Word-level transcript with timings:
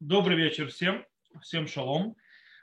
Добрый 0.00 0.36
вечер 0.36 0.68
всем. 0.68 1.06
Всем 1.40 1.68
шалом. 1.68 2.16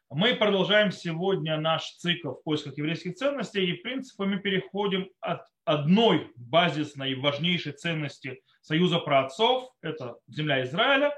Мы 0.09 0.35
продолжаем 0.35 0.92
сегодня 0.92 1.57
наш 1.57 1.89
цикл 1.93 2.31
в 2.31 2.43
поисках 2.43 2.77
еврейских 2.77 3.15
ценностей. 3.15 3.65
И, 3.67 3.77
в 3.77 3.83
принципе, 3.83 4.25
мы 4.25 4.38
переходим 4.38 5.09
от 5.22 5.46
одной 5.64 6.33
базисной 6.36 7.14
и 7.14 7.16
важнейшей 7.16 7.72
ценности 7.72 8.41
Союза 8.59 9.00
праотцов, 9.00 9.71
это 9.82 10.18
земля 10.28 10.62
Израиля, 10.64 11.16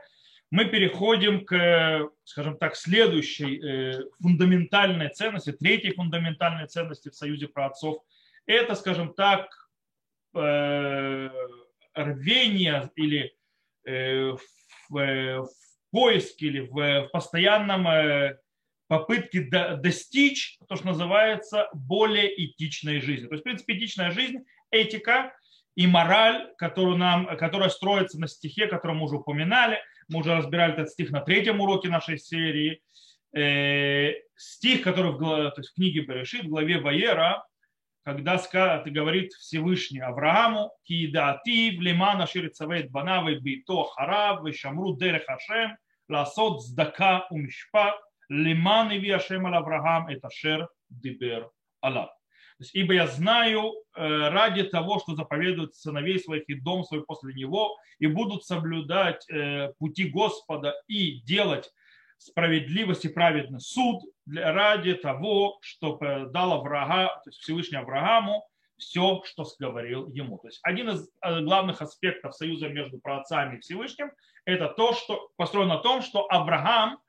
мы 0.52 0.66
переходим 0.66 1.46
к, 1.46 2.10
скажем 2.26 2.58
так, 2.58 2.76
следующей 2.76 3.60
э, 3.60 4.04
фундаментальной 4.22 5.10
ценности, 5.10 5.52
третьей 5.52 5.94
фундаментальной 5.94 6.68
ценности 6.68 7.10
в 7.10 7.16
Союзе 7.16 7.48
праотцов. 7.48 8.04
Это, 8.46 8.76
скажем 8.76 9.16
так, 9.16 9.50
э, 10.36 11.30
рвение 11.96 12.92
или 12.96 13.36
э, 13.86 14.34
поиске 15.94 16.48
или 16.48 16.60
в 16.60 17.08
постоянном 17.14 17.88
э, 17.88 18.38
попытке 18.88 19.42
достичь 19.78 20.58
то, 20.68 20.76
что 20.76 20.88
называется 20.88 21.70
более 21.74 22.46
этичной 22.46 23.00
жизни. 23.00 23.28
То 23.28 23.34
есть, 23.34 23.42
в 23.42 23.46
принципе, 23.46 23.78
этичная 23.78 24.12
жизнь, 24.12 24.40
этика 24.72 25.34
и 25.76 25.86
мораль, 25.86 26.52
которую 26.58 26.98
нам, 26.98 27.38
которая 27.38 27.70
строится 27.70 28.20
на 28.20 28.28
стихе, 28.28 28.68
который 28.68 28.96
мы 28.96 29.06
уже 29.06 29.18
упоминали. 29.18 29.80
Мы 30.10 30.20
уже 30.20 30.36
разбирали 30.36 30.74
этот 30.74 30.90
стих 30.90 31.12
на 31.12 31.22
третьем 31.22 31.62
уроке 31.62 31.90
нашей 31.90 32.18
серии. 32.18 32.82
Э, 33.36 34.14
стих, 34.36 34.82
который 34.82 35.12
в, 35.12 35.20
то 35.20 35.54
есть 35.58 35.70
в 35.70 35.76
книге 35.76 36.02
Берешит, 36.02 36.46
в 36.46 36.50
главе 36.50 36.80
Ваера, 36.80 37.46
когда 38.04 38.42
говорит 38.86 39.32
Всевышний 39.34 40.00
Аврааму, 40.00 40.72
«Киидати 40.84 41.78
влемана 41.78 42.28
ширицавейт 42.28 42.92
банавы 42.92 43.40
бито 43.40 43.84
харав, 43.84 44.44
вешамру 44.44 44.96
дерех 44.98 45.26
Хашем, 45.26 45.78
ласот 46.10 46.62
здака 46.62 47.26
умишпат, 47.30 47.96
лиман 48.30 48.92
иви 48.92 49.12
Ашем 49.12 49.48
ал 49.48 49.56
Авраам, 49.56 50.08
это 50.08 50.30
шер 50.30 50.68
дибер 50.90 51.50
Аллах». 51.82 52.10
Ибо 52.74 52.94
я 52.94 53.08
знаю 53.08 53.74
э, 53.96 54.30
ради 54.30 54.64
того, 54.64 55.00
что 55.00 55.16
заповедуют 55.16 55.76
сыновей 55.76 56.20
своих 56.20 56.44
и 56.48 56.56
дом 56.56 56.84
свой 56.84 57.04
после 57.04 57.34
него, 57.34 57.76
и 58.00 58.08
будут 58.08 58.46
соблюдать 58.46 59.26
э, 59.30 59.74
пути 59.80 60.10
Господа 60.10 60.74
и 60.88 61.22
делать 61.22 61.72
справедливость 62.18 63.06
и 63.06 63.10
праведный 63.10 63.60
суд 63.60 64.02
ради 64.28 64.94
того, 64.94 65.58
чтобы 65.62 66.30
дал 66.32 66.54
Авраам, 66.54 67.10
то 67.24 67.30
есть 67.30 67.40
Всевышний 67.40 67.78
Аврааму 67.78 68.48
все, 68.78 69.22
что 69.26 69.46
говорил 69.60 70.10
ему. 70.10 70.38
То 70.40 70.48
есть 70.48 70.60
один 70.64 70.90
из 70.90 71.10
э, 71.22 71.42
главных 71.42 71.82
аспектов 71.82 72.36
союза 72.36 72.70
между 72.70 73.00
праотцами 73.00 73.58
и 73.58 73.60
Всевышним– 73.60 74.12
это 74.46 74.68
то, 74.70 74.94
что 74.94 75.30
построено 75.38 75.76
на 75.76 75.82
том, 75.82 76.02
что 76.02 76.28
Авраам 76.30 77.00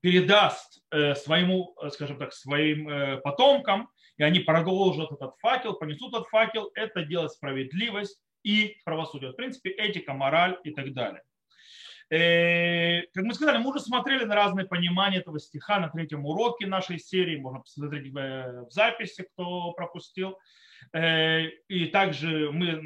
передаст 0.00 0.82
э, 0.90 1.14
своему, 1.14 1.74
э, 1.82 1.90
скажем 1.90 2.18
так, 2.18 2.32
своим 2.32 3.20
потомкам, 3.22 3.90
и 4.16 4.22
они 4.22 4.40
продолжат 4.40 5.12
этот 5.12 5.34
факел, 5.38 5.74
понесут 5.74 6.14
этот 6.14 6.28
факел, 6.28 6.70
это 6.74 7.02
делать 7.04 7.32
справедливость 7.32 8.20
и 8.42 8.76
правосудие. 8.84 9.32
В 9.32 9.36
принципе, 9.36 9.70
этика, 9.70 10.12
мораль 10.12 10.58
и 10.64 10.72
так 10.72 10.92
далее. 10.92 11.22
Э, 12.10 13.02
как 13.14 13.22
мы 13.22 13.34
сказали, 13.34 13.58
мы 13.58 13.70
уже 13.70 13.80
смотрели 13.80 14.24
на 14.24 14.34
разные 14.34 14.66
понимания 14.66 15.18
этого 15.18 15.38
стиха 15.38 15.78
на 15.78 15.88
третьем 15.88 16.26
уроке 16.26 16.66
нашей 16.66 16.98
серии. 16.98 17.38
Можно 17.38 17.60
посмотреть 17.60 18.12
в 18.12 18.70
записи, 18.70 19.24
кто 19.32 19.72
пропустил. 19.72 20.36
Э, 20.92 21.46
и 21.68 21.86
также 21.86 22.50
мы 22.50 22.82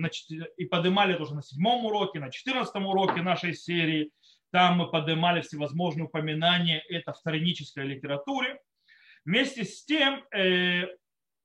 и 0.58 0.66
поднимали 0.66 1.14
тоже 1.14 1.34
на 1.34 1.42
седьмом 1.42 1.86
уроке, 1.86 2.20
на 2.20 2.30
четырнадцатом 2.30 2.86
уроке 2.86 3.22
нашей 3.22 3.54
серии. 3.54 4.10
Там 4.52 4.76
мы 4.76 4.90
поднимали 4.90 5.40
всевозможные 5.40 6.04
упоминания 6.04 6.84
это 6.90 7.14
в 7.14 7.18
вторинической 7.18 7.86
литературе. 7.86 8.60
Вместе 9.24 9.64
с 9.64 9.86
тем, 9.86 10.22
э, 10.36 10.86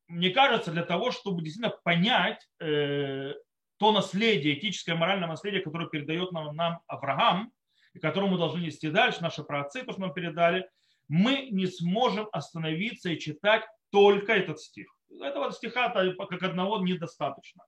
мне 0.09 0.31
кажется, 0.31 0.71
для 0.71 0.83
того, 0.83 1.11
чтобы 1.11 1.43
действительно 1.43 1.73
понять 1.83 2.45
то 2.57 3.93
наследие, 3.93 4.59
этическое 4.59 4.95
моральное 4.95 5.29
наследие, 5.29 5.61
которое 5.61 5.87
передает 5.87 6.33
нам, 6.33 6.53
нам 6.53 6.81
Авраам, 6.87 7.53
и 7.93 7.99
которую 7.99 8.31
мы 8.31 8.37
должны 8.37 8.59
нести 8.59 8.89
дальше, 8.89 9.21
наши 9.21 9.43
праотцы, 9.43 9.83
то, 9.83 9.91
что 9.91 10.01
нам 10.01 10.13
передали, 10.13 10.69
мы 11.07 11.49
не 11.51 11.67
сможем 11.67 12.27
остановиться 12.31 13.09
и 13.09 13.19
читать 13.19 13.63
только 13.91 14.33
этот 14.33 14.59
стих. 14.59 14.87
Этого 15.21 15.51
стиха 15.51 15.89
как 15.89 16.43
одного 16.43 16.79
недостаточно. 16.79 17.63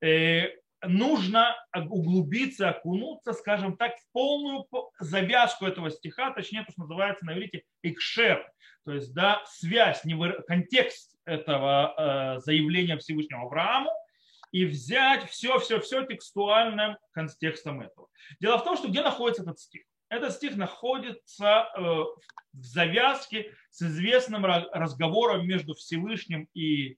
Э, 0.00 0.48
нужно 0.82 1.54
углубиться, 1.74 2.70
окунуться, 2.70 3.32
скажем 3.34 3.76
так, 3.76 3.96
в 3.96 4.12
полную 4.12 4.66
завязку 4.98 5.66
этого 5.66 5.90
стиха, 5.90 6.32
точнее, 6.32 6.64
то, 6.64 6.72
что 6.72 6.82
называется 6.82 7.24
на 7.26 7.34
иврите 7.34 7.64
икшер, 7.82 8.50
то 8.84 8.92
есть 8.92 9.12
да, 9.14 9.42
связь, 9.46 10.02
контекст 10.46 11.16
этого 11.26 11.94
э, 12.36 12.40
заявления 12.40 12.96
Всевышнего 12.96 13.42
Аврааму 13.42 13.90
и 14.52 14.64
взять 14.64 15.28
все-все-все 15.30 16.04
текстуальным 16.04 16.96
контекстом 17.12 17.80
этого. 17.80 18.08
Дело 18.40 18.58
в 18.58 18.64
том, 18.64 18.76
что 18.76 18.88
где 18.88 19.02
находится 19.02 19.42
этот 19.42 19.58
стих? 19.58 19.82
Этот 20.08 20.32
стих 20.32 20.56
находится 20.56 21.68
э, 21.76 21.80
в 21.80 22.64
завязке 22.64 23.54
с 23.70 23.80
известным 23.80 24.44
разговором 24.44 25.46
между 25.46 25.74
Всевышним 25.74 26.48
и 26.52 26.96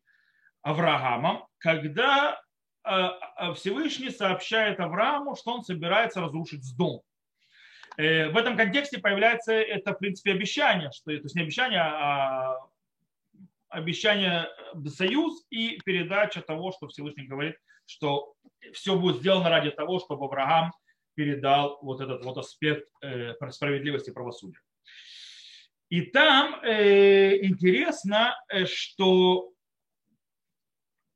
Авраамом, 0.62 1.46
когда 1.58 2.40
э, 2.84 2.90
э, 2.90 3.54
Всевышний 3.54 4.08
сообщает 4.08 4.80
Аврааму, 4.80 5.36
что 5.36 5.52
он 5.52 5.62
собирается 5.62 6.20
разрушить 6.20 6.64
дом. 6.76 7.02
В 7.98 8.38
этом 8.38 8.56
контексте 8.56 8.98
появляется 8.98 9.52
это, 9.52 9.92
в 9.92 9.98
принципе, 9.98 10.32
обещание, 10.32 10.90
что, 10.92 11.04
то 11.04 11.12
есть 11.12 11.34
не 11.34 11.42
обещание, 11.42 11.82
а 11.82 12.56
обещание 13.72 14.48
э, 14.74 14.88
союз 14.88 15.44
и 15.50 15.78
передача 15.84 16.42
того, 16.42 16.72
что 16.72 16.88
Всевышний 16.88 17.26
говорит, 17.26 17.56
что 17.86 18.34
все 18.72 18.98
будет 18.98 19.16
сделано 19.16 19.50
ради 19.50 19.70
того, 19.70 19.98
чтобы 19.98 20.26
Авраам 20.26 20.72
передал 21.14 21.78
вот 21.82 22.00
этот 22.00 22.24
вот 22.24 22.38
аспект 22.38 22.88
э, 23.02 23.34
справедливости 23.50 24.10
и 24.10 24.12
правосудия. 24.12 24.58
И 25.88 26.02
там 26.02 26.58
э, 26.62 27.44
интересно, 27.44 28.34
э, 28.48 28.64
что 28.64 29.52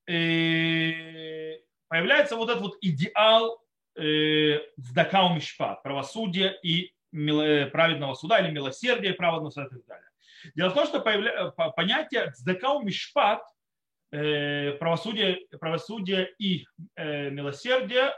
э, 0.06 1.59
появляется 1.88 2.37
вот 2.37 2.50
этот 2.50 2.62
вот 2.62 2.77
идеал 2.83 3.59
э, 3.94 4.59
в 4.77 4.93
Дакау 4.93 5.34
Мишпат, 5.34 5.83
правосудия 5.83 6.59
и 6.62 6.93
праведного 7.11 8.12
суда 8.12 8.41
или 8.41 8.50
милосердия 8.50 9.11
и 9.11 9.17
праведного 9.17 9.49
суда. 9.49 9.95
Дело 10.56 10.71
в 10.71 10.75
том, 10.75 10.87
что 10.87 11.00
появля... 11.00 11.50
понятие 11.77 12.33
цдакау 12.33 12.83
мишпат, 12.83 13.43
э, 14.11 14.72
правосудие, 14.72 15.47
правосудие 15.61 16.33
и 16.39 16.67
э, 16.97 17.28
милосердие 17.28 18.15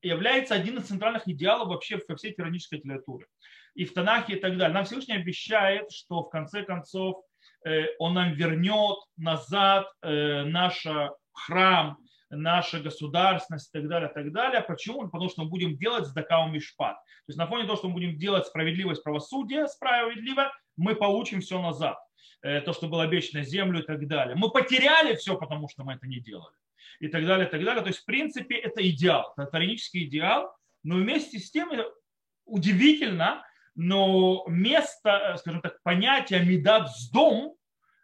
является 0.00 0.54
один 0.54 0.78
из 0.78 0.86
центральных 0.86 1.28
идеалов 1.28 1.68
вообще 1.68 2.00
во 2.08 2.16
всей 2.16 2.32
тиранической 2.32 2.78
литературе. 2.78 3.26
И 3.74 3.84
в 3.84 3.92
Танахе 3.92 4.34
и 4.34 4.40
так 4.40 4.56
далее. 4.56 4.72
Нам 4.72 4.84
Всевышний 4.86 5.16
обещает, 5.16 5.92
что 5.92 6.22
в 6.22 6.30
конце 6.30 6.62
концов 6.62 7.22
э, 7.66 7.88
он 7.98 8.14
нам 8.14 8.32
вернет 8.32 8.96
назад 9.18 9.86
наш 10.02 10.86
храм, 11.32 11.98
наша 12.30 12.80
государственность 12.80 13.68
и 13.68 13.78
так 13.78 13.88
далее, 13.88 14.10
и 14.10 14.14
так 14.14 14.32
далее. 14.32 14.62
Почему? 14.62 15.08
Потому 15.08 15.28
что 15.28 15.42
мы 15.42 15.50
будем 15.50 15.76
делать 15.76 16.06
сдакау 16.06 16.48
мишпат. 16.48 16.96
То 16.96 17.30
есть 17.30 17.38
на 17.38 17.46
фоне 17.46 17.64
того, 17.64 17.76
что 17.76 17.88
мы 17.88 17.94
будем 17.94 18.16
делать 18.16 18.46
справедливость, 18.46 19.04
правосудие 19.04 19.68
справедливо, 19.68 20.52
мы 20.78 20.94
получим 20.94 21.40
все 21.40 21.60
назад. 21.60 21.98
Э, 22.40 22.60
то, 22.60 22.72
что 22.72 22.88
было 22.88 23.02
обещано 23.02 23.42
землю 23.42 23.80
и 23.80 23.86
так 23.86 24.06
далее. 24.06 24.36
Мы 24.36 24.50
потеряли 24.50 25.16
все, 25.16 25.36
потому 25.36 25.68
что 25.68 25.84
мы 25.84 25.94
это 25.94 26.06
не 26.06 26.20
делали. 26.20 26.54
И 27.00 27.08
так 27.08 27.26
далее, 27.26 27.46
и 27.46 27.50
так 27.50 27.64
далее. 27.64 27.82
То 27.82 27.88
есть, 27.88 28.00
в 28.00 28.04
принципе, 28.04 28.56
это 28.56 28.88
идеал, 28.88 29.32
это 29.36 29.46
таранический 29.50 30.04
идеал, 30.04 30.54
но 30.84 30.96
вместе 30.96 31.38
с 31.38 31.50
тем 31.50 31.70
удивительно, 32.44 33.44
но 33.74 34.44
место, 34.46 35.34
э, 35.34 35.36
скажем 35.38 35.60
так, 35.62 35.82
понятия 35.82 36.40
медат 36.40 36.90
с 36.90 37.10
дом, 37.10 37.56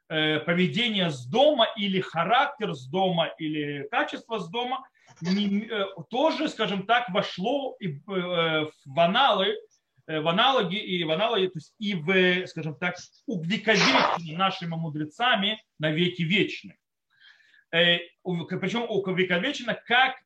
э, 0.09 0.41
поведение 0.41 1.11
с 1.11 1.27
дома 1.27 1.69
или 1.77 2.01
характер 2.01 2.75
с 2.75 2.87
дома 2.87 3.29
или 3.39 3.87
качество 3.91 4.39
с 4.39 4.49
дома 4.49 4.85
тоже, 6.11 6.49
скажем 6.49 6.87
так, 6.87 7.09
вошло 7.11 7.77
в 7.79 9.01
аналы 9.01 9.55
Э, 9.55 9.74
в 10.07 10.29
аналоге 10.29 10.79
и 10.79 11.03
в 11.05 11.11
аналоге, 11.11 11.49
то 11.49 11.59
есть 11.59 11.75
и 11.79 11.95
в, 11.95 12.47
скажем 12.47 12.77
так, 12.77 12.97
увековечены 13.27 14.37
нашими 14.37 14.75
мудрецами 14.75 15.63
на 15.79 15.91
веки 15.91 16.23
вечные. 16.23 16.79
Э, 17.73 17.99
причем 18.23 18.85
увековечено 18.89 19.75
как 19.87 20.17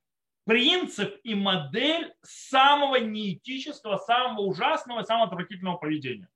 принцип 0.45 1.15
и 1.23 1.35
модель 1.35 2.13
самого 2.23 2.97
неэтического, 2.97 3.99
самого 3.99 4.43
ужасного, 4.43 5.03
самого 5.03 5.27
отвратительного 5.27 5.77
поведения. 5.77 6.29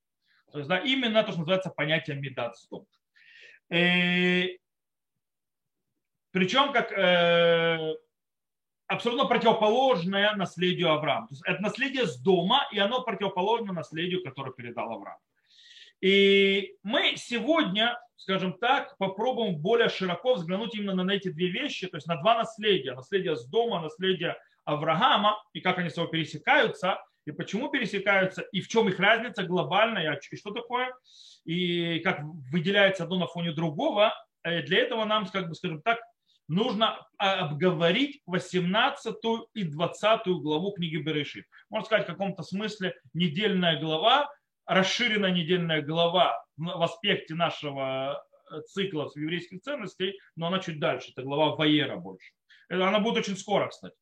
То 0.53 0.59
есть, 0.59 0.69
да, 0.69 0.79
именно 0.79 1.23
то, 1.25 1.31
что 1.31 1.41
называется 1.41 1.71
понятие 1.71 2.17
медатство. 2.17 2.87
Э, 3.71 4.49
причем, 6.31 6.73
как 6.73 6.93
абсолютно 8.93 9.27
противоположное 9.27 10.35
наследию 10.35 10.93
Авраама. 10.93 11.29
То 11.29 11.35
есть 11.35 11.43
это 11.47 11.63
наследие 11.63 12.07
с 12.07 12.17
дома, 12.19 12.67
и 12.73 12.79
оно 12.79 13.03
противоположно 13.03 13.73
наследию, 13.73 14.23
которое 14.23 14.53
передал 14.53 14.93
Авраам. 14.93 15.19
И 16.01 16.75
мы 16.83 17.15
сегодня, 17.17 17.99
скажем 18.17 18.55
так, 18.55 18.97
попробуем 18.99 19.57
более 19.57 19.89
широко 19.89 20.35
взглянуть 20.35 20.75
именно 20.75 21.05
на 21.05 21.13
эти 21.13 21.29
две 21.29 21.49
вещи, 21.49 21.87
то 21.87 21.97
есть 21.97 22.09
на 22.09 22.17
два 22.17 22.37
наследия. 22.37 22.95
Наследие 22.95 23.37
с 23.37 23.47
дома, 23.47 23.81
наследие 23.81 24.37
Авраама, 24.65 25.43
и 25.53 25.61
как 25.61 25.79
они 25.79 25.91
с 25.91 25.95
собой 25.95 26.11
пересекаются, 26.11 26.99
и 27.25 27.31
почему 27.31 27.69
пересекаются, 27.69 28.43
и 28.53 28.61
в 28.61 28.69
чем 28.69 28.89
их 28.89 28.99
разница 28.99 29.45
глобальная, 29.45 30.19
и 30.31 30.37
что 30.37 30.51
такое, 30.51 30.93
и 31.45 32.01
как 32.01 32.21
выделяется 32.51 33.05
одно 33.05 33.19
на 33.19 33.27
фоне 33.27 33.53
другого. 33.53 34.13
Э, 34.43 34.63
для 34.63 34.81
этого 34.81 35.05
нам, 35.05 35.27
как 35.27 35.49
бы, 35.49 35.55
скажем 35.55 35.83
так, 35.83 36.01
нужно 36.53 37.07
обговорить 37.17 38.21
18 38.27 39.17
и 39.55 39.65
20 39.65 40.27
главу 40.27 40.73
книги 40.73 40.99
Берешит. 40.99 41.47
Можно 41.71 41.87
сказать, 41.87 42.05
в 42.05 42.11
каком-то 42.11 42.43
смысле 42.43 42.95
недельная 43.15 43.81
глава, 43.81 44.31
расширенная 44.67 45.31
недельная 45.31 45.81
глава 45.81 46.45
в 46.57 46.83
аспекте 46.83 47.35
нашего 47.35 48.23
э, 48.51 48.61
цикла 48.67 49.11
еврейских 49.15 49.63
ценностей, 49.63 50.21
но 50.37 50.49
она 50.49 50.59
чуть 50.59 50.79
дальше, 50.79 51.13
это 51.13 51.23
глава 51.23 51.57
Ваера 51.57 51.97
больше. 51.97 52.33
Она 52.69 53.01
будет 53.01 53.19
очень 53.19 53.37
скоро, 53.37 53.69
кстати. 53.69 53.97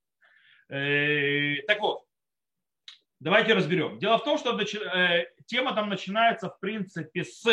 Э, 0.68 1.62
так 1.68 1.80
вот, 1.80 2.02
давайте 3.20 3.54
разберем. 3.54 4.00
Дело 4.00 4.18
в 4.18 4.24
том, 4.24 4.38
что 4.38 4.58
э, 4.60 5.26
тема 5.46 5.72
там 5.74 5.88
начинается, 5.88 6.48
в 6.48 6.58
принципе, 6.58 7.22
с 7.22 7.46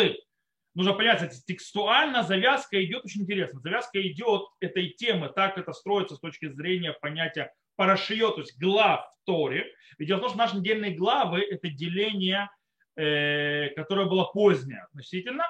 нужно 0.78 0.94
понять, 0.94 1.44
текстуально 1.44 2.22
завязка 2.22 2.82
идет 2.84 3.04
очень 3.04 3.22
интересно. 3.22 3.58
Завязка 3.58 4.00
идет 4.00 4.42
этой 4.60 4.90
темы, 4.90 5.28
так 5.28 5.58
это 5.58 5.72
строится 5.72 6.14
с 6.14 6.20
точки 6.20 6.48
зрения 6.48 6.92
понятия 6.92 7.52
парашио, 7.74 8.30
то 8.30 8.40
есть 8.40 8.56
глав 8.60 9.04
в 9.04 9.26
Торе. 9.26 9.66
Ведь 9.98 10.06
дело 10.06 10.18
в 10.18 10.20
том, 10.20 10.28
что 10.30 10.38
наши 10.38 10.56
недельные 10.56 10.94
главы– 10.94 11.40
это 11.50 11.68
деление, 11.68 12.48
э, 12.96 13.70
которое 13.70 14.06
было 14.06 14.24
позднее 14.26 14.84
относительно, 14.84 15.46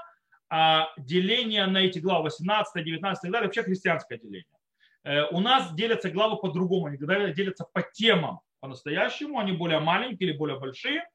а 0.49 0.89
деление 0.97 1.67
на 1.67 1.79
эти 1.79 1.99
главы 1.99 2.25
18, 2.25 2.83
19 2.83 3.19
и 3.19 3.27
так 3.27 3.31
далее, 3.31 3.49
вообще 3.49 3.63
христианское 3.63 4.17
деление. 4.17 4.47
Э, 5.05 5.25
у 5.31 5.41
нас 5.41 5.75
делятся 5.75 6.11
главы 6.11 6.39
по-другому, 6.39 6.87
они 6.87 6.97
делятся 6.97 7.67
по 7.71 7.83
темам 7.83 8.41
по-настоящему, 8.61 9.39
они 9.39 9.53
более 9.53 9.81
маленькие 9.81 10.31
или 10.31 10.39
более 10.39 10.59
большие. 10.59 11.07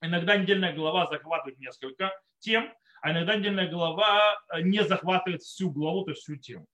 Иногда 0.00 0.36
недельная 0.36 0.72
глава 0.72 1.06
захватывает 1.06 1.60
несколько 1.60 2.12
тем, 2.40 2.74
а 3.06 3.12
иногда 3.12 3.36
недельная 3.36 3.70
глава 3.70 4.36
э, 4.52 4.62
не 4.62 4.82
захватывает 4.82 5.40
всю 5.40 5.70
главу, 5.70 6.02
то 6.02 6.10
есть 6.10 6.22
всю 6.22 6.34
тему. 6.34 6.66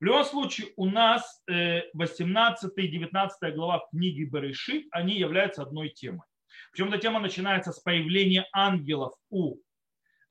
В 0.00 0.04
любом 0.04 0.24
случае, 0.24 0.68
у 0.76 0.86
нас 0.86 1.42
18 1.46 2.72
и 2.76 2.88
19 2.88 3.54
глава 3.54 3.86
книги 3.90 4.24
Берешит, 4.24 4.86
они 4.90 5.18
являются 5.18 5.62
одной 5.62 5.90
темой. 5.90 6.22
Причем 6.72 6.88
эта 6.88 6.98
тема 6.98 7.20
начинается 7.20 7.72
с 7.72 7.80
появления 7.80 8.46
ангелов 8.54 9.12
у 9.28 9.56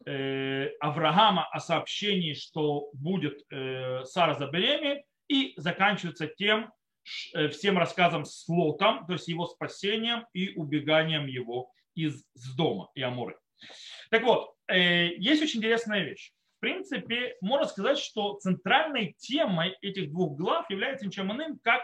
э, 0.08 0.70
Авраама 0.80 1.48
о 1.52 1.60
сообщении, 1.60 2.34
что 2.34 2.90
будет 2.94 3.44
э, 3.52 4.04
Сара 4.06 4.34
забеременеть, 4.34 5.04
и 5.28 5.54
заканчивается 5.58 6.26
тем, 6.26 6.72
всем 7.52 7.78
рассказом 7.78 8.26
с 8.26 8.48
Лотом, 8.48 9.06
то 9.06 9.14
есть 9.14 9.28
его 9.28 9.46
спасением 9.46 10.26
и 10.34 10.56
убеганием 10.56 11.28
его 11.28 11.70
из 11.94 12.24
дома 12.56 12.90
и 12.96 13.04
Амуры. 13.04 13.38
Так 14.10 14.24
вот, 14.24 14.55
Э, 14.55 14.55
есть 14.74 15.44
очень 15.44 15.60
интересная 15.60 16.04
вещь. 16.04 16.32
В 16.58 16.60
принципе, 16.62 17.36
можно 17.42 17.68
сказать, 17.68 18.00
что 18.00 18.36
центральной 18.40 19.16
темой 19.20 19.76
этих 19.82 20.10
двух 20.10 20.38
глав 20.38 20.70
является 20.70 21.06
ничем 21.06 21.32
иным, 21.32 21.60
как 21.64 21.82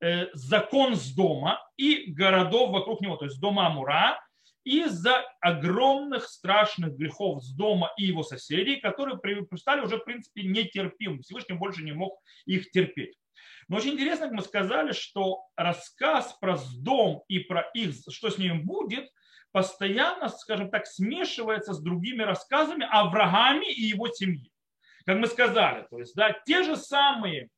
э, 0.00 0.28
закон 0.32 0.94
с 0.94 1.14
дома 1.14 1.60
и 1.76 2.10
городов 2.10 2.70
вокруг 2.70 3.00
него, 3.00 3.16
то 3.16 3.26
есть 3.26 3.40
дома 3.40 3.66
Амура, 3.66 4.18
из-за 4.64 5.22
огромных 5.40 6.26
страшных 6.26 6.96
грехов 6.96 7.42
с 7.42 7.54
дома 7.54 7.92
и 7.98 8.04
его 8.04 8.22
соседей, 8.22 8.76
которые 8.76 9.18
стали 9.56 9.82
уже, 9.82 9.98
в 9.98 10.04
принципе, 10.04 10.42
нетерпимы. 10.42 11.20
Всевышний 11.20 11.56
больше 11.56 11.82
не 11.82 11.92
мог 11.92 12.18
их 12.46 12.70
терпеть. 12.70 13.14
Но 13.68 13.76
очень 13.76 13.92
интересно, 13.92 14.26
как 14.26 14.36
мы 14.36 14.42
сказали, 14.42 14.92
что 14.92 15.42
рассказ 15.56 16.34
про 16.40 16.56
дом 16.78 17.24
и 17.28 17.40
про 17.40 17.60
их, 17.74 17.94
что 18.08 18.30
с 18.30 18.38
ним 18.38 18.64
будет– 18.64 19.10
постоянно, 19.54 20.28
скажем 20.30 20.68
так, 20.68 20.84
смешивается 20.84 21.74
с 21.74 21.80
другими 21.80 22.22
рассказами 22.22 22.84
о 22.90 23.02
Аврааме 23.02 23.72
и 23.72 23.82
его 23.82 24.08
семье. 24.08 24.50
Как 25.06 25.16
мы 25.18 25.28
сказали, 25.28 25.86
то 25.88 26.00
есть, 26.00 26.16
да, 26.16 26.32
те 26.44 26.64
же 26.64 26.74
самые 26.76 27.50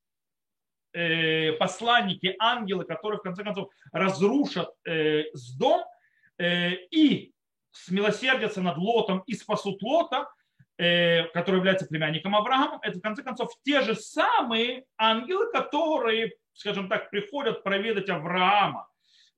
э, 0.92 1.52
посланники, 1.52 2.36
ангелы, 2.38 2.84
которые 2.84 3.18
в 3.18 3.22
конце 3.22 3.42
концов 3.42 3.70
разрушат 3.92 4.68
э, 4.84 5.22
с 5.32 5.56
дом 5.56 5.86
э, 6.36 6.72
и 6.90 7.32
смилосердятся 7.70 8.60
над 8.60 8.76
Лотом 8.76 9.20
и 9.20 9.32
спасут 9.32 9.80
Лота, 9.82 10.28
э, 10.76 11.22
который 11.28 11.56
является 11.56 11.86
племянником 11.86 12.36
Авраама, 12.36 12.78
это 12.82 12.98
в 12.98 13.02
конце 13.02 13.22
концов 13.22 13.52
те 13.64 13.80
же 13.80 13.94
самые 13.94 14.84
ангелы, 14.98 15.50
которые, 15.50 16.34
скажем 16.52 16.90
так, 16.90 17.08
приходят 17.08 17.62
проведать 17.62 18.10
Авраама 18.10 18.86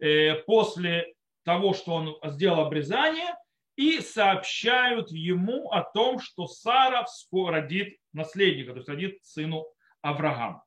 э, 0.01 0.35
после 0.43 1.15
того, 1.49 1.73
что 1.73 1.95
он 1.95 2.19
сделал 2.31 2.61
обрезание, 2.61 3.35
и 3.75 4.03
сообщают 4.03 5.11
ему 5.11 5.71
о 5.71 5.83
том, 5.83 6.21
что 6.21 6.47
Сара 6.47 7.07
скоро 7.07 7.63
родит 7.63 7.97
наследника, 8.13 8.73
то 8.73 8.77
есть 8.77 8.89
родит 8.91 9.19
сыну 9.23 9.65
Авраама. 10.03 10.63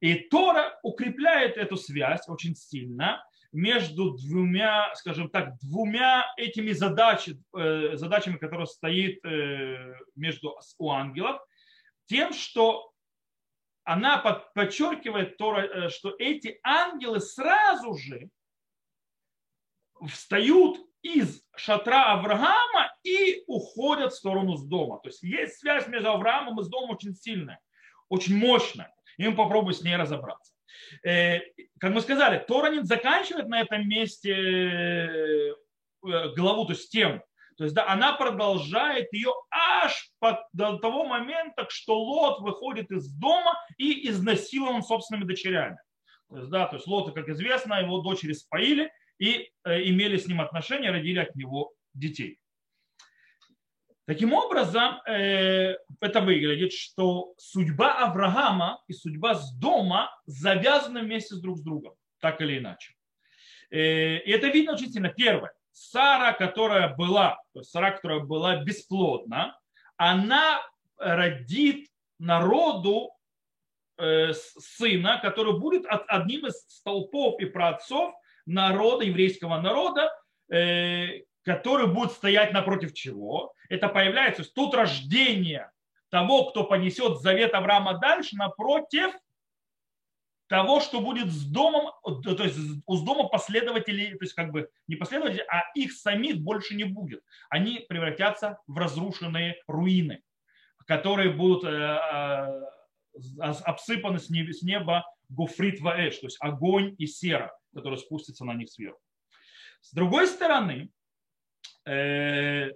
И 0.00 0.14
Тора 0.14 0.76
укрепляет 0.82 1.56
эту 1.56 1.76
связь 1.76 2.28
очень 2.28 2.56
сильно 2.56 3.24
между 3.52 4.16
двумя, 4.16 4.92
скажем 4.96 5.30
так, 5.30 5.56
двумя 5.60 6.24
этими 6.36 6.72
задачами, 6.72 7.40
э, 7.56 7.96
задачами 7.96 8.38
которые 8.38 8.66
стоит 8.66 9.24
э, 9.24 9.94
между 10.16 10.58
у 10.78 10.90
ангелов, 10.90 11.40
тем, 12.06 12.32
что 12.32 12.90
она 13.84 14.18
подчеркивает, 14.56 15.36
Тора, 15.36 15.60
э, 15.60 15.88
что 15.90 16.12
эти 16.18 16.58
ангелы 16.64 17.20
сразу 17.20 17.94
же 17.94 18.30
встают 20.08 20.78
из 21.02 21.42
шатра 21.56 22.12
Авраама 22.12 22.92
и 23.02 23.42
уходят 23.46 24.12
в 24.12 24.16
сторону 24.16 24.56
с 24.56 24.64
дома. 24.64 25.00
То 25.02 25.08
есть 25.08 25.22
есть 25.22 25.58
связь 25.58 25.88
между 25.88 26.10
Авраамом 26.10 26.60
и 26.60 26.64
с 26.64 26.68
домом 26.68 26.90
очень 26.90 27.14
сильная, 27.14 27.60
очень 28.08 28.36
мощная. 28.36 28.94
И 29.18 29.26
мы 29.26 29.34
попробуем 29.34 29.74
с 29.74 29.82
ней 29.82 29.96
разобраться. 29.96 30.52
Э, 31.04 31.40
как 31.78 31.92
мы 31.92 32.00
сказали, 32.00 32.38
Торанин 32.38 32.84
заканчивает 32.84 33.48
на 33.48 33.60
этом 33.60 33.88
месте 33.88 34.32
э, 34.32 35.54
главу, 36.00 36.64
то 36.66 36.72
есть 36.72 36.90
тему. 36.90 37.22
То 37.58 37.64
есть 37.64 37.74
да, 37.74 37.86
она 37.88 38.14
продолжает 38.14 39.12
ее 39.12 39.32
аж 39.50 40.10
до 40.52 40.78
того 40.78 41.04
момента, 41.04 41.66
что 41.68 42.00
Лот 42.00 42.40
выходит 42.40 42.90
из 42.90 43.08
дома 43.12 43.54
и 43.76 44.08
изнасилован 44.08 44.82
собственными 44.82 45.26
дочерями. 45.26 45.78
То 46.30 46.38
есть, 46.38 46.50
да, 46.50 46.66
то 46.66 46.76
есть 46.76 46.86
Лота, 46.86 47.12
как 47.12 47.28
известно, 47.28 47.74
его 47.74 47.98
дочери 47.98 48.32
споили, 48.32 48.90
и 49.22 49.52
э, 49.62 49.82
имели 49.84 50.16
с 50.16 50.26
ним 50.26 50.40
отношения, 50.40 50.90
родили 50.90 51.20
от 51.20 51.36
него 51.36 51.72
детей. 51.94 52.40
Таким 54.04 54.32
образом, 54.32 55.00
э, 55.06 55.76
это 56.00 56.20
выглядит, 56.20 56.72
что 56.72 57.32
судьба 57.38 58.04
Авраама 58.04 58.82
и 58.88 58.92
судьба 58.92 59.36
с 59.36 59.54
дома 59.54 60.10
завязаны 60.26 61.02
вместе 61.02 61.36
с 61.36 61.40
друг 61.40 61.58
с 61.58 61.62
другом, 61.62 61.94
так 62.18 62.40
или 62.40 62.58
иначе. 62.58 62.94
Э, 63.70 64.16
и 64.16 64.30
это 64.32 64.48
видно 64.48 64.72
очень 64.72 64.90
сильно. 64.90 65.10
Первое. 65.10 65.52
Сара, 65.70 66.32
которая 66.32 66.92
была, 66.92 67.40
то 67.54 67.60
есть 67.60 67.70
Сара, 67.70 67.92
которая 67.92 68.20
была 68.20 68.64
бесплодна, 68.64 69.56
она 69.96 70.60
родит 70.96 71.88
народу 72.18 73.12
сына, 73.96 75.20
который 75.22 75.58
будет 75.60 75.84
одним 75.86 76.46
из 76.46 76.54
столпов 76.66 77.40
и 77.40 77.44
праотцов 77.44 78.14
народа, 78.46 79.04
еврейского 79.04 79.60
народа, 79.60 80.10
э, 80.50 81.22
который 81.44 81.86
будет 81.86 82.12
стоять 82.12 82.52
напротив 82.52 82.92
чего? 82.94 83.52
Это 83.68 83.88
появляется 83.88 84.44
тут 84.44 84.74
рождение 84.74 85.70
того, 86.10 86.50
кто 86.50 86.64
понесет 86.64 87.20
завет 87.20 87.54
Авраама 87.54 87.98
дальше, 87.98 88.36
напротив 88.36 89.12
того, 90.52 90.80
что 90.80 91.00
будет 91.00 91.32
с 91.32 91.46
домом, 91.46 91.92
то 92.02 92.44
есть 92.44 92.58
у 92.84 93.02
дома 93.02 93.28
последователей, 93.28 94.10
то 94.10 94.24
есть 94.24 94.34
как 94.34 94.52
бы 94.52 94.68
не 94.86 94.96
последователей, 94.96 95.44
а 95.48 95.62
их 95.74 95.92
самих 95.92 96.42
больше 96.42 96.74
не 96.74 96.84
будет. 96.84 97.24
Они 97.48 97.86
превратятся 97.88 98.58
в 98.66 98.76
разрушенные 98.76 99.56
руины, 99.66 100.22
которые 100.86 101.30
будут 101.30 101.64
э, 101.64 101.68
э, 101.70 102.62
обсыпаны 103.40 104.18
с 104.18 104.28
неба 104.28 105.06
гуфрит 105.32 105.80
ваэш, 105.80 106.18
то 106.18 106.26
есть 106.26 106.38
огонь 106.40 106.94
и 106.98 107.06
сера 107.06 107.52
который 107.74 107.98
спустится 107.98 108.44
на 108.44 108.54
них 108.54 108.70
сверху. 108.70 109.00
С 109.80 109.92
другой 109.92 110.26
стороны, 110.26 110.90
э, 111.86 112.70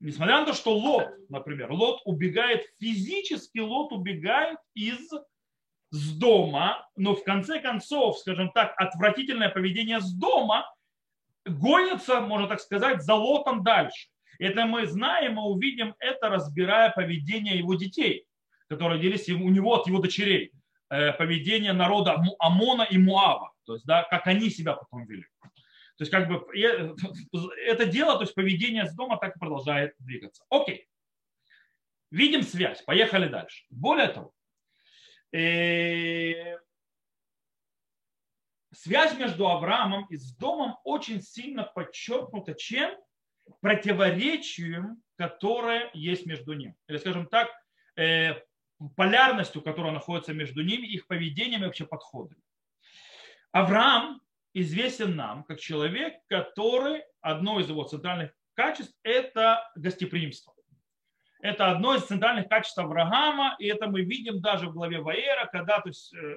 несмотря 0.00 0.40
на 0.40 0.46
то, 0.46 0.54
что 0.54 0.76
Лот, 0.76 1.08
например, 1.28 1.70
Лот 1.72 2.00
убегает 2.04 2.64
физически, 2.78 3.58
Лот 3.58 3.92
убегает 3.92 4.58
из 4.74 5.10
с 5.90 6.18
дома, 6.18 6.86
но 6.96 7.14
в 7.14 7.24
конце 7.24 7.60
концов, 7.60 8.18
скажем 8.18 8.52
так, 8.52 8.74
отвратительное 8.76 9.48
поведение 9.48 10.00
с 10.00 10.12
дома 10.12 10.70
гонится, 11.46 12.20
можно 12.20 12.46
так 12.46 12.60
сказать, 12.60 13.02
за 13.02 13.14
лотом 13.14 13.64
дальше. 13.64 14.10
Это 14.38 14.66
мы 14.66 14.86
знаем, 14.86 15.36
мы 15.36 15.44
увидим 15.44 15.94
это, 15.98 16.28
разбирая 16.28 16.90
поведение 16.90 17.56
его 17.56 17.74
детей, 17.74 18.26
которые 18.68 18.98
родились 18.98 19.30
у 19.30 19.48
него 19.48 19.76
от 19.76 19.86
его 19.86 19.98
дочерей. 19.98 20.52
Э, 20.90 21.12
поведение 21.12 21.74
народа 21.74 22.22
Амона 22.38 22.82
и 22.82 22.96
Муава. 22.96 23.52
То 23.64 23.74
есть, 23.74 23.84
да, 23.84 24.04
как 24.04 24.26
они 24.26 24.48
себя 24.48 24.72
потом 24.72 25.04
вели. 25.04 25.26
То 25.42 26.02
есть, 26.02 26.10
как 26.10 26.28
бы 26.28 26.46
это 27.66 27.84
дело, 27.84 28.14
то 28.14 28.22
есть 28.22 28.34
поведение 28.34 28.86
с 28.86 28.94
дома 28.94 29.18
так 29.18 29.36
и 29.36 29.38
продолжает 29.38 29.94
двигаться. 29.98 30.42
Окей. 30.48 30.88
Видим 32.10 32.42
связь. 32.42 32.80
Поехали 32.82 33.28
дальше. 33.28 33.66
Более 33.68 34.08
того, 34.08 34.32
э, 35.32 36.56
связь 38.72 39.14
между 39.18 39.46
Авраамом 39.46 40.06
и 40.06 40.16
с 40.16 40.34
домом 40.36 40.78
очень 40.84 41.20
сильно 41.20 41.64
подчеркнута 41.64 42.54
чем? 42.54 42.96
Противоречием, 43.60 45.02
которое 45.16 45.90
есть 45.92 46.24
между 46.24 46.54
ним. 46.54 46.74
Или, 46.86 46.96
скажем 46.96 47.26
так, 47.26 47.50
э, 47.96 48.40
полярностью, 48.96 49.62
которая 49.62 49.92
находится 49.92 50.32
между 50.32 50.62
ними, 50.62 50.86
их 50.86 51.06
поведением 51.06 51.62
и 51.62 51.66
вообще 51.66 51.86
подходами. 51.86 52.40
Авраам 53.52 54.20
известен 54.54 55.16
нам 55.16 55.44
как 55.44 55.60
человек, 55.60 56.14
который, 56.28 57.02
одно 57.20 57.60
из 57.60 57.68
его 57.68 57.84
центральных 57.84 58.32
качеств– 58.54 58.94
это 59.02 59.70
гостеприимство. 59.76 60.54
Это 61.40 61.70
одно 61.70 61.94
из 61.94 62.04
центральных 62.04 62.48
качеств 62.48 62.78
Авраама, 62.78 63.54
и 63.58 63.66
это 63.66 63.86
мы 63.86 64.02
видим 64.02 64.40
даже 64.40 64.68
в 64.68 64.72
главе 64.72 65.00
Ваера, 65.00 65.48
когда 65.50 65.80
то 65.80 65.88
есть, 65.88 66.12
э, 66.12 66.36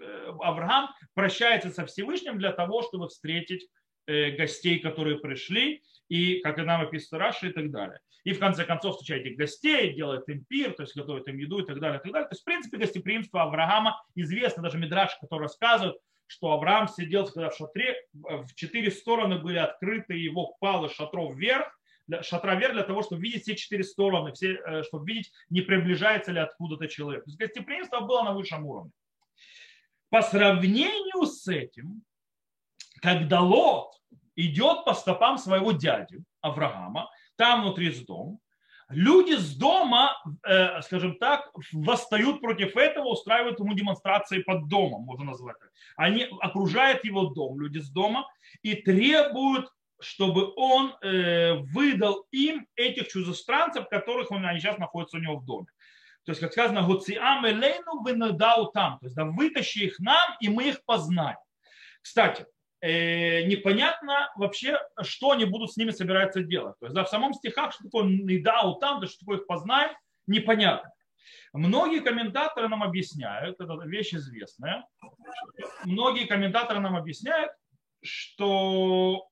э, 0.00 0.32
Авраам 0.40 0.90
прощается 1.14 1.70
со 1.70 1.86
Всевышним 1.86 2.38
для 2.38 2.52
того, 2.52 2.82
чтобы 2.82 3.08
встретить 3.08 3.66
э, 4.06 4.32
гостей, 4.32 4.80
которые 4.80 5.18
пришли, 5.18 5.82
и, 6.08 6.40
как 6.40 6.58
и 6.58 6.62
нам 6.62 6.82
описано 6.82 7.18
Раши, 7.18 7.48
и 7.48 7.52
так 7.52 7.70
далее. 7.70 8.00
И 8.24 8.32
в 8.32 8.38
конце 8.38 8.64
концов 8.64 8.94
встречает 8.94 9.26
этих 9.26 9.36
гостей, 9.36 9.94
делает 9.94 10.28
им 10.28 10.44
пир, 10.44 10.72
то 10.72 10.82
есть 10.82 10.96
готовит 10.96 11.28
им 11.28 11.38
еду 11.38 11.58
и 11.60 11.66
так 11.66 11.78
далее, 11.78 12.00
и 12.00 12.02
так 12.02 12.12
далее. 12.12 12.28
То 12.28 12.32
есть, 12.32 12.42
в 12.42 12.44
принципе, 12.44 12.78
гостеприимство 12.78 13.42
Авраама 13.42 14.02
известно, 14.14 14.62
даже 14.62 14.78
Мидраш, 14.78 15.16
который 15.20 15.42
рассказывает, 15.42 15.96
что 16.26 16.52
Авраам 16.52 16.88
сидел 16.88 17.26
когда 17.26 17.50
в 17.50 17.56
шатре, 17.56 17.96
в 18.12 18.54
четыре 18.54 18.90
стороны 18.90 19.38
были 19.38 19.58
открыты 19.58 20.14
его 20.14 20.56
палы 20.58 20.88
шатров 20.88 21.36
вверх, 21.36 21.78
шатра 22.22 22.54
вверх 22.54 22.72
для 22.72 22.82
того, 22.82 23.02
чтобы 23.02 23.22
видеть 23.22 23.42
все 23.42 23.56
четыре 23.56 23.84
стороны, 23.84 24.32
все, 24.32 24.54
э, 24.54 24.82
чтобы 24.84 25.06
видеть, 25.06 25.32
не 25.50 25.60
приближается 25.60 26.32
ли 26.32 26.40
откуда-то 26.40 26.88
человек. 26.88 27.24
То 27.24 27.30
есть 27.30 27.38
гостеприимство 27.38 28.00
было 28.00 28.22
на 28.22 28.32
высшем 28.32 28.66
уровне. 28.66 28.92
По 30.10 30.22
сравнению 30.22 31.26
с 31.26 31.48
этим, 31.48 32.02
когда 33.00 33.40
Лот 33.40 33.94
идет 34.36 34.84
по 34.84 34.94
стопам 34.94 35.38
своего 35.38 35.72
дяди 35.72 36.22
Авраама, 36.40 37.10
там 37.36 37.62
внутри 37.62 37.92
с 37.92 38.04
дом, 38.04 38.40
люди 38.88 39.34
с 39.34 39.56
дома, 39.56 40.16
э, 40.46 40.82
скажем 40.82 41.18
так, 41.18 41.50
восстают 41.72 42.40
против 42.40 42.76
этого, 42.76 43.08
устраивают 43.08 43.58
ему 43.58 43.74
демонстрации 43.74 44.42
под 44.42 44.68
домом, 44.68 45.02
можно 45.02 45.24
назвать 45.24 45.58
так. 45.58 45.70
Они 45.96 46.28
окружают 46.40 47.04
его 47.04 47.26
дом, 47.26 47.60
люди 47.60 47.78
с 47.78 47.90
дома, 47.90 48.26
и 48.62 48.74
требуют, 48.74 49.70
чтобы 50.00 50.52
он 50.56 50.94
э, 51.02 51.54
выдал 51.54 52.26
им 52.30 52.66
этих 52.76 53.08
чужестранцев, 53.08 53.88
которых 53.88 54.30
он, 54.30 54.44
они 54.44 54.60
сейчас 54.60 54.78
находятся 54.78 55.16
у 55.16 55.20
него 55.20 55.36
в 55.36 55.44
доме. 55.44 55.66
То 56.24 56.32
есть, 56.32 56.40
как 56.40 56.52
сказано, 56.52 56.82
«Гуциам 56.82 57.46
элейну 57.46 58.02
вынадау 58.02 58.66
там». 58.72 58.98
То 58.98 59.06
есть, 59.06 59.16
да, 59.16 59.24
вытащи 59.24 59.80
их 59.80 59.98
нам, 59.98 60.36
и 60.40 60.48
мы 60.48 60.68
их 60.70 60.84
познаем. 60.84 61.36
Кстати, 62.00 62.46
непонятно 62.84 64.30
вообще, 64.36 64.78
что 65.02 65.30
они 65.30 65.46
будут 65.46 65.72
с 65.72 65.76
ними 65.76 65.90
собираться 65.90 66.42
делать. 66.42 66.78
То 66.80 66.86
есть 66.86 66.94
да, 66.94 67.04
в 67.04 67.08
самом 67.08 67.32
стихах, 67.32 67.72
что 67.72 67.84
такое 67.84 68.04
недау 68.04 68.74
там, 68.74 69.00
да 69.00 69.06
что 69.06 69.20
такое 69.20 69.38
их 69.38 69.46
познаем, 69.46 69.90
непонятно. 70.26 70.90
Многие 71.54 72.00
комментаторы 72.00 72.68
нам 72.68 72.82
объясняют, 72.82 73.60
это 73.60 73.72
вещь 73.86 74.12
известная, 74.12 74.86
многие 75.84 76.26
комментаторы 76.26 76.80
нам 76.80 76.96
объясняют, 76.96 77.52
что, 78.02 79.28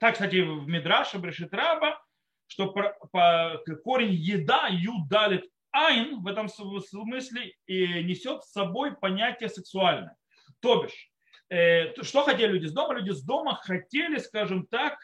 так, 0.00 0.14
кстати, 0.14 0.40
в 0.40 0.66
Мидраше 0.66 1.18
Брешит 1.18 1.52
Раба, 1.52 2.00
что 2.46 2.72
по, 2.72 2.94
по, 3.10 3.60
корень 3.82 4.14
еда, 4.14 4.68
ю 4.68 5.04
далит 5.10 5.50
айн 5.72 6.22
в 6.22 6.26
этом 6.28 6.48
смысле 6.48 7.52
и 7.66 8.04
несет 8.04 8.44
с 8.44 8.52
собой 8.52 8.96
понятие 8.96 9.48
сексуальное. 9.48 10.16
То 10.60 10.84
бишь, 10.84 11.10
Э, 11.13 11.13
что 11.50 12.24
хотели 12.24 12.52
люди 12.52 12.66
с 12.66 12.72
дома? 12.72 12.94
Люди 12.94 13.10
с 13.10 13.22
дома 13.22 13.54
хотели, 13.62 14.18
скажем 14.18 14.66
так, 14.66 14.98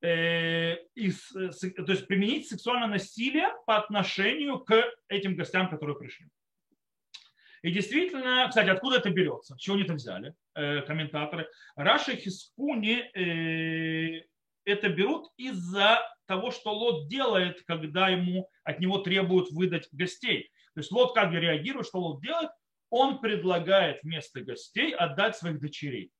э, 0.00 0.76
из, 0.94 1.28
то 1.28 1.92
есть 1.92 2.06
применить 2.06 2.48
сексуальное 2.48 2.88
насилие 2.88 3.48
по 3.66 3.76
отношению 3.76 4.60
к 4.60 4.74
этим 5.08 5.36
гостям, 5.36 5.68
которые 5.68 5.96
пришли. 5.96 6.26
И 7.62 7.70
действительно, 7.70 8.46
кстати, 8.48 8.70
откуда 8.70 8.96
это 8.96 9.10
берется? 9.10 9.56
Чего 9.58 9.76
они 9.76 9.84
это 9.84 9.94
взяли, 9.94 10.34
э, 10.54 10.80
комментаторы? 10.82 11.48
Раши 11.76 12.16
Хискуни 12.16 13.08
это 14.64 14.88
берут 14.88 15.32
из-за 15.36 16.00
того, 16.26 16.50
что 16.50 16.72
Лот 16.72 17.08
делает, 17.08 17.62
когда 17.66 18.08
ему 18.08 18.48
от 18.64 18.80
него 18.80 18.98
требуют 18.98 19.50
выдать 19.50 19.88
гостей. 19.92 20.50
То 20.74 20.80
есть 20.80 20.92
Лот 20.92 21.14
как 21.14 21.30
бы 21.30 21.38
реагирует, 21.38 21.86
что 21.86 21.98
Лот 21.98 22.22
делает? 22.22 22.50
Он 22.92 23.20
предлагает 23.20 24.02
вместо 24.02 24.42
гостей 24.42 24.94
отдать 24.94 25.34
своих 25.34 25.58
дочерей. 25.60 26.12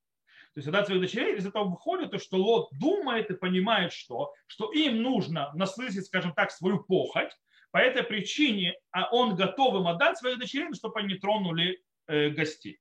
То 0.55 0.59
есть 0.59 0.69
отдать 0.69 0.87
своих 0.87 1.02
дочерей, 1.02 1.37
из 1.37 1.47
этого 1.47 1.64
выходит 1.64 2.12
то, 2.12 2.19
что 2.19 2.38
Лот 2.38 2.71
думает 2.73 3.31
и 3.31 3.37
понимает, 3.37 3.93
что, 3.93 4.33
что 4.47 4.73
им 4.73 5.02
нужно 5.02 5.52
наслышать, 5.55 6.07
скажем 6.07 6.33
так, 6.33 6.50
свою 6.50 6.83
похоть, 6.83 7.31
по 7.73 7.76
этой 7.76 8.02
причине 8.02 8.75
а 8.91 9.09
он 9.12 9.37
готов 9.37 9.75
им 9.75 9.87
отдать 9.87 10.17
своих 10.17 10.38
дочерей, 10.38 10.73
чтобы 10.75 11.00
они 11.00 11.14
тронули 11.14 11.83
э, 12.07 12.31
гостей. 12.31 12.79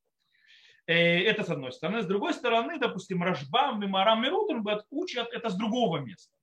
Э, 0.88 1.24
это 1.24 1.44
с 1.44 1.50
одной 1.50 1.74
стороны. 1.74 2.02
С 2.02 2.06
другой 2.06 2.34
стороны, 2.34 2.80
допустим, 2.80 3.22
Рашбам, 3.22 3.82
Мемарам 3.82 4.24
и 4.26 4.30
Рутенбет 4.30 4.86
учат 4.90 5.28
это 5.34 5.50
с 5.50 5.56
другого 5.56 5.98
места. 5.98 6.34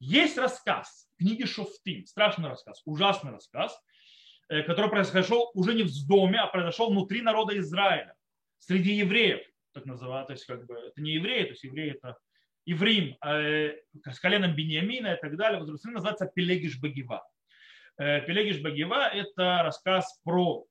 Есть 0.00 0.36
рассказ 0.36 1.08
книги 1.16 1.44
Шофтим, 1.44 2.06
страшный 2.06 2.48
рассказ, 2.48 2.82
ужасный 2.86 3.30
рассказ, 3.30 3.80
который 4.66 4.90
произошел 4.90 5.50
уже 5.54 5.74
не 5.74 5.82
в 5.82 6.06
доме, 6.06 6.38
а 6.38 6.46
произошел 6.46 6.90
внутри 6.90 7.22
народа 7.22 7.58
Израиля, 7.58 8.14
среди 8.58 8.92
евреев, 8.94 9.40
так 9.72 9.86
называют, 9.86 10.26
то 10.26 10.34
есть 10.34 10.44
как 10.44 10.66
бы 10.66 10.74
это 10.74 11.00
не 11.00 11.12
евреи, 11.12 11.44
то 11.44 11.50
есть 11.50 11.64
евреи 11.64 11.92
это 11.92 12.18
еврим 12.66 13.16
э, 13.24 13.76
с 14.04 14.20
коленом 14.20 14.54
Бениамина 14.54 15.14
и 15.14 15.20
так 15.20 15.36
далее, 15.36 15.60
в 15.60 15.64
Иерусалиме 15.64 15.96
называется 15.96 16.26
Пелегиш 16.26 16.78
Багива. 16.80 17.26
Э, 17.98 18.20
Пелегиш 18.20 18.60
Багива– 18.60 19.08
это 19.12 19.62
рассказ 19.62 20.20
про 20.22 20.66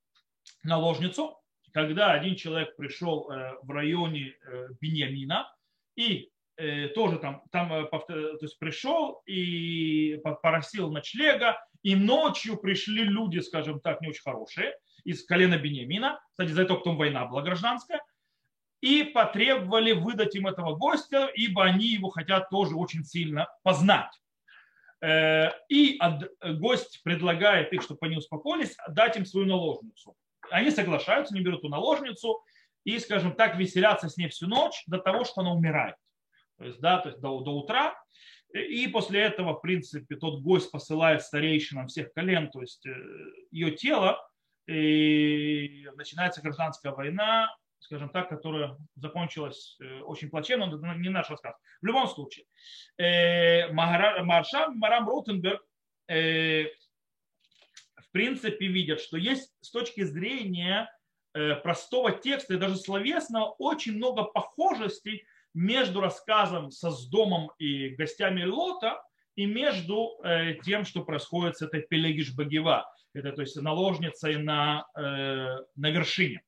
наложницу, 0.63 1.37
когда 1.73 2.11
один 2.11 2.35
человек 2.35 2.75
пришел 2.75 3.31
в 3.61 3.71
районе 3.71 4.35
Бениамина 4.81 5.53
и 5.95 6.29
тоже 6.93 7.17
там, 7.17 7.43
там 7.51 7.69
то 7.89 8.37
есть 8.41 8.59
пришел 8.59 9.21
и 9.25 10.19
попросил 10.23 10.91
ночлега, 10.91 11.57
и 11.83 11.95
ночью 11.95 12.57
пришли 12.57 13.03
люди, 13.03 13.39
скажем 13.39 13.79
так, 13.79 14.01
не 14.01 14.09
очень 14.09 14.21
хорошие, 14.21 14.75
из 15.03 15.25
колена 15.25 15.57
Бениамина, 15.57 16.21
кстати, 16.31 16.49
за 16.49 16.63
это 16.63 16.75
потом 16.75 16.97
война 16.97 17.25
была 17.25 17.41
гражданская, 17.41 18.01
и 18.81 19.03
потребовали 19.03 19.91
выдать 19.91 20.35
им 20.35 20.47
этого 20.47 20.75
гостя, 20.75 21.29
ибо 21.35 21.63
они 21.63 21.87
его 21.87 22.09
хотят 22.09 22.49
тоже 22.49 22.75
очень 22.75 23.03
сильно 23.03 23.47
познать. 23.63 24.11
Э, 25.01 25.51
и 25.69 25.99
гость 26.43 27.01
предлагает 27.03 27.73
их, 27.73 27.81
чтобы 27.81 27.99
они 28.01 28.17
успокоились, 28.17 28.75
дать 28.89 29.17
им 29.17 29.25
свою 29.25 29.47
наложницу. 29.47 30.15
Они 30.49 30.71
соглашаются, 30.71 31.33
не 31.33 31.41
берут 31.41 31.61
ту 31.61 31.69
наложницу 31.69 32.43
и, 32.83 32.97
скажем 32.99 33.35
так, 33.35 33.55
веселятся 33.55 34.09
с 34.09 34.17
ней 34.17 34.29
всю 34.29 34.47
ночь 34.47 34.83
до 34.87 34.97
того, 34.97 35.23
что 35.23 35.41
она 35.41 35.53
умирает. 35.53 35.95
То 36.57 36.65
есть, 36.65 36.79
да, 36.79 36.99
то 36.99 37.09
есть 37.09 37.21
до, 37.21 37.39
до 37.41 37.51
утра. 37.51 37.95
И 38.53 38.87
после 38.87 39.21
этого, 39.21 39.53
в 39.53 39.61
принципе, 39.61 40.15
тот 40.15 40.41
гость 40.41 40.71
посылает 40.71 41.21
старейшинам 41.21 41.87
всех 41.87 42.11
колен, 42.13 42.49
то 42.49 42.61
есть 42.61 42.85
э, 42.85 42.93
ее 43.49 43.71
тело, 43.71 44.19
и 44.67 45.87
начинается 45.95 46.41
гражданская 46.41 46.91
война, 46.91 47.55
скажем 47.79 48.09
так, 48.09 48.29
которая 48.29 48.77
закончилась 48.95 49.77
э, 49.79 50.01
очень 50.01 50.29
плачевно, 50.29 50.65
но 50.65 50.93
не 50.95 51.09
наш 51.09 51.29
рассказ. 51.29 51.55
В 51.81 51.85
любом 51.85 52.07
случае, 52.07 52.45
э, 52.97 53.71
Маршал 53.71 54.73
Марам 54.73 55.07
Ротенберг 55.07 55.61
в 56.07 58.11
принципе 58.11 58.67
видят, 58.67 58.99
что 58.99 59.15
есть 59.15 59.53
с 59.61 59.71
точки 59.71 60.03
зрения 60.03 60.91
простого 61.63 62.11
текста 62.11 62.55
и 62.55 62.57
даже 62.57 62.75
словесного 62.75 63.55
очень 63.57 63.95
много 63.95 64.23
похожестей 64.23 65.23
между 65.53 66.01
рассказом 66.01 66.71
со 66.71 66.91
Сдомом 66.91 67.51
и 67.57 67.89
гостями 67.89 68.43
Лота 68.43 69.01
и 69.35 69.45
между 69.45 70.19
э, 70.23 70.55
тем, 70.63 70.85
что 70.85 71.03
происходит 71.03 71.57
с 71.57 71.61
этой 71.61 71.81
Пелегиш 71.81 72.33
Багива, 72.35 72.85
это 73.13 73.31
то 73.31 73.41
есть 73.41 73.55
наложницей 73.55 74.37
на, 74.37 74.85
э, 74.95 75.01
на 75.75 75.89
вершине 75.89 76.41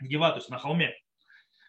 Гива, 0.00 0.30
то 0.30 0.36
есть 0.36 0.50
на 0.50 0.58
холме. 0.58 0.94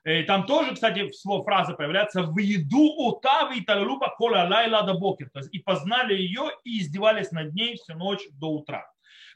И 0.05 0.23
там 0.23 0.45
тоже, 0.45 0.73
кстати, 0.73 1.11
слово 1.11 1.43
фраза 1.43 1.73
появляется 1.73 2.23
«В 2.23 2.37
еду 2.37 2.95
утавы 2.97 3.57
и 3.57 3.61
талюба 3.61 4.15
кола 4.17 4.47
лайла 4.49 4.83
до 4.83 4.93
бокер». 4.93 5.29
То 5.29 5.39
есть 5.39 5.53
и 5.53 5.59
познали 5.59 6.15
ее 6.15 6.51
и 6.63 6.79
издевались 6.79 7.31
над 7.31 7.53
ней 7.53 7.75
всю 7.75 7.95
ночь 7.95 8.21
до 8.31 8.47
утра. 8.47 8.89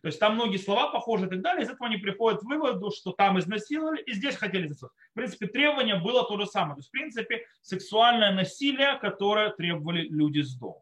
То 0.04 0.08
есть 0.08 0.20
там 0.20 0.36
многие 0.36 0.58
слова 0.58 0.92
похожи 0.92 1.28
и 1.28 1.30
так 1.30 1.42
далее. 1.42 1.64
Из 1.64 1.70
этого 1.70 1.88
они 1.88 1.96
приходят 1.96 2.42
к 2.42 2.44
выводу, 2.44 2.92
что 2.92 3.14
там 3.14 3.40
изнасиловали 3.40 4.02
и 4.02 4.12
здесь 4.12 4.36
хотели 4.36 4.66
изнасиловать. 4.66 4.98
В 5.12 5.14
принципе, 5.14 5.48
требование 5.48 5.96
было 5.96 6.28
то 6.28 6.38
же 6.38 6.46
самое. 6.46 6.76
То 6.76 6.80
есть, 6.80 6.90
в 6.90 6.92
принципе, 6.92 7.46
сексуальное 7.62 8.34
насилие, 8.34 8.98
которое 9.00 9.52
требовали 9.52 10.02
люди 10.02 10.42
с 10.42 10.58
дома. 10.58 10.82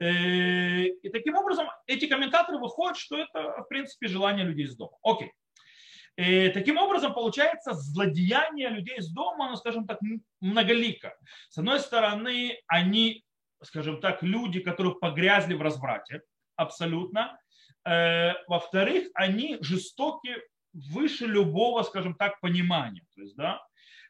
Э, 0.00 0.82
и 0.82 1.08
таким 1.10 1.36
образом 1.36 1.68
эти 1.86 2.06
комментаторы 2.08 2.58
выходят, 2.58 2.98
что 2.98 3.16
это, 3.16 3.62
в 3.62 3.68
принципе, 3.68 4.08
желание 4.08 4.44
людей 4.44 4.66
из 4.66 4.76
дома. 4.76 4.96
Окей. 5.04 5.32
И 6.16 6.22
э, 6.22 6.50
таким 6.50 6.76
образом, 6.76 7.14
получается, 7.14 7.72
злодеяние 7.72 8.70
людей 8.70 8.96
из 8.98 9.12
дома, 9.12 9.46
оно, 9.46 9.54
скажем 9.54 9.86
так, 9.86 10.00
многолико. 10.40 11.14
С 11.50 11.58
одной 11.58 11.78
стороны, 11.78 12.58
они, 12.66 13.24
скажем 13.62 14.00
так, 14.00 14.24
люди, 14.24 14.58
которые 14.58 14.96
погрязли 14.96 15.54
в 15.54 15.62
разврате, 15.62 16.22
абсолютно. 16.56 17.38
Э, 17.86 18.34
во-вторых, 18.48 19.08
они 19.14 19.58
жестоки 19.60 20.34
выше 20.72 21.26
любого, 21.26 21.82
скажем 21.82 22.14
так, 22.14 22.40
понимания. 22.40 23.04
То 23.14 23.20
есть, 23.22 23.36
да, 23.36 23.62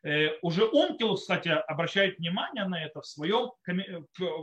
э, 0.02 0.30
уже 0.40 0.64
Ункилус, 0.64 1.20
кстати, 1.20 1.48
обращает 1.48 2.18
внимание 2.18 2.66
на 2.66 2.82
это 2.82 3.02
в 3.02 3.06
своем... 3.06 3.50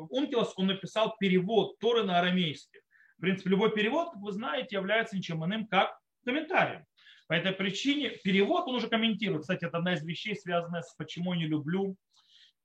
Ункилус, 0.09 0.53
он 0.55 0.67
написал 0.67 1.15
перевод 1.19 1.79
Торы 1.79 2.03
на 2.03 2.19
арамейский. 2.19 2.81
В 3.17 3.21
принципе, 3.21 3.49
любой 3.49 3.73
перевод, 3.73 4.11
как 4.11 4.21
вы 4.21 4.31
знаете, 4.31 4.75
является 4.75 5.17
ничем 5.17 5.43
иным, 5.43 5.65
как 5.67 5.97
комментарием. 6.25 6.85
По 7.27 7.33
этой 7.33 7.53
причине 7.53 8.09
перевод 8.23 8.67
он 8.67 8.75
уже 8.75 8.87
комментирует. 8.87 9.41
Кстати, 9.41 9.65
это 9.65 9.77
одна 9.77 9.93
из 9.93 10.03
вещей, 10.03 10.35
связанная 10.35 10.81
с 10.81 10.93
почему 10.95 11.33
я 11.33 11.39
не 11.39 11.47
люблю 11.47 11.95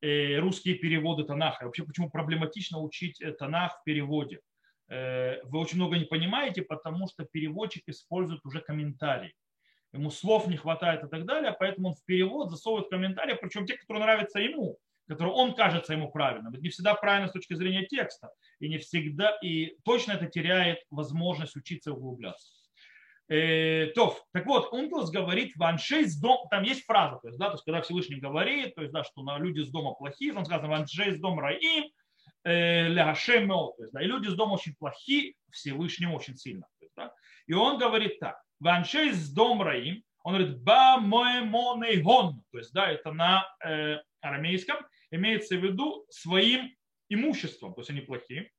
э, 0.02 0.38
русские 0.38 0.75
переводы 0.75 1.25
Танаха. 1.25 1.64
Вообще, 1.64 1.84
почему 1.84 2.10
проблематично 2.10 2.78
учить 2.80 3.22
Танах 3.38 3.80
в 3.80 3.84
переводе. 3.84 4.40
Э, 4.88 5.42
вы 5.45 5.59
очень 5.59 5.76
много 5.76 5.99
не 5.99 6.04
понимаете, 6.04 6.62
потому 6.62 7.09
что 7.09 7.25
переводчик 7.25 7.83
использует 7.88 8.45
уже 8.45 8.61
комментарий. 8.61 9.35
Ему 9.92 10.11
слов 10.11 10.47
не 10.47 10.57
хватает 10.57 11.04
и 11.04 11.09
так 11.09 11.25
далее, 11.25 11.54
поэтому 11.59 11.88
он 11.88 11.95
в 11.95 12.04
перевод 12.04 12.50
засовывает 12.50 12.90
комментарии, 12.90 13.38
причем 13.40 13.66
те, 13.66 13.76
которые 13.76 14.04
нравятся 14.04 14.38
ему, 14.38 14.78
которые 15.07 15.35
он 15.35 15.54
кажется 15.54 15.95
ему 15.95 16.11
правильным. 16.11 16.52
Это 16.52 16.62
не 16.62 16.68
всегда 16.68 16.95
правильно 16.95 17.28
с 17.28 17.33
точки 17.33 17.54
зрения 17.54 17.87
текста, 17.87 18.30
и 18.61 18.68
не 18.68 18.78
всегда, 18.78 19.37
и 19.42 19.76
точно 19.85 20.12
это 20.12 20.26
теряет 20.26 20.80
возможность 20.90 21.57
учиться 21.57 21.90
и 21.90 21.92
углубляться. 21.95 22.52
Э, 23.28 23.87
то, 23.95 24.18
так 24.33 24.47
вот, 24.47 24.73
Ункилс 24.73 25.11
говорит, 25.11 25.54
ваншей 25.57 26.07
с 26.07 26.18
дом, 26.18 26.49
там 26.50 26.62
есть 26.62 26.85
фраза, 26.85 27.18
то 27.21 27.28
есть, 27.28 27.38
да, 27.38 27.47
то 27.47 27.54
есть, 27.54 27.64
когда 27.64 27.83
Всевышний 27.83 28.21
говорит, 28.21 28.75
то 28.75 28.80
есть, 28.80 28.92
да, 28.92 29.04
что 29.04 29.23
на 29.23 29.38
люди 29.38 29.61
с 29.61 29.71
дома 29.71 29.92
плохие, 29.92 30.33
там 30.33 30.47
сказано, 30.47 30.68
ваншей 30.68 31.12
с 31.12 31.21
дом 31.21 31.38
раим, 31.38 31.85
ляшем 32.45 33.49
то 33.49 33.75
есть, 33.80 33.92
да, 33.92 34.02
и 34.02 34.07
люди 34.07 34.28
с 34.28 34.35
дома 34.35 34.54
очень 34.54 34.75
плохи, 34.75 35.35
Всевышнему 35.50 36.16
очень 36.16 36.37
сильно. 36.37 36.66
Да, 36.97 37.12
и 37.47 37.52
он 37.52 37.78
говорит 37.78 38.18
так, 38.18 38.40
ваншей 38.61 39.12
с 39.12 39.30
дом 39.30 39.62
раим, 39.62 40.02
он 40.23 40.35
говорит, 40.35 40.59
ба 40.62 40.99
моемонейгон, 41.00 42.42
то 42.50 42.59
есть, 42.59 42.73
да, 42.73 42.90
это 42.90 43.12
на 43.12 43.47
э, 43.64 43.97
арамейском, 44.21 44.76
имеется 45.11 45.57
в 45.57 45.64
виду 45.64 46.04
своим 46.11 46.71
имуществом, 47.09 47.75
то 47.75 47.80
есть 47.80 47.90
они 47.90 48.00
плохие. 48.00 48.50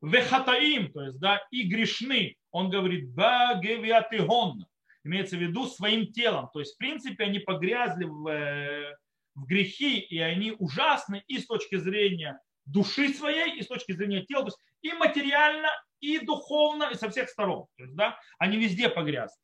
Вехатаим, 0.00 0.90
то 0.90 1.02
есть, 1.02 1.20
да, 1.20 1.42
и 1.50 1.62
грешны, 1.62 2.36
он 2.50 2.70
говорит 2.70 3.10
багевиатыгон, 3.14 4.66
имеется 5.04 5.36
в 5.36 5.40
виду 5.40 5.66
своим 5.66 6.10
телом. 6.12 6.48
То 6.52 6.60
есть, 6.60 6.74
в 6.74 6.78
принципе, 6.78 7.24
они 7.24 7.38
погрязли 7.38 8.04
в, 8.04 8.28
э, 8.28 8.96
в 9.34 9.46
грехи, 9.46 9.98
и 9.98 10.18
они 10.18 10.52
ужасны 10.58 11.22
и 11.26 11.38
с 11.38 11.46
точки 11.46 11.76
зрения 11.76 12.40
души 12.72 13.12
своей, 13.14 13.58
и 13.58 13.62
с 13.62 13.66
точки 13.66 13.92
зрения 13.92 14.24
тела, 14.24 14.42
то 14.42 14.48
есть 14.48 14.58
и 14.82 14.92
материально, 14.92 15.68
и 16.00 16.18
духовно, 16.18 16.90
и 16.92 16.94
со 16.96 17.08
всех 17.10 17.28
сторон. 17.28 17.66
То 17.76 17.84
есть, 17.84 17.94
да, 17.94 18.18
они 18.38 18.58
везде 18.58 18.88
погрязли. 18.88 19.40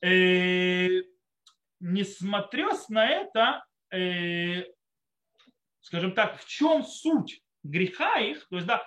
Э, 0.00 1.02
несмотря 1.80 2.68
на 2.88 3.08
это, 3.08 3.64
э, 3.90 4.64
скажем 5.80 6.12
так, 6.12 6.40
в 6.40 6.46
чем 6.46 6.84
суть 6.84 7.42
греха 7.62 8.18
их, 8.18 8.46
то 8.48 8.56
есть, 8.56 8.66
да, 8.66 8.86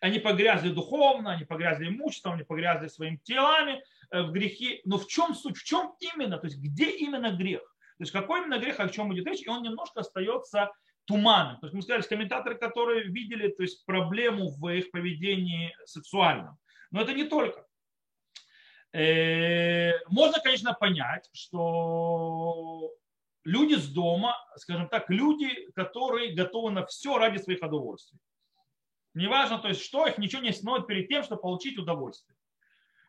они 0.00 0.18
погрязли 0.18 0.68
духовно, 0.68 1.32
они 1.32 1.44
погрязли 1.44 1.88
имуществом, 1.88 2.34
они 2.34 2.44
погрязли 2.44 2.88
своими 2.88 3.16
телами 3.24 3.82
э, 4.10 4.22
в 4.22 4.30
грехе. 4.30 4.80
Но 4.84 4.98
в 4.98 5.06
чем 5.06 5.34
суть, 5.34 5.56
в 5.56 5.64
чем 5.64 5.94
именно, 5.98 6.38
то 6.38 6.46
есть 6.46 6.58
где 6.58 6.90
именно 6.90 7.30
грех? 7.30 7.62
То 7.98 8.02
есть 8.02 8.12
какой 8.12 8.42
именно 8.42 8.58
грех, 8.58 8.78
о 8.78 8.88
чем 8.88 9.12
идет 9.14 9.26
речь, 9.26 9.42
и 9.42 9.48
он 9.48 9.62
немножко 9.62 10.00
остается 10.00 10.70
туманным. 11.06 11.58
То 11.60 11.66
есть 11.66 11.74
мы 11.74 11.82
сказали, 11.82 12.02
комментаторы, 12.02 12.56
которые 12.56 13.04
видели 13.04 13.48
то 13.48 13.62
есть, 13.62 13.84
проблему 13.86 14.50
в 14.50 14.68
их 14.68 14.90
поведении 14.90 15.74
сексуальном. 15.84 16.58
Но 16.90 17.02
это 17.02 17.12
не 17.14 17.24
только. 17.24 17.66
Э, 18.92 19.92
можно, 20.08 20.40
конечно, 20.40 20.72
понять, 20.74 21.28
что 21.32 22.92
люди 23.44 23.74
с 23.74 23.88
дома, 23.88 24.36
скажем 24.56 24.88
так, 24.88 25.10
люди, 25.10 25.70
которые 25.74 26.34
готовы 26.34 26.70
на 26.70 26.84
все 26.86 27.18
ради 27.18 27.38
своих 27.38 27.62
удовольствий. 27.62 28.18
Неважно, 29.14 29.58
то 29.58 29.68
есть 29.68 29.82
что, 29.82 30.06
их 30.06 30.18
ничего 30.18 30.42
не 30.42 30.50
остановит 30.50 30.86
перед 30.86 31.08
тем, 31.08 31.22
чтобы 31.22 31.40
получить 31.40 31.78
удовольствие. 31.78 32.36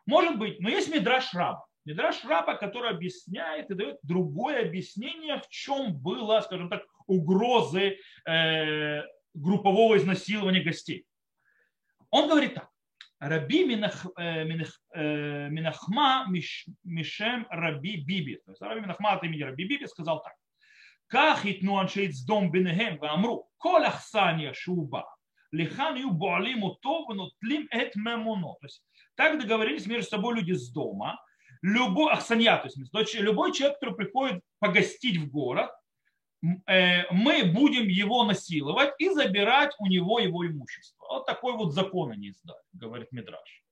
Может 0.06 0.38
быть, 0.38 0.58
но 0.60 0.70
есть 0.70 0.88
Мидраш 0.88 1.34
Раба. 1.34 1.67
Мидраш 1.88 2.22
Раба, 2.24 2.54
который 2.54 2.90
объясняет 2.90 3.70
и 3.70 3.74
дает 3.74 3.98
другое 4.02 4.60
объяснение, 4.60 5.40
в 5.40 5.48
чем 5.48 5.96
было, 5.96 6.38
скажем 6.42 6.68
так, 6.68 6.84
угрозы 7.06 7.96
э, 8.26 9.02
группового 9.32 9.96
изнасилования 9.96 10.60
гостей. 10.60 11.06
Он 12.10 12.28
говорит 12.28 12.54
так. 12.56 12.68
Раби 13.20 13.64
Минах, 13.64 14.04
э, 14.18 14.44
Минах, 14.44 14.78
э, 14.92 15.48
Минахма 15.48 16.26
Мишем 16.84 17.46
Раби 17.48 18.04
Биби. 18.04 18.36
То 18.44 18.50
есть 18.50 18.60
Раби 18.60 18.82
Минахма 18.82 19.12
от 19.12 19.24
имени 19.24 19.42
Раби 19.42 19.64
Биби 19.64 19.86
сказал 19.86 20.22
так. 20.22 20.34
Как 21.06 21.46
итну 21.46 21.78
аншейт 21.78 22.14
с 22.14 22.22
дом 22.22 22.50
бинехем 22.50 22.98
вамру, 22.98 23.48
кол 23.56 23.82
ахсания 23.82 24.52
шуба, 24.52 25.06
лихан 25.52 25.96
ю 25.96 26.10
буалиму 26.10 26.74
тову, 26.82 27.14
но 27.14 27.30
тлим 27.40 27.66
эт 27.70 27.96
мемуно. 27.96 28.56
То 28.60 28.66
есть 28.66 28.84
так 29.14 29.40
договорились 29.40 29.86
между 29.86 30.10
собой 30.10 30.36
люди 30.36 30.52
с 30.52 30.70
дома. 30.70 31.18
Любой, 31.62 32.12
ахсанья, 32.12 32.56
то 32.56 32.66
есть 32.66 33.14
любой 33.14 33.52
человек, 33.52 33.78
который 33.78 33.96
приходит 33.96 34.42
погостить 34.58 35.16
в 35.16 35.30
город, 35.30 35.70
э, 36.66 37.10
мы 37.12 37.44
будем 37.44 37.88
его 37.88 38.24
насиловать 38.24 38.94
и 38.98 39.10
забирать 39.10 39.74
у 39.78 39.86
него 39.86 40.18
его 40.20 40.46
имущество. 40.46 41.06
Вот 41.08 41.26
такой 41.26 41.54
вот 41.54 41.72
закон 41.72 42.12
они 42.12 42.28
издали, 42.28 42.58
говорит 42.72 43.12
Мидраш. 43.12 43.64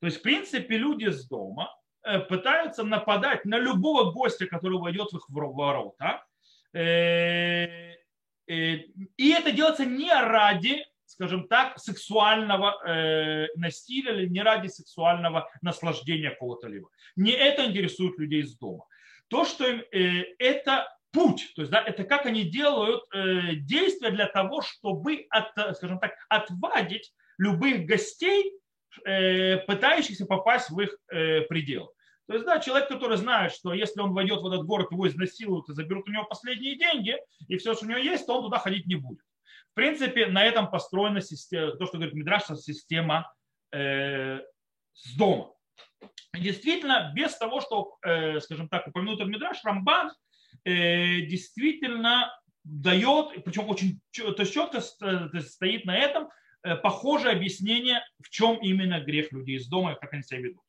То 0.00 0.06
есть, 0.06 0.18
в 0.18 0.22
принципе, 0.22 0.76
люди 0.76 1.10
с 1.10 1.26
дома 1.26 1.74
э, 2.02 2.20
пытаются 2.20 2.84
нападать 2.84 3.44
на 3.44 3.58
любого 3.58 4.12
гостя, 4.12 4.46
который 4.46 4.78
войдет 4.78 5.12
в 5.12 5.16
их 5.16 5.24
ворота, 5.28 6.24
э, 6.72 7.90
и 8.46 9.30
это 9.30 9.52
делается 9.52 9.86
не 9.86 10.12
ради, 10.12 10.84
скажем 11.10 11.48
так, 11.48 11.76
сексуального 11.78 12.80
э, 12.86 13.48
насилия 13.56 14.12
или 14.12 14.28
не 14.28 14.42
ради 14.42 14.68
сексуального 14.68 15.50
наслаждения 15.60 16.30
кого-то 16.30 16.68
либо. 16.68 16.88
Не 17.16 17.32
это 17.32 17.66
интересует 17.66 18.16
людей 18.18 18.42
из 18.42 18.56
дома. 18.56 18.84
То, 19.28 19.44
что 19.44 19.66
им, 19.66 19.82
э, 19.92 20.24
это 20.38 20.88
путь, 21.10 21.52
то 21.56 21.62
есть 21.62 21.72
да, 21.72 21.82
это 21.82 22.04
как 22.04 22.26
они 22.26 22.44
делают 22.44 23.02
э, 23.12 23.54
действия 23.56 24.10
для 24.10 24.26
того, 24.26 24.62
чтобы, 24.62 25.26
от, 25.30 25.76
скажем 25.76 25.98
так, 25.98 26.12
отвадить 26.28 27.12
любых 27.38 27.86
гостей, 27.86 28.52
э, 29.04 29.56
пытающихся 29.66 30.26
попасть 30.26 30.70
в 30.70 30.78
их 30.78 30.96
э, 31.10 31.40
предел. 31.42 31.92
То 32.28 32.34
есть, 32.34 32.46
да, 32.46 32.60
человек, 32.60 32.88
который 32.88 33.16
знает, 33.16 33.50
что 33.52 33.74
если 33.74 34.00
он 34.00 34.12
войдет 34.12 34.42
в 34.42 34.46
этот 34.46 34.64
город, 34.64 34.92
его 34.92 35.08
изнасилуют 35.08 35.68
и 35.68 35.74
заберут 35.74 36.08
у 36.08 36.12
него 36.12 36.22
последние 36.26 36.78
деньги, 36.78 37.16
и 37.48 37.56
все, 37.56 37.74
что 37.74 37.86
у 37.86 37.88
него 37.88 37.98
есть, 37.98 38.24
то 38.24 38.36
он 38.36 38.44
туда 38.44 38.58
ходить 38.58 38.86
не 38.86 38.94
будет. 38.94 39.24
В 39.72 39.74
принципе, 39.74 40.26
на 40.26 40.44
этом 40.44 40.70
построена 40.70 41.20
система, 41.20 41.72
то, 41.72 41.86
что 41.86 41.96
говорит 41.96 42.14
Мидраш, 42.14 42.44
система 42.58 43.32
э, 43.72 44.40
с 44.94 45.16
дома. 45.16 45.52
Действительно, 46.34 47.12
без 47.14 47.36
того, 47.36 47.60
что, 47.60 47.96
э, 48.02 48.40
скажем 48.40 48.68
так, 48.68 48.86
упомянутый 48.88 49.26
Мидраш, 49.26 49.58
Рамбан 49.64 50.12
э, 50.64 51.20
действительно 51.22 52.32
дает, 52.64 53.44
причем 53.44 53.68
очень 53.68 54.00
то 54.12 54.34
есть 54.38 54.52
четко 54.52 54.78
э, 54.78 55.40
стоит 55.40 55.84
на 55.84 55.96
этом, 55.96 56.28
э, 56.62 56.76
похожее 56.76 57.34
объяснение, 57.34 58.00
в 58.22 58.28
чем 58.30 58.56
именно 58.58 59.00
грех 59.00 59.32
людей 59.32 59.56
из 59.56 59.68
дома 59.68 59.92
и 59.92 60.00
как 60.00 60.12
они 60.12 60.22
себя 60.22 60.40
ведут. 60.40 60.62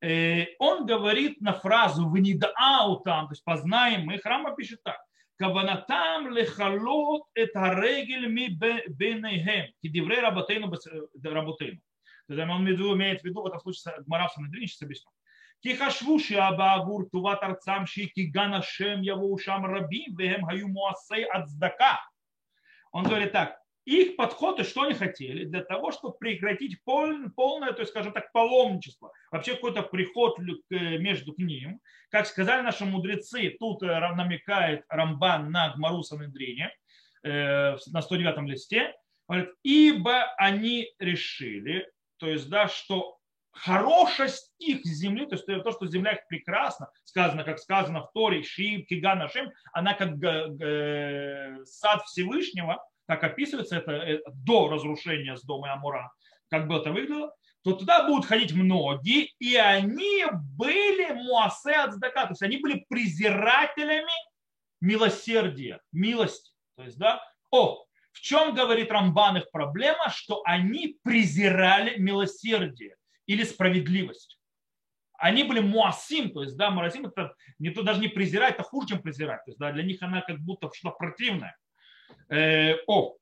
Э, 0.00 0.46
он 0.58 0.86
говорит 0.86 1.40
на 1.40 1.52
фразу 1.52 2.08
«внидаау 2.08 3.00
там», 3.00 3.26
то 3.26 3.32
есть 3.32 3.44
познаем 3.44 4.04
мы, 4.04 4.18
храма 4.18 4.54
пишет 4.54 4.82
так. 4.82 4.98
כוונתם 5.41 6.23
לכלות 6.31 7.21
את 7.43 7.49
הרגל 7.55 8.25
מביניהם, 8.27 9.65
כדברי 9.83 10.21
רבותינו, 10.21 10.67
רבותינו. 11.25 11.77
То 12.27 12.33
есть 12.33 12.49
он 12.49 12.67
имеет 12.67 13.21
в 13.21 13.25
виду 13.25 13.41
в 13.41 13.47
этом 13.47 13.59
случае 13.61 13.93
Гмара 14.05 14.27
в 14.27 14.33
Санедрин, 14.33 14.67
сейчас 14.67 14.81
объясню. 14.83 15.11
כי 15.61 15.77
חשבו 15.77 16.19
שבעבור 16.19 17.03
טובת 17.11 17.43
ארצם 17.43 17.85
שהיא 17.85 18.09
כגן 18.15 18.53
השם 18.53 18.99
יבואו 19.03 19.39
שם 19.39 19.61
רבים 19.75 20.13
והם 20.17 20.49
היו 20.49 20.67
מועשי 20.67 21.23
הצדקה. 21.33 21.95
Он 22.93 23.03
говорит 23.03 23.31
так, 23.31 23.49
их 23.84 24.16
подход, 24.16 24.60
и 24.60 24.64
что 24.64 24.82
они 24.82 24.94
хотели, 24.94 25.44
для 25.44 25.62
того, 25.62 25.90
чтобы 25.90 26.16
прекратить 26.16 26.82
пол, 26.84 27.12
полное, 27.34 27.72
то 27.72 27.80
есть, 27.80 27.90
скажем 27.90 28.12
так, 28.12 28.30
паломничество, 28.32 29.12
вообще 29.30 29.54
какой-то 29.54 29.82
приход 29.82 30.38
между 30.70 31.32
к 31.32 31.38
ним. 31.38 31.80
Как 32.10 32.26
сказали 32.26 32.62
наши 32.62 32.84
мудрецы, 32.84 33.56
тут 33.58 33.82
э, 33.82 33.86
намекает 33.86 34.84
Рамбан 34.88 35.50
на 35.50 35.74
Гмару 35.74 36.02
Санедрине, 36.02 36.70
э, 37.24 37.76
на 37.92 38.02
109 38.02 38.48
листе, 38.48 38.94
говорит, 39.28 39.50
ибо 39.62 40.32
они 40.36 40.88
решили, 40.98 41.90
то 42.18 42.28
есть, 42.28 42.48
да, 42.48 42.68
что 42.68 43.18
хорошесть 43.50 44.52
их 44.58 44.84
земли, 44.84 45.26
то 45.26 45.34
есть 45.34 45.46
то, 45.46 45.72
что 45.72 45.86
земля 45.86 46.12
их 46.12 46.26
прекрасна, 46.28 46.88
сказано, 47.04 47.44
как 47.44 47.58
сказано 47.58 48.02
в 48.02 48.12
Торе, 48.12 48.42
Шиим, 48.42 48.86
Киган, 48.86 49.22
Ашем, 49.22 49.50
она 49.72 49.94
как 49.94 50.16
сад 51.66 52.02
Всевышнего, 52.06 52.82
как 53.06 53.24
описывается 53.24 53.76
это 53.76 53.92
э, 53.92 54.20
до 54.32 54.68
разрушения 54.68 55.36
с 55.36 55.42
дома 55.42 55.72
Амура, 55.72 56.12
как 56.50 56.68
бы 56.68 56.76
это 56.76 56.92
выглядело, 56.92 57.34
то 57.62 57.72
туда 57.72 58.06
будут 58.06 58.26
ходить 58.26 58.52
многие, 58.52 59.32
и 59.38 59.56
они 59.56 60.24
были 60.32 61.12
муасе 61.12 61.74
от 61.74 62.00
то 62.00 62.28
есть 62.30 62.42
они 62.42 62.58
были 62.58 62.84
презирателями 62.88 64.12
милосердия, 64.80 65.80
милости. 65.92 66.52
То 66.76 66.82
есть, 66.82 66.98
да, 66.98 67.22
о, 67.50 67.84
в 68.12 68.20
чем 68.20 68.54
говорит 68.54 68.90
Рамбан 68.90 69.38
их 69.38 69.50
проблема, 69.50 70.10
что 70.10 70.42
они 70.44 70.98
презирали 71.02 71.98
милосердие 71.98 72.96
или 73.26 73.44
справедливость. 73.44 74.38
Они 75.16 75.44
были 75.44 75.60
муасим, 75.60 76.32
то 76.32 76.42
есть, 76.42 76.56
да, 76.56 76.70
муасим 76.70 77.06
это 77.06 77.34
не 77.60 77.70
то 77.70 77.82
даже 77.82 78.00
не 78.00 78.08
презирать, 78.08 78.54
это 78.54 78.64
хуже, 78.64 78.88
чем 78.88 79.02
презирать. 79.02 79.44
То 79.44 79.50
есть, 79.50 79.58
да, 79.58 79.70
для 79.70 79.84
них 79.84 80.02
она 80.02 80.20
как 80.20 80.40
будто 80.40 80.68
что-то 80.74 80.96
противное. 80.96 81.56
Э, 82.28 82.76
о, 82.86 83.16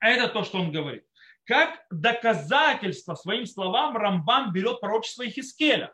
это 0.00 0.28
то, 0.28 0.44
что 0.44 0.58
он 0.58 0.72
говорит. 0.72 1.04
Как 1.44 1.84
доказательство 1.90 3.14
своим 3.14 3.46
словам 3.46 3.96
Рамбан 3.96 4.52
берет 4.52 4.80
пророчество 4.80 5.26
Ихискеля. 5.26 5.92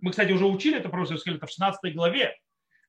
Мы, 0.00 0.10
кстати, 0.10 0.32
уже 0.32 0.46
учили 0.46 0.78
это 0.78 0.88
пророчество 0.88 1.16
Ихискеля, 1.16 1.36
это 1.36 1.46
в 1.46 1.50
16 1.50 1.94
главе. 1.94 2.36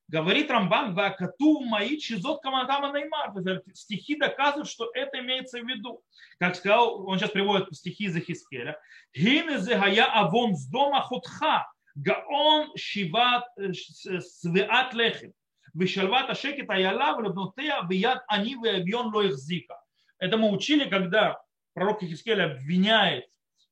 Говорит 0.10 0.50
Рамбан, 0.50 0.94
вакату 0.94 1.60
мои 1.62 1.98
чизот 1.98 2.42
каматама 2.42 2.98
неймар. 2.98 3.34
Стихи 3.74 4.16
доказывают, 4.16 4.70
что 4.70 4.90
это 4.94 5.20
имеется 5.20 5.60
в 5.60 5.68
виду. 5.68 6.02
Как 6.40 6.56
сказал, 6.56 7.06
он 7.06 7.20
сейчас 7.20 7.32
приводит 7.32 7.76
стихи 7.76 8.06
из 8.06 8.16
Ихискеля. 8.16 8.80
Хин 9.14 9.58
зегая 9.60 10.06
авон 10.06 10.56
с 10.56 10.66
дома 10.68 11.02
хутха, 11.02 11.68
гаон 11.96 12.72
шиват 12.78 13.46
э, 13.58 13.74
свеат 13.74 14.94
лехем. 14.94 15.34
Вишальват 15.78 16.30
ашекет 16.30 16.70
аяла 16.70 17.16
влюбнутея 17.16 17.84
вияд 17.88 18.24
они 18.28 18.56
веавион 18.56 19.14
ло 19.14 19.30
зика. 19.30 19.80
Это 20.18 20.38
мы 20.38 20.52
учили, 20.52 20.90
когда 20.90 21.40
пророк 21.74 22.02
Ихискель 22.02 22.42
обвиняет, 22.42 23.26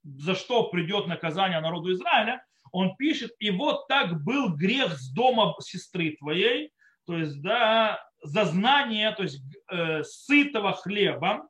за 0.04 0.36
что 0.36 0.68
придет 0.68 1.08
наказание 1.08 1.60
народу 1.60 1.92
Израиля, 1.92 2.44
он 2.70 2.94
пишет, 2.96 3.32
и 3.40 3.50
вот 3.50 3.88
так 3.88 4.22
был 4.22 4.54
грех 4.54 4.92
с 4.92 5.10
дома 5.10 5.54
сестры 5.60 6.16
твоей, 6.18 6.70
то 7.06 7.16
есть, 7.16 7.40
да, 7.42 8.00
за 8.22 8.44
знание, 8.44 9.12
то 9.12 9.24
есть, 9.24 9.42
э, 9.70 10.02
сытого 10.04 10.72
хлеба 10.72 11.48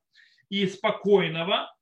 и 0.49 0.67
спокойного, 0.67 1.75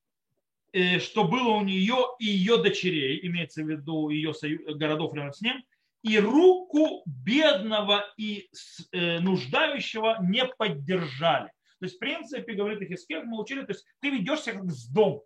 э, 0.73 0.99
что 0.99 1.25
было 1.25 1.51
у 1.51 1.63
нее 1.63 1.97
и 2.19 2.27
ее 2.27 2.57
дочерей, 2.57 3.25
имеется 3.27 3.63
в 3.63 3.69
виду 3.69 4.09
ее 4.09 4.33
городов 4.75 5.15
рядом 5.15 5.33
с 5.33 5.41
ним, 5.41 5.63
и 6.05 6.19
руку 6.19 7.03
бедного 7.07 8.05
и 8.19 8.51
э, 8.93 9.21
нуждающего 9.21 10.19
не 10.21 10.45
поддержали. 10.45 11.51
То 11.81 11.87
есть, 11.87 11.97
в 11.97 11.99
принципе, 11.99 12.53
говорит 12.53 12.83
Ихискель, 12.83 13.25
мы 13.25 13.41
учили, 13.41 13.63
то 13.63 13.73
есть 13.73 13.87
ты 14.01 14.11
ведешься 14.11 14.53
как 14.53 14.71
с 14.71 14.87
дом. 14.87 15.23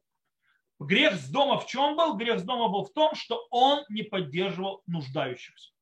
Грех 0.79 1.15
с 1.15 1.29
дома 1.31 1.59
в 1.59 1.67
чем 1.67 1.97
был? 1.97 2.17
Грех 2.17 2.39
с 2.39 2.45
дома 2.45 2.69
был 2.69 2.85
в 2.85 2.93
том, 2.93 3.17
что 3.17 3.49
он 3.51 3.85
не 3.89 4.05
поддерживал 4.05 4.85
нуждающихся. 4.87 5.73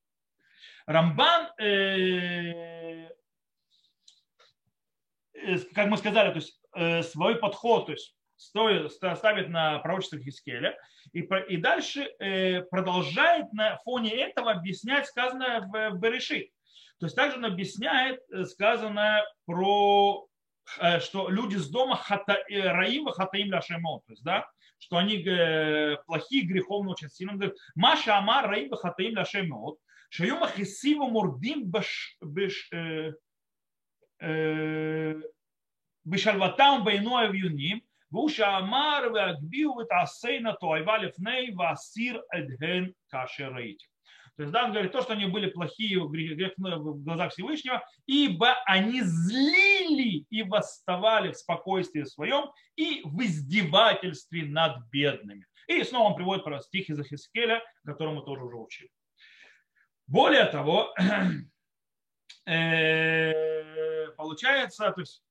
Рамбан, 0.87 1.51
э, 1.59 3.09
э, 5.33 5.57
как 5.75 5.89
мы 5.89 5.97
сказали, 5.97 6.29
то 6.31 6.39
есть 6.39 6.59
свой 7.11 7.35
подход, 7.39 7.87
то 7.87 7.91
есть 7.91 8.16
стоит, 8.37 8.91
ставит 8.91 9.49
на 9.49 9.79
пророчество 9.79 10.19
Хискеля 10.19 10.77
и, 11.11 11.19
и 11.49 11.57
дальше 11.57 12.09
э, 12.19 12.61
продолжает 12.61 13.51
на 13.53 13.77
фоне 13.77 14.15
этого 14.15 14.51
объяснять 14.51 15.07
сказанное 15.07 15.61
в, 15.61 15.91
в 15.91 15.99
Берешит. 15.99 16.51
То 16.99 17.05
есть 17.05 17.15
также 17.15 17.37
он 17.37 17.45
объясняет 17.45 18.21
э, 18.31 18.45
сказанное 18.45 19.23
про 19.45 20.27
э, 20.79 20.99
что 20.99 21.29
люди 21.29 21.55
с 21.55 21.69
дома 21.69 21.95
хата, 21.95 22.37
э, 22.49 22.61
Раива 22.61 23.11
Хатаим 23.11 23.51
Ляшемо, 23.51 23.99
то 24.05 24.11
есть, 24.13 24.23
да, 24.23 24.47
что 24.79 24.97
они 24.97 25.23
э, 25.23 25.97
плохие, 26.05 26.45
греховно 26.45 26.91
очень 26.91 27.09
сильно. 27.09 27.33
Он 27.33 27.39
говорит, 27.39 27.57
Маша 27.75 28.17
Амар 28.17 28.47
Раива 28.47 28.77
Хатаим 28.77 29.15
Ляшемо, 29.15 29.75
Шаюма 30.09 30.47
Хисива 30.47 31.05
Мурдим 31.05 31.65
баш, 31.65 32.17
беш, 32.21 32.69
э, 32.71 33.13
э, 34.19 35.15
Бешальватам 36.03 36.83
Байноев 36.83 37.33
Юним, 37.33 37.83
Вуша 38.09 38.57
амар 38.57 39.09
вагбил 39.09 39.79
витасейна 39.79 40.53
туайва 40.53 40.97
лифней 40.97 41.51
васир 41.53 42.23
эдген 42.31 42.93
кашерейти. 43.09 43.87
То 44.37 44.43
есть, 44.43 44.53
да, 44.53 44.65
он 44.65 44.71
говорит, 44.71 44.91
то, 44.91 45.01
что 45.01 45.13
они 45.13 45.25
были 45.25 45.49
плохие 45.49 45.97
ну, 45.97 46.93
в 46.93 47.03
глазах 47.03 47.31
Всевышнего, 47.31 47.83
ибо 48.05 48.53
они 48.65 49.01
злили 49.01 50.25
и 50.29 50.43
восставали 50.43 51.31
в 51.31 51.37
спокойствии 51.37 52.03
своем 52.03 52.51
и 52.75 53.01
в 53.03 53.19
издевательстве 53.23 54.45
над 54.45 54.77
бедными. 54.91 55.47
И 55.67 55.83
снова 55.83 56.09
он 56.09 56.15
приводит 56.15 56.43
про 56.43 56.61
стих 56.61 56.87
из 56.89 56.99
Ахискеля, 56.99 57.63
который 57.83 58.13
мы 58.13 58.23
тоже 58.23 58.43
уже 58.43 58.57
учили. 58.57 58.91
Более 60.05 60.45
того, 60.45 60.93
э, 62.45 64.07
получается, 64.11 64.91
то 64.91 65.01
есть 65.01 65.23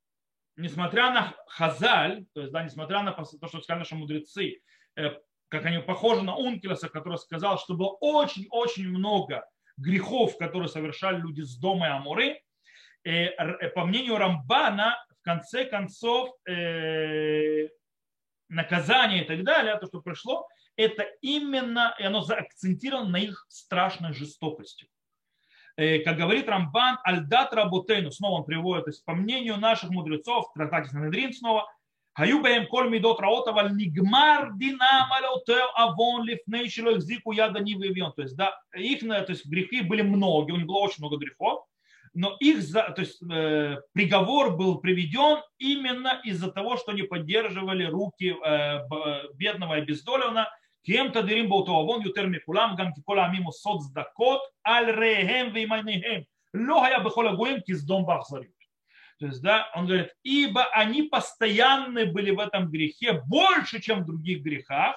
несмотря 0.57 1.11
на 1.11 1.35
хазаль, 1.47 2.27
то 2.35 2.40
есть, 2.40 2.53
да, 2.53 2.62
несмотря 2.62 3.03
на 3.03 3.12
то, 3.12 3.25
что 3.25 3.61
сказали 3.61 3.81
наши 3.81 3.95
мудрецы, 3.95 4.61
э, 4.97 5.11
как 5.49 5.64
они 5.64 5.79
похожи 5.79 6.23
на 6.23 6.37
Ункелоса, 6.37 6.88
который 6.88 7.19
сказал, 7.19 7.59
что 7.59 7.75
было 7.75 7.97
очень-очень 8.01 8.88
много 8.88 9.49
грехов, 9.77 10.37
которые 10.38 10.69
совершали 10.69 11.21
люди 11.21 11.42
с 11.42 11.57
дома 11.57 11.87
и 11.87 11.90
Амуры. 11.90 12.42
И, 13.05 13.11
э, 13.11 13.69
по 13.71 13.85
мнению 13.85 14.16
Рамбана, 14.16 14.97
в 15.21 15.23
конце 15.23 15.64
концов, 15.64 16.31
э, 16.49 17.69
наказание 18.49 19.25
и 19.25 19.27
так 19.27 19.45
далее, 19.45 19.79
то, 19.79 19.87
что 19.87 20.01
пришло, 20.01 20.49
это 20.77 21.03
именно, 21.21 21.95
и 21.99 22.05
оно 22.05 22.21
заакцентировано 22.21 23.11
на 23.11 23.16
их 23.16 23.47
страшной 23.49 24.12
жестокости. 24.12 24.88
Э, 25.77 25.99
как 25.99 26.17
говорит 26.17 26.49
Рамбан, 26.49 26.99
альдат 27.05 27.53
работейну, 27.53 28.11
снова 28.11 28.41
он 28.41 28.45
приводит, 28.45 28.85
то 28.85 28.91
есть 28.91 29.05
по 29.05 29.15
мнению 29.15 29.59
наших 29.59 29.91
мудрецов, 29.91 30.53
трактате 30.55 30.91
Санедрин 30.91 31.33
снова, 31.33 31.67
Хаюбаем 32.17 32.67
коль 32.67 32.89
медот 32.89 33.21
раотова 33.21 33.69
нигмар 33.69 34.55
динамалеутел 34.55 35.67
авон 35.75 36.25
лифней 36.25 36.67
зику 36.67 37.33
яда 37.33 37.61
не 37.61 37.75
вывьем. 37.75 38.11
То 38.12 38.23
есть, 38.23 38.35
да, 38.35 38.59
их 38.75 39.03
э, 39.03 39.23
то 39.23 39.33
есть, 39.33 39.45
грехи 39.45 39.83
были 39.83 40.01
многие, 40.01 40.53
у 40.53 40.57
них 40.57 40.67
было 40.67 40.79
очень 40.79 41.05
много 41.05 41.19
грехов, 41.19 41.67
но 42.15 42.35
их 42.41 42.73
то 42.73 42.95
есть, 42.97 43.21
э, 43.31 43.77
приговор 43.93 44.57
был 44.57 44.79
приведен 44.79 45.43
именно 45.59 46.19
из-за 46.25 46.51
того, 46.51 46.79
что 46.79 46.93
они 46.93 47.03
поддерживали 47.03 47.85
руки 47.85 48.35
э, 48.35 48.79
бедного 49.35 49.77
и 49.77 49.83
обездоленного, 49.83 50.49
כי 50.86 50.98
תדירים 51.14 51.50
באותו 51.50 51.72
עוון 51.72 52.02
יותר 52.02 52.28
מכולם, 52.28 52.76
גם 52.78 52.86
כי 52.96 53.02
כל 53.06 53.20
העמים 53.20 53.44
עושות 53.44 53.80
צדקות 53.82 54.42
על 54.64 55.00
רעיהם 55.00 55.50
וימניהם. 55.54 56.22
לא 56.54 56.86
היה 56.86 57.00
בכל 57.00 57.28
הגויים 57.28 57.58
כסדום 57.68 58.06
באכזריות. 58.06 58.62
То 59.20 59.28
есть, 59.28 59.42
да, 59.44 59.70
он 59.76 59.86
говорит, 59.86 60.12
ибо 60.24 60.66
они 60.74 61.04
постоянно 61.04 62.08
были 62.08 62.32
в 62.32 62.40
этом 62.40 62.72
грехе 62.72 63.22
больше, 63.28 63.80
чем 63.80 64.02
в 64.02 64.06
других 64.08 64.42
грехах, 64.42 64.96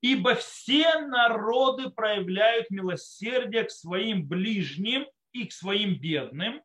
ибо 0.00 0.36
все 0.36 1.00
народы 1.00 1.90
проявляют 1.90 2.70
милосердие 2.70 3.64
к 3.64 3.72
своим 3.72 4.24
ближним 4.24 5.04
и 5.32 5.46
к 5.46 5.52
своим 5.52 5.98
бедным. 5.98 6.62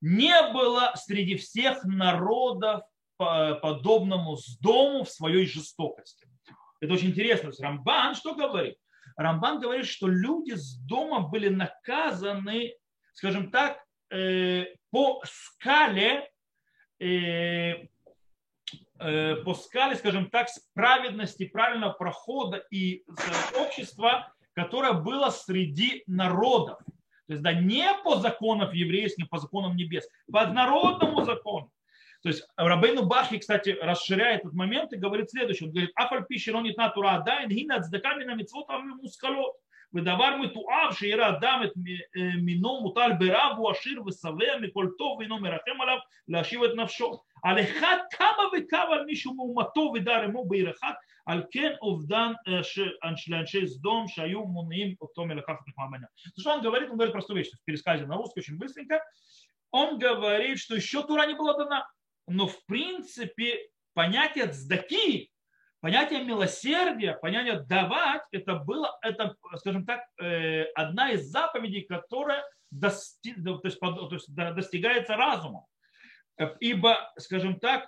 Не 0.00 0.52
было 0.54 0.92
среди 0.96 1.36
всех 1.36 1.84
народов 1.84 2.82
подобному 3.18 4.38
с 4.38 4.56
дому 4.58 5.04
в 5.04 5.10
своей 5.10 5.44
жестокости. 5.44 6.25
Это 6.79 6.93
очень 6.93 7.09
интересно. 7.09 7.51
Рамбан 7.59 8.15
что 8.15 8.35
говорит? 8.35 8.77
Рамбан 9.15 9.59
говорит, 9.59 9.87
что 9.87 10.07
люди 10.07 10.53
с 10.53 10.77
дома 10.77 11.21
были 11.21 11.49
наказаны, 11.49 12.73
скажем 13.13 13.49
так, 13.49 13.83
э, 14.11 14.65
по 14.91 15.21
скале, 15.25 16.29
э, 16.99 17.87
э, 18.99 19.35
по 19.37 19.53
скале, 19.55 19.95
скажем 19.95 20.29
так, 20.29 20.47
праведности, 20.73 21.47
правильного 21.47 21.93
прохода 21.93 22.57
и 22.69 23.03
общества, 23.59 24.31
которое 24.53 24.93
было 24.93 25.29
среди 25.29 26.03
народов. 26.05 26.79
То 27.27 27.33
есть, 27.33 27.41
да, 27.41 27.53
не 27.53 27.87
по 28.03 28.17
законам 28.17 28.71
еврейским, 28.71 29.27
по 29.27 29.37
законам 29.37 29.75
небес, 29.75 30.07
по 30.31 30.45
народному 30.47 31.25
закону. 31.25 31.71
То 32.22 32.28
есть 32.28 32.46
Рабейну 32.56 33.06
Бахи, 33.06 33.38
кстати, 33.38 33.76
расширяет 33.80 34.40
этот 34.40 34.54
момент 34.54 34.92
и 34.92 34.96
говорит 34.96 35.30
следующее. 35.30 35.68
Он 35.68 35.72
говорит, 35.72 35.92
афаль 35.96 36.24
пишеронит 36.26 36.76
натура 36.76 37.16
адайн, 37.16 37.48
гина 37.48 37.82
цдаками 37.82 38.24
на 38.24 38.34
митцвот 38.34 38.66
мускалот. 39.02 39.54
ודבר 39.94 40.36
מתועב 40.36 40.92
שירא 40.92 41.28
אדם 41.28 41.62
את 41.64 41.72
מינו 42.42 42.80
מוטל 42.80 43.12
ברב 43.18 43.56
הוא 43.56 43.70
עשיר 43.70 44.02
ושבע 44.06 44.58
מכל 44.60 44.86
טוב 44.98 45.18
ואינו 45.18 45.38
מרחם 45.38 45.80
עליו 45.80 45.96
להשיב 46.28 46.62
את 46.62 46.70
נפשו. 46.76 47.20
על 47.44 47.60
אחד 47.60 47.96
כמה 48.10 48.42
וכמה 48.52 48.94
על 48.94 49.04
מישהו 49.04 49.34
מאומתו 49.34 49.92
ודר 49.94 50.22
עמו 50.22 50.44
בעיר 50.48 50.70
אחת, 50.70 50.94
על 51.26 51.42
כן 51.50 51.72
אובדן 51.82 52.32
לאנשי 53.28 53.66
סדום 53.66 54.08
שהיו 54.08 54.44
מונעים 54.44 54.94
אותו 55.00 55.24
מלקחת 55.24 55.68
נחמה 55.68 55.86
בעניין. 55.90 56.08
Что 56.40 56.50
он 56.54 56.62
говорит? 56.62 56.88
Он 56.90 56.96
говорит 56.96 57.12
простую 57.12 57.38
вещь, 57.38 57.50
в 57.50 57.64
пересказе 57.64 58.06
на 58.06 58.16
русский 58.16 58.40
очень 58.40 58.58
быстренько. 58.58 58.98
Он 59.72 59.98
говорит, 59.98 60.58
что 60.58 60.74
еще 60.74 61.02
Тура 61.02 61.26
не 61.26 61.34
была 61.34 61.54
дана, 61.56 61.86
но 62.27 62.47
в 62.47 62.65
принципе 62.65 63.69
понятие 63.93 64.47
цдаки 64.47 65.31
Понятие 65.79 66.23
милосердия, 66.23 67.13
понятие 67.21 67.59
давать, 67.59 68.23
это 68.31 68.55
было, 68.55 68.97
это, 69.03 69.35
скажем 69.57 69.85
так, 69.85 70.01
э, 70.19 70.63
одна 70.73 71.11
из 71.11 71.29
заповедей, 71.29 71.83
которая 71.83 72.43
дости, 72.71 73.35
то 73.35 73.61
есть, 73.63 73.79
то 73.79 74.09
есть 74.11 74.33
достигается 74.33 75.15
разумом. 75.15 75.65
Ибо, 76.59 77.13
скажем 77.19 77.59
так, 77.59 77.87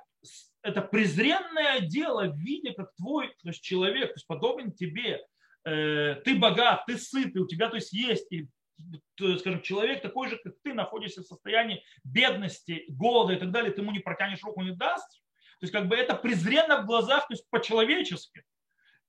это 0.62 0.82
презренное 0.82 1.80
дело 1.82 2.28
в 2.28 2.38
виде, 2.38 2.73
как 2.73 2.93
твой 2.95 3.30
то 3.41 3.49
есть 3.49 3.62
человек, 3.63 4.10
то 4.10 4.15
есть 4.15 4.28
подобен 4.28 4.71
тебе, 4.71 5.25
э, 5.65 6.15
ты 6.23 6.38
богат, 6.38 6.86
ты 6.86 6.97
сытый, 6.97 7.41
у 7.41 7.47
тебя 7.47 7.69
то 7.69 7.75
есть 7.75 7.91
есть, 7.91 8.32
и, 8.32 8.47
скажем, 9.39 9.61
человек 9.61 10.01
такой 10.01 10.29
же, 10.29 10.37
как 10.37 10.53
ты, 10.63 10.73
находишься 10.73 11.21
в 11.21 11.25
состоянии 11.27 11.83
бедности, 12.03 12.85
голода 12.89 13.33
и 13.33 13.37
так 13.37 13.51
далее, 13.51 13.71
ты 13.71 13.81
ему 13.81 13.91
не 13.91 13.99
протянешь 13.99 14.43
руку, 14.43 14.61
не 14.61 14.71
даст, 14.71 15.09
то 15.59 15.65
есть 15.65 15.73
как 15.73 15.87
бы 15.87 15.95
это 15.95 16.15
презренно 16.15 16.81
в 16.81 16.85
глазах, 16.85 17.27
то 17.27 17.33
есть 17.33 17.49
по-человечески. 17.49 18.43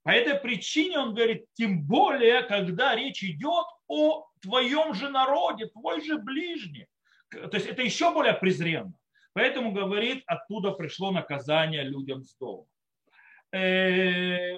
По 0.03 0.09
этой 0.09 0.35
причине 0.35 0.99
он 0.99 1.13
говорит, 1.13 1.45
тем 1.53 1.83
более, 1.83 2.41
когда 2.43 2.95
речь 2.95 3.23
идет 3.23 3.65
о 3.87 4.27
твоем 4.41 4.93
же 4.93 5.09
народе, 5.09 5.67
твой 5.67 6.03
же 6.03 6.17
ближний. 6.17 6.87
То 7.29 7.51
есть 7.53 7.67
это 7.67 7.81
еще 7.81 8.11
более 8.11 8.33
презренно. 8.33 8.93
Поэтому, 9.33 9.71
говорит, 9.71 10.23
оттуда 10.25 10.71
пришло 10.71 11.11
наказание 11.11 11.83
людям 11.83 12.23
с 12.23 12.35
дома. 12.35 12.65
Э, 13.53 14.57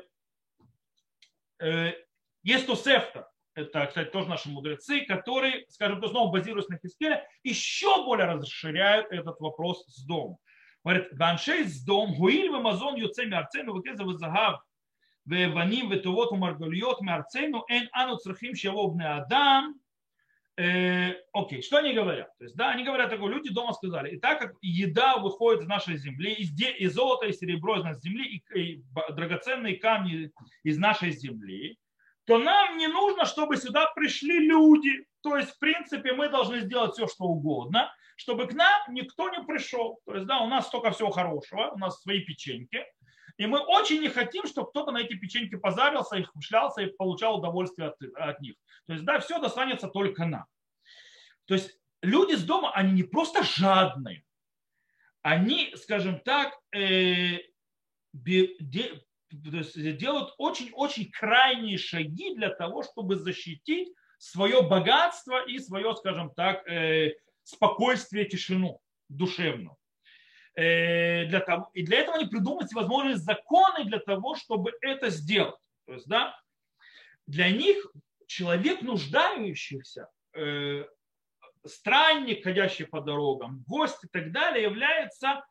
э, 1.60 1.94
есть 2.42 2.66
Тосефта, 2.66 3.30
это, 3.55 3.87
кстати, 3.87 4.11
тоже 4.11 4.29
наши 4.29 4.49
мудрецы, 4.49 5.05
которые, 5.07 5.67
скажем, 5.69 6.01
то 6.01 6.09
снова 6.09 6.33
базируясь 6.33 6.69
на 6.69 6.79
Хискеле, 6.79 7.27
еще 7.43 8.05
более 8.05 8.27
расширяют 8.27 9.07
этот 9.11 9.41
вопрос 9.41 9.85
с 9.89 10.05
домом. 10.05 10.39
אומרת, 10.89 11.05
ואנשי 11.19 11.69
סדום, 11.69 12.11
הואיל 12.11 12.57
ומזון 12.57 12.97
יוצא 12.97 13.25
מארצנו 13.25 13.77
וכסף 13.77 14.05
וזהב 14.05 14.55
ואבנים 15.27 15.91
וטובות 15.91 16.33
ומרגליות 16.33 17.03
מארצנו, 17.03 17.63
אין 17.69 17.87
אנו 17.97 18.19
צריכים 18.19 18.55
שיבואו 18.55 18.95
בני 18.95 19.17
אדם. 19.17 19.73
Окей, 21.35 21.63
что 21.63 21.77
они 21.77 21.93
говорят? 21.93 22.37
То 22.37 22.45
есть, 22.45 22.57
да, 22.57 22.71
они 22.71 22.83
говорят 22.83 23.11
такое, 23.11 23.33
люди 23.33 23.49
дома 23.49 23.73
сказали, 23.75 24.17
и 24.17 24.19
так 24.19 24.41
как 24.41 24.57
еда 24.61 25.19
выходит 25.19 25.63
из 25.63 25.69
нашей 25.69 25.97
земли, 25.97 26.33
и, 26.33 26.65
и 26.83 26.87
золото, 26.89 27.27
и 27.27 27.33
серебро 27.33 27.79
из 27.79 27.85
нашей 27.85 28.01
земли, 28.01 28.25
и, 28.27 28.61
и 28.61 28.83
драгоценные 29.15 29.77
камни 29.77 30.33
из 30.65 30.77
нашей 30.79 31.13
земли, 31.13 31.79
то 32.26 32.38
нам 32.38 32.78
не 32.78 32.88
нужно, 32.88 33.26
чтобы 33.26 33.58
сюда 33.58 33.92
пришли 33.96 34.40
люди. 34.40 35.06
То 35.22 35.38
есть, 35.38 35.52
в 35.52 35.60
принципе, 35.60 36.14
мы 36.14 36.30
должны 36.30 36.60
сделать 36.60 36.94
все, 36.94 37.08
что 37.08 37.26
угодно, 37.26 37.94
чтобы 38.16 38.48
к 38.48 38.54
нам 38.54 38.82
никто 38.94 39.30
не 39.30 39.44
пришел. 39.44 40.00
То 40.06 40.16
есть, 40.16 40.26
да, 40.28 40.40
у 40.40 40.48
нас 40.48 40.68
столько 40.68 40.92
всего 40.92 41.12
хорошего, 41.12 41.72
у 41.72 41.78
нас 41.78 42.02
свои 42.02 42.20
печеньки, 42.22 42.86
и 43.38 43.46
мы 43.46 43.60
очень 43.60 44.02
не 44.02 44.10
хотим, 44.10 44.46
чтобы 44.46 44.70
кто-то 44.70 44.92
на 44.92 45.00
эти 45.00 45.16
печеньки 45.16 45.56
позарился, 45.56 46.18
их 46.18 46.32
шлялся 46.40 46.82
и 46.82 46.94
получал 46.94 47.40
удовольствие 47.40 47.90
от, 47.90 47.96
от 48.16 48.40
них. 48.42 48.56
То 48.86 48.94
есть, 48.94 49.06
да, 49.06 49.20
все 49.20 49.40
достанется 49.40 49.88
только 49.88 50.26
нам. 50.26 50.46
То 51.46 51.56
есть, 51.56 51.78
люди 52.02 52.36
с 52.36 52.44
дома, 52.44 52.72
они 52.74 52.92
не 52.94 53.04
просто 53.04 53.44
жадные, 53.44 54.24
они, 55.22 55.74
скажем 55.76 56.20
так, 56.20 56.54
э, 56.76 57.40
де, 59.34 59.94
делают 59.94 60.34
очень-очень 60.38 61.12
крайние 61.12 61.78
шаги 61.78 62.36
для 62.36 62.50
того, 62.50 62.84
чтобы 62.84 63.16
защитить 63.16 63.94
свое 64.18 64.62
богатство 64.62 65.44
и 65.46 65.60
свое, 65.60 65.96
скажем 65.96 66.32
так, 66.34 66.68
э, 66.68 67.14
спокойствие, 67.44 68.26
тишину 68.26 68.80
душевную. 69.10 69.76
Э, 70.56 71.26
для 71.26 71.40
того, 71.40 71.70
и 71.74 71.84
для 71.84 72.00
этого 72.00 72.18
они 72.18 72.28
придумывают 72.28 72.70
всевозможные 72.70 73.18
законы 73.18 73.86
для 73.86 74.00
того, 74.00 74.36
чтобы 74.36 74.72
это 74.82 75.10
сделать. 75.10 75.56
То 75.88 75.94
есть, 75.94 76.08
да, 76.08 76.40
для 77.26 77.52
них 77.52 77.92
человек, 78.28 78.82
нуждающийся, 78.82 80.10
э, 80.34 80.86
странник, 81.66 82.44
ходящий 82.44 82.86
по 82.86 83.02
дорогам, 83.02 83.64
гость 83.68 84.04
и 84.04 84.08
так 84.08 84.32
далее, 84.32 84.64
является, 84.64 85.44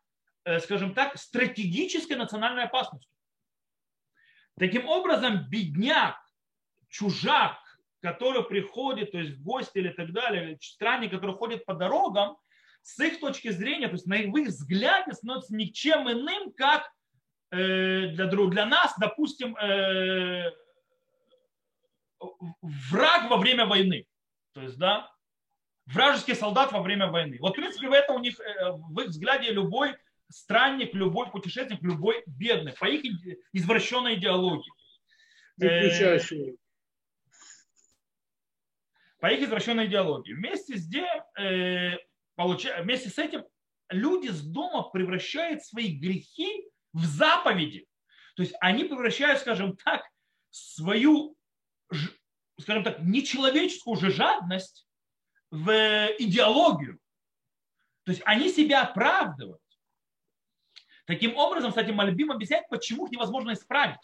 э, 0.45 0.59
скажем 0.59 0.93
так, 0.93 1.17
стратегической 1.17 2.15
национальной 2.15 2.63
опасностью. 2.63 3.12
Таким 4.59 4.87
образом, 4.87 5.47
бедняк, 5.49 6.15
чужак, 6.89 7.57
который 8.01 8.43
приходит, 8.43 9.11
то 9.11 9.17
есть 9.17 9.37
в 9.37 9.43
гости 9.43 9.77
или 9.79 9.89
так 9.89 10.11
далее, 10.11 10.57
странник, 10.61 11.11
который 11.11 11.35
ходит 11.35 11.65
по 11.65 11.73
дорогам, 11.73 12.37
с 12.81 12.99
их 12.99 13.19
точки 13.19 13.49
зрения, 13.49 13.87
то 13.87 13.93
есть 13.93 14.05
на 14.05 14.15
их 14.15 14.47
взгляде 14.47 15.13
становится 15.13 15.55
никчем 15.55 16.11
иным, 16.11 16.51
как 16.51 16.91
э, 17.51 18.07
для, 18.07 18.27
для 18.27 18.65
нас, 18.65 18.93
допустим, 18.99 19.55
э, 19.55 20.51
враг 22.61 23.29
во 23.29 23.37
время 23.37 23.65
войны. 23.65 24.05
То 24.53 24.61
есть, 24.61 24.77
да, 24.77 25.09
вражеский 25.85 26.35
солдат 26.35 26.71
во 26.73 26.81
время 26.81 27.07
войны. 27.07 27.37
Вот, 27.39 27.53
в 27.53 27.55
принципе, 27.55 27.87
в 27.87 27.93
этом 27.93 28.17
у 28.17 28.19
них, 28.19 28.39
э, 28.39 28.71
в 28.71 28.99
их 28.99 29.07
взгляде 29.07 29.51
любой 29.51 29.95
странник, 30.29 30.93
любой 30.93 31.29
путешественник, 31.29 31.81
любой 31.81 32.23
бедный, 32.25 32.73
по 32.73 32.85
их 32.85 33.03
извращенной 33.51 34.15
идеологии. 34.15 34.71
Выключающий 35.57 36.57
по 39.23 39.27
их 39.27 39.39
извращенной 39.39 39.85
идеологии. 39.85 40.33
Вместе 40.33 40.77
с, 40.77 40.89
тем, 40.89 41.07
э, 41.39 41.95
получа, 42.35 42.81
вместе 42.81 43.07
с 43.07 43.17
этим 43.17 43.45
люди 43.87 44.27
с 44.27 44.41
дома 44.41 44.83
превращают 44.89 45.63
свои 45.63 45.97
грехи 45.97 46.67
в 46.91 47.05
заповеди. 47.05 47.87
То 48.35 48.43
есть 48.43 48.53
они 48.59 48.83
превращают, 48.83 49.39
скажем 49.39 49.77
так, 49.77 50.03
свою, 50.49 51.37
скажем 52.59 52.83
так, 52.83 52.99
нечеловеческую 52.99 53.95
же 53.95 54.11
жадность 54.11 54.85
в 55.51 55.71
идеологию. 56.19 56.99
То 58.03 58.11
есть 58.11 58.23
они 58.25 58.51
себя 58.51 58.83
оправдывают. 58.83 59.61
Таким 61.05 61.35
образом, 61.35 61.71
кстати, 61.71 61.91
Мальбим 61.91 62.31
объясняет, 62.31 62.67
почему 62.69 63.05
их 63.05 63.11
невозможно 63.11 63.53
исправить. 63.53 63.99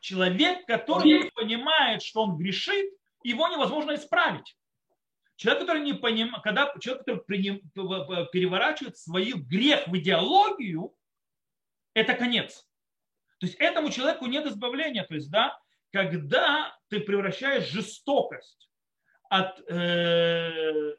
Человек, 0.00 0.66
который 0.66 1.30
понимает, 1.34 2.02
что 2.02 2.22
он 2.22 2.36
грешит, 2.36 2.92
его 3.22 3.48
невозможно 3.48 3.94
исправить. 3.94 4.56
Человек, 5.36 5.62
который 5.62 5.82
не 5.82 5.94
понимает, 5.94 6.44
когда 6.44 6.72
человек, 6.78 7.04
который 7.04 7.24
приним, 7.24 7.60
переворачивает 8.30 8.96
свой 8.98 9.32
грех 9.32 9.88
в 9.88 9.96
идеологию, 9.96 10.94
это 11.94 12.14
конец. 12.14 12.68
То 13.38 13.46
есть 13.46 13.58
этому 13.58 13.90
человеку 13.90 14.26
нет 14.26 14.46
избавления. 14.46 15.04
То 15.04 15.14
есть, 15.14 15.30
да, 15.30 15.58
когда 15.90 16.76
ты 16.88 17.00
превращаешь 17.00 17.68
жестокость 17.68 18.70
от 19.28 19.58
э, 19.70 20.94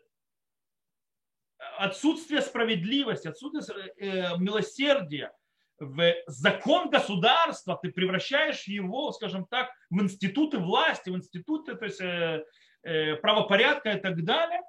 отсутствия 1.78 2.42
справедливости, 2.42 3.28
отсутствия 3.28 3.94
э, 3.98 4.38
милосердия 4.38 5.32
в 5.80 6.14
закон 6.28 6.90
государства, 6.90 7.78
ты 7.82 7.92
превращаешь 7.92 8.64
его, 8.64 9.12
скажем 9.12 9.46
так, 9.46 9.70
в 9.90 10.02
институты 10.02 10.58
власти, 10.58 11.10
в 11.10 11.16
институты 11.16 11.76
то 11.76 11.86
есть, 11.86 12.02
э, 12.02 12.46
э, 12.84 13.16
правопорядка 13.18 13.92
и 13.92 14.00
так 14.00 14.24
далее. 14.24 14.62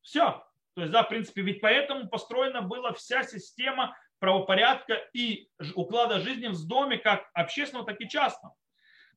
Все. 0.00 0.42
То 0.74 0.82
есть, 0.82 0.92
да, 0.92 1.02
в 1.02 1.08
принципе, 1.08 1.42
ведь 1.42 1.60
поэтому 1.60 2.08
построена 2.08 2.62
была 2.62 2.92
вся 2.94 3.22
система 3.24 3.94
правопорядка 4.18 4.94
и 5.12 5.48
уклада 5.74 6.20
жизни 6.20 6.46
в 6.46 6.66
доме, 6.66 6.96
как 6.96 7.28
общественного, 7.34 7.86
так 7.86 8.00
и 8.00 8.08
частного. 8.08 8.54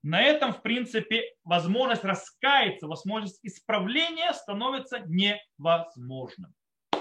на 0.04 0.22
этом, 0.22 0.54
в 0.54 0.62
принципе, 0.62 1.24
возможность 1.44 2.04
раскаяться, 2.04 2.88
возможность 2.88 3.40
исправления 3.44 4.32
становится 4.34 5.00
невозможным. 5.08 6.54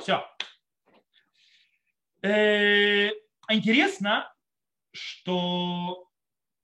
Все. 0.05 0.23
Э, 2.21 3.09
интересно, 3.49 4.31
что 4.93 6.11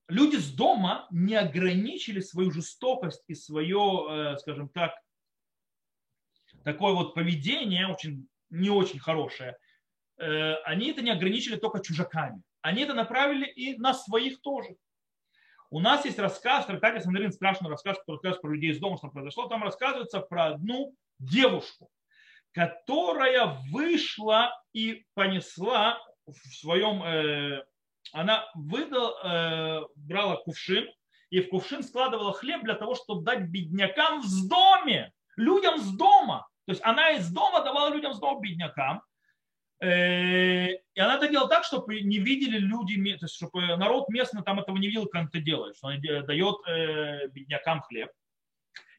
люди 0.08 0.36
с 0.36 0.52
дома 0.52 1.06
не 1.10 1.36
ограничили 1.36 2.20
свою 2.20 2.50
жестокость 2.50 3.24
и 3.28 3.34
свое, 3.34 4.34
э, 4.34 4.36
скажем 4.40 4.68
так, 4.68 4.92
такое 6.64 6.92
вот 6.92 7.14
поведение, 7.14 7.88
очень, 7.88 8.28
не 8.50 8.68
очень 8.68 8.98
хорошее, 8.98 9.56
э, 10.18 10.56
они 10.64 10.90
это 10.90 11.00
не 11.00 11.10
ограничили 11.10 11.56
только 11.56 11.80
чужаками. 11.80 12.42
Они 12.60 12.82
это 12.82 12.92
направили 12.92 13.46
и 13.46 13.78
на 13.78 13.94
своих 13.94 14.42
тоже. 14.42 14.76
У 15.70 15.80
нас 15.80 16.04
есть 16.04 16.18
рассказ, 16.18 16.64
в 16.64 16.66
трактате 16.66 17.00
Сандрин 17.00 17.32
страшный 17.32 17.70
рассказ, 17.70 17.96
который 18.00 18.16
рассказывает 18.16 18.42
про 18.42 18.52
людей 18.52 18.72
из 18.72 18.80
дома, 18.80 18.98
что 18.98 19.08
произошло. 19.08 19.48
Там 19.48 19.62
рассказывается 19.62 20.20
про 20.20 20.48
одну 20.48 20.94
девушку, 21.18 21.90
которая 22.52 23.56
вышла 23.70 24.52
и 24.72 25.04
понесла 25.14 25.98
в 26.26 26.54
своем, 26.54 27.02
э, 27.02 27.64
она 28.12 28.44
выдал, 28.54 29.14
э, 29.22 29.82
брала 29.96 30.36
кувшин 30.36 30.88
и 31.30 31.40
в 31.40 31.48
кувшин 31.48 31.82
складывала 31.82 32.32
хлеб 32.32 32.62
для 32.64 32.74
того, 32.74 32.94
чтобы 32.94 33.24
дать 33.24 33.48
беднякам 33.48 34.20
в 34.20 34.48
доме, 34.48 35.12
людям 35.36 35.78
с 35.78 35.96
дома. 35.96 36.48
То 36.66 36.72
есть 36.72 36.84
она 36.84 37.10
из 37.12 37.30
дома 37.32 37.62
давала 37.62 37.92
людям 37.92 38.12
с 38.12 38.18
дома 38.18 38.40
беднякам. 38.40 39.02
Э, 39.80 40.72
и 40.72 41.00
она 41.00 41.16
это 41.16 41.28
делала 41.28 41.48
так, 41.48 41.64
чтобы 41.64 42.00
не 42.00 42.18
видели 42.18 42.58
люди, 42.58 42.96
то 43.16 43.24
есть 43.24 43.34
чтобы 43.34 43.76
народ 43.76 44.08
местный 44.08 44.42
там 44.42 44.60
этого 44.60 44.76
не 44.76 44.88
видел, 44.88 45.06
как 45.06 45.28
это 45.28 45.40
делает, 45.40 45.76
что 45.76 45.88
она 45.88 45.98
дает 45.98 46.56
э, 46.68 47.28
беднякам 47.28 47.80
хлеб. 47.82 48.10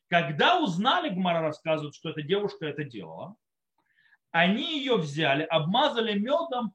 Когда 0.09 0.59
узнали, 0.59 1.09
Гмара 1.09 1.41
рассказывает, 1.41 1.95
что 1.95 2.09
эта 2.09 2.21
девушка 2.21 2.65
это 2.65 2.83
делала, 2.83 3.35
они 4.31 4.79
ее 4.79 4.95
взяли, 4.95 5.43
обмазали 5.43 6.17
медом, 6.17 6.73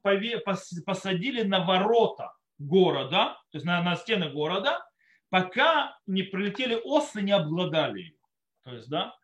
посадили 0.85 1.43
на 1.43 1.65
ворота 1.65 2.33
города, 2.59 3.37
то 3.51 3.57
есть 3.57 3.65
на, 3.65 3.81
на 3.81 3.95
стены 3.95 4.29
города, 4.29 4.85
пока 5.29 5.97
не 6.05 6.23
прилетели 6.23 6.79
осы, 6.83 7.21
не 7.21 7.31
обглодали 7.31 7.99
ее. 7.99 8.17
То 8.63 8.73
есть, 8.73 8.89
да, 8.89 9.15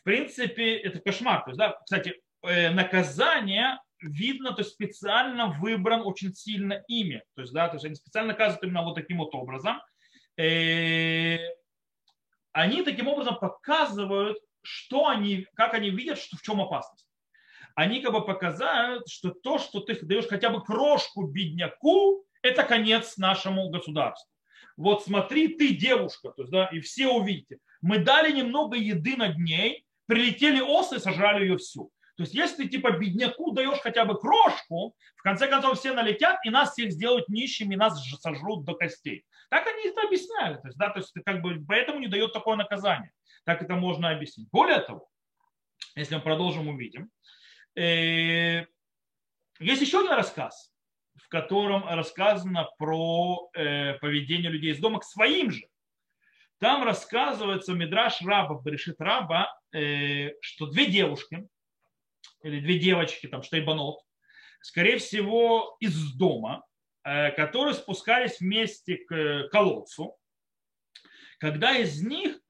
в 0.00 0.04
принципе, 0.04 0.76
это 0.76 1.00
кошмар. 1.00 1.44
То 1.44 1.50
есть, 1.50 1.58
да, 1.58 1.78
кстати, 1.84 2.20
э, 2.42 2.70
наказание 2.70 3.78
видно, 4.00 4.52
то 4.52 4.62
есть 4.62 4.72
специально 4.72 5.46
выбран 5.46 6.02
очень 6.02 6.34
сильно 6.34 6.82
ими. 6.88 7.22
То 7.34 7.42
есть, 7.42 7.52
да, 7.52 7.68
то 7.68 7.76
есть 7.76 7.84
они 7.84 7.94
специально 7.94 8.32
наказывают 8.32 8.64
именно 8.64 8.82
вот 8.82 8.94
таким 8.94 9.18
вот 9.18 9.34
образом. 9.34 9.80
Э, 10.36 11.38
они 12.52 12.82
таким 12.82 13.08
образом 13.08 13.38
показывают, 13.38 14.38
что 14.62 15.08
они, 15.08 15.46
как 15.54 15.74
они 15.74 15.90
видят, 15.90 16.18
что, 16.18 16.36
в 16.36 16.42
чем 16.42 16.60
опасность. 16.60 17.09
Они 17.80 18.02
как 18.02 18.12
бы 18.12 18.22
показывают, 18.22 19.08
что 19.08 19.30
то, 19.30 19.56
что 19.56 19.80
ты 19.80 19.98
даешь 20.04 20.28
хотя 20.28 20.50
бы 20.50 20.62
крошку 20.62 21.26
бедняку, 21.26 22.26
это 22.42 22.62
конец 22.62 23.16
нашему 23.16 23.70
государству. 23.70 24.30
Вот 24.76 25.02
смотри, 25.02 25.48
ты 25.56 25.74
девушка, 25.74 26.28
то 26.32 26.42
есть, 26.42 26.52
да, 26.52 26.66
и 26.66 26.80
все 26.80 27.08
увидите. 27.08 27.56
Мы 27.80 27.96
дали 28.00 28.32
немного 28.32 28.76
еды 28.76 29.16
над 29.16 29.38
ней, 29.38 29.86
прилетели 30.04 30.60
осы 30.60 30.96
и 30.96 30.98
сожрали 30.98 31.46
ее 31.46 31.56
всю. 31.56 31.90
То 32.18 32.24
есть 32.24 32.34
если 32.34 32.64
ты 32.64 32.68
типа 32.68 32.90
бедняку 32.98 33.52
даешь 33.52 33.80
хотя 33.80 34.04
бы 34.04 34.18
крошку, 34.18 34.94
в 35.16 35.22
конце 35.22 35.48
концов 35.48 35.78
все 35.78 35.94
налетят 35.94 36.38
и 36.44 36.50
нас 36.50 36.72
всех 36.72 36.92
сделают 36.92 37.30
нищими, 37.30 37.72
и 37.72 37.78
нас 37.78 37.98
сожрут 38.20 38.66
до 38.66 38.74
костей. 38.74 39.24
Так 39.48 39.66
они 39.66 39.88
это 39.88 40.02
объясняют. 40.02 40.60
То 40.60 40.68
есть, 40.68 40.76
да, 40.76 40.90
то 40.90 40.98
есть 40.98 41.14
как 41.24 41.40
бы, 41.40 41.64
поэтому 41.66 41.98
не 41.98 42.08
дает 42.08 42.34
такое 42.34 42.56
наказание. 42.56 43.12
Так 43.46 43.62
это 43.62 43.74
можно 43.74 44.10
объяснить. 44.10 44.50
Более 44.52 44.80
того, 44.80 45.08
если 45.96 46.16
мы 46.16 46.20
продолжим, 46.20 46.68
увидим. 46.68 47.10
Э, 47.76 48.66
есть 49.60 49.82
еще 49.82 50.00
один 50.00 50.12
рассказ, 50.12 50.72
в 51.16 51.28
котором 51.28 51.86
рассказано 51.86 52.68
про 52.78 53.50
э, 53.54 53.94
поведение 53.94 54.50
людей 54.50 54.72
из 54.72 54.80
дома 54.80 55.00
к 55.00 55.04
своим 55.04 55.50
же. 55.50 55.66
Там 56.58 56.82
рассказывается 56.82 57.72
Мидраш 57.72 58.20
Раба, 58.22 58.60
Берешит 58.62 59.00
Раба, 59.00 59.54
э, 59.72 60.32
что 60.40 60.66
две 60.66 60.86
девушки, 60.86 61.48
или 62.42 62.60
две 62.60 62.78
девочки, 62.78 63.28
там, 63.28 63.42
штейбанот, 63.42 64.00
скорее 64.62 64.98
всего, 64.98 65.76
из 65.80 66.14
дома, 66.14 66.64
которые 67.02 67.74
спускались 67.74 68.40
вместе 68.40 68.96
к 68.96 69.48
колодцу, 69.50 70.18
когда 71.38 71.74
из 71.76 72.02
них 72.02 72.40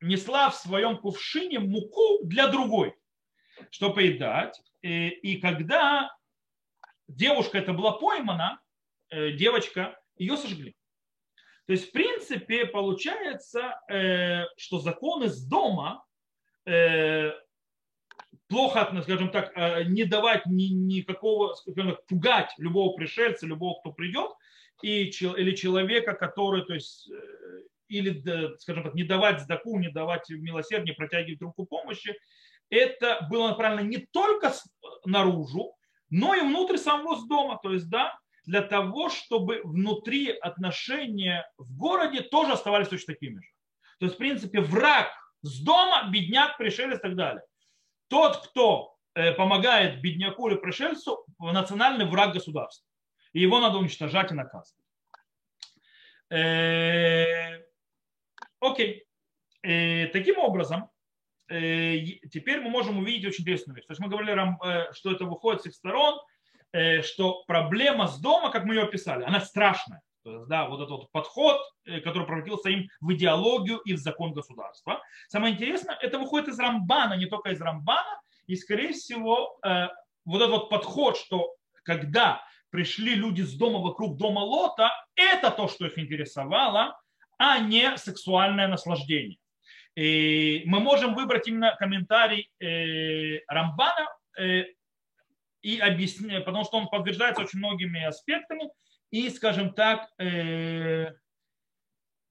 несла 0.00 0.48
в 0.48 0.56
своем 0.56 0.96
кувшине 0.96 1.58
муку 1.58 2.24
для 2.24 2.48
другой, 2.48 2.97
чтобы 3.70 3.96
поедать. 3.96 4.60
И, 4.82 5.08
и 5.08 5.40
когда 5.40 6.10
девушка 7.08 7.58
это 7.58 7.72
была 7.72 7.92
поймана, 7.92 8.60
э, 9.10 9.32
девочка, 9.32 9.98
ее 10.16 10.36
сожгли. 10.36 10.74
То 11.66 11.72
есть, 11.72 11.88
в 11.88 11.92
принципе, 11.92 12.64
получается, 12.64 13.78
что 14.56 14.78
закон 14.78 15.24
из 15.24 15.44
дома 15.44 16.02
плохо, 18.48 18.90
скажем 19.02 19.30
так, 19.30 19.52
э, 19.54 19.84
не 19.84 20.04
давать 20.04 20.46
ни, 20.46 20.64
никакого, 20.64 21.54
скажем 21.54 21.90
так, 21.92 22.06
пугать 22.06 22.50
любого 22.58 22.96
пришельца, 22.96 23.46
любого, 23.46 23.78
кто 23.80 23.92
придет, 23.92 24.32
и, 24.82 25.04
или 25.04 25.54
человека, 25.54 26.14
который, 26.14 26.64
то 26.64 26.74
есть, 26.74 27.10
э, 27.10 27.62
или, 27.88 28.56
скажем 28.58 28.84
так, 28.84 28.94
не 28.94 29.04
давать 29.04 29.40
сдаку, 29.40 29.78
не 29.78 29.90
давать 29.90 30.28
милосердие, 30.30 30.94
протягивать 30.94 31.42
руку 31.42 31.66
помощи, 31.66 32.18
это 32.70 33.26
было 33.30 33.48
направлено 33.48 33.88
не 33.88 33.98
только 33.98 34.52
наружу, 35.04 35.74
но 36.10 36.34
и 36.34 36.40
внутрь 36.40 36.76
самого 36.76 37.26
дома. 37.26 37.58
То 37.62 37.72
есть, 37.72 37.88
да, 37.88 38.18
для 38.44 38.62
того, 38.62 39.08
чтобы 39.08 39.60
внутри 39.64 40.30
отношения 40.30 41.50
в 41.58 41.76
городе 41.76 42.22
тоже 42.22 42.52
оставались 42.52 42.88
точно 42.88 43.14
такими 43.14 43.40
же. 43.40 43.48
То 43.98 44.06
есть, 44.06 44.14
в 44.14 44.18
принципе, 44.18 44.60
враг 44.60 45.08
с 45.42 45.60
дома, 45.62 46.08
бедняк, 46.10 46.56
пришелец 46.56 46.98
и 46.98 47.02
так 47.02 47.16
далее 47.16 47.42
тот, 48.08 48.48
кто 48.48 48.96
э, 49.14 49.32
помогает 49.32 50.00
бедняку 50.00 50.48
или 50.48 50.56
пришельцу, 50.56 51.24
национальный 51.38 52.06
враг 52.06 52.32
государства. 52.32 52.86
И 53.32 53.40
его 53.40 53.60
надо 53.60 53.78
уничтожать 53.78 54.32
и 54.32 54.34
наказывать. 54.34 54.84
Э, 56.30 57.62
окей. 58.60 59.04
Э, 59.62 60.06
таким 60.08 60.38
образом, 60.38 60.90
теперь 61.48 62.60
мы 62.60 62.70
можем 62.70 62.98
увидеть 62.98 63.26
очень 63.26 63.42
интересную 63.42 63.76
вещь. 63.76 63.86
То 63.86 63.92
есть 63.92 64.00
мы 64.00 64.08
говорили, 64.08 64.92
что 64.92 65.10
это 65.10 65.24
выходит 65.24 65.62
с 65.62 65.66
их 65.66 65.74
сторон, 65.74 66.20
что 67.02 67.42
проблема 67.46 68.06
с 68.06 68.20
дома, 68.20 68.50
как 68.50 68.64
мы 68.64 68.74
ее 68.74 68.82
описали, 68.82 69.24
она 69.24 69.40
страшная. 69.40 70.02
То 70.24 70.34
есть, 70.34 70.48
да, 70.48 70.68
вот 70.68 70.80
этот 70.80 70.90
вот 70.90 71.12
подход, 71.12 71.58
который 72.04 72.26
превратился 72.26 72.68
им 72.68 72.88
в 73.00 73.12
идеологию 73.14 73.78
и 73.78 73.94
в 73.94 73.98
закон 73.98 74.32
государства. 74.32 75.00
Самое 75.28 75.54
интересное, 75.54 75.96
это 75.96 76.18
выходит 76.18 76.48
из 76.48 76.58
Рамбана, 76.58 77.14
не 77.14 77.26
только 77.26 77.50
из 77.50 77.60
Рамбана, 77.60 78.20
и, 78.46 78.56
скорее 78.56 78.92
всего, 78.92 79.58
вот 80.26 80.42
этот 80.42 80.50
вот 80.50 80.68
подход, 80.68 81.16
что 81.16 81.54
когда 81.82 82.42
пришли 82.70 83.14
люди 83.14 83.40
с 83.40 83.54
дома 83.54 83.78
вокруг 83.78 84.18
дома 84.18 84.40
Лота, 84.40 84.90
это 85.14 85.50
то, 85.50 85.68
что 85.68 85.86
их 85.86 85.98
интересовало, 85.98 87.00
а 87.38 87.60
не 87.60 87.96
сексуальное 87.96 88.68
наслаждение. 88.68 89.38
И 89.98 90.62
мы 90.66 90.78
можем 90.80 91.14
выбрать 91.14 91.48
именно 91.48 91.74
комментарий 91.76 92.50
Рамбана 93.48 94.06
и 95.62 95.78
объяснить, 95.78 96.44
потому 96.44 96.64
что 96.64 96.76
он 96.76 96.88
подтверждается 96.88 97.42
очень 97.42 97.58
многими 97.58 98.04
аспектами, 98.04 98.70
и, 99.10 99.30
скажем 99.30 99.72
так, 99.72 100.10
э, 100.18 101.12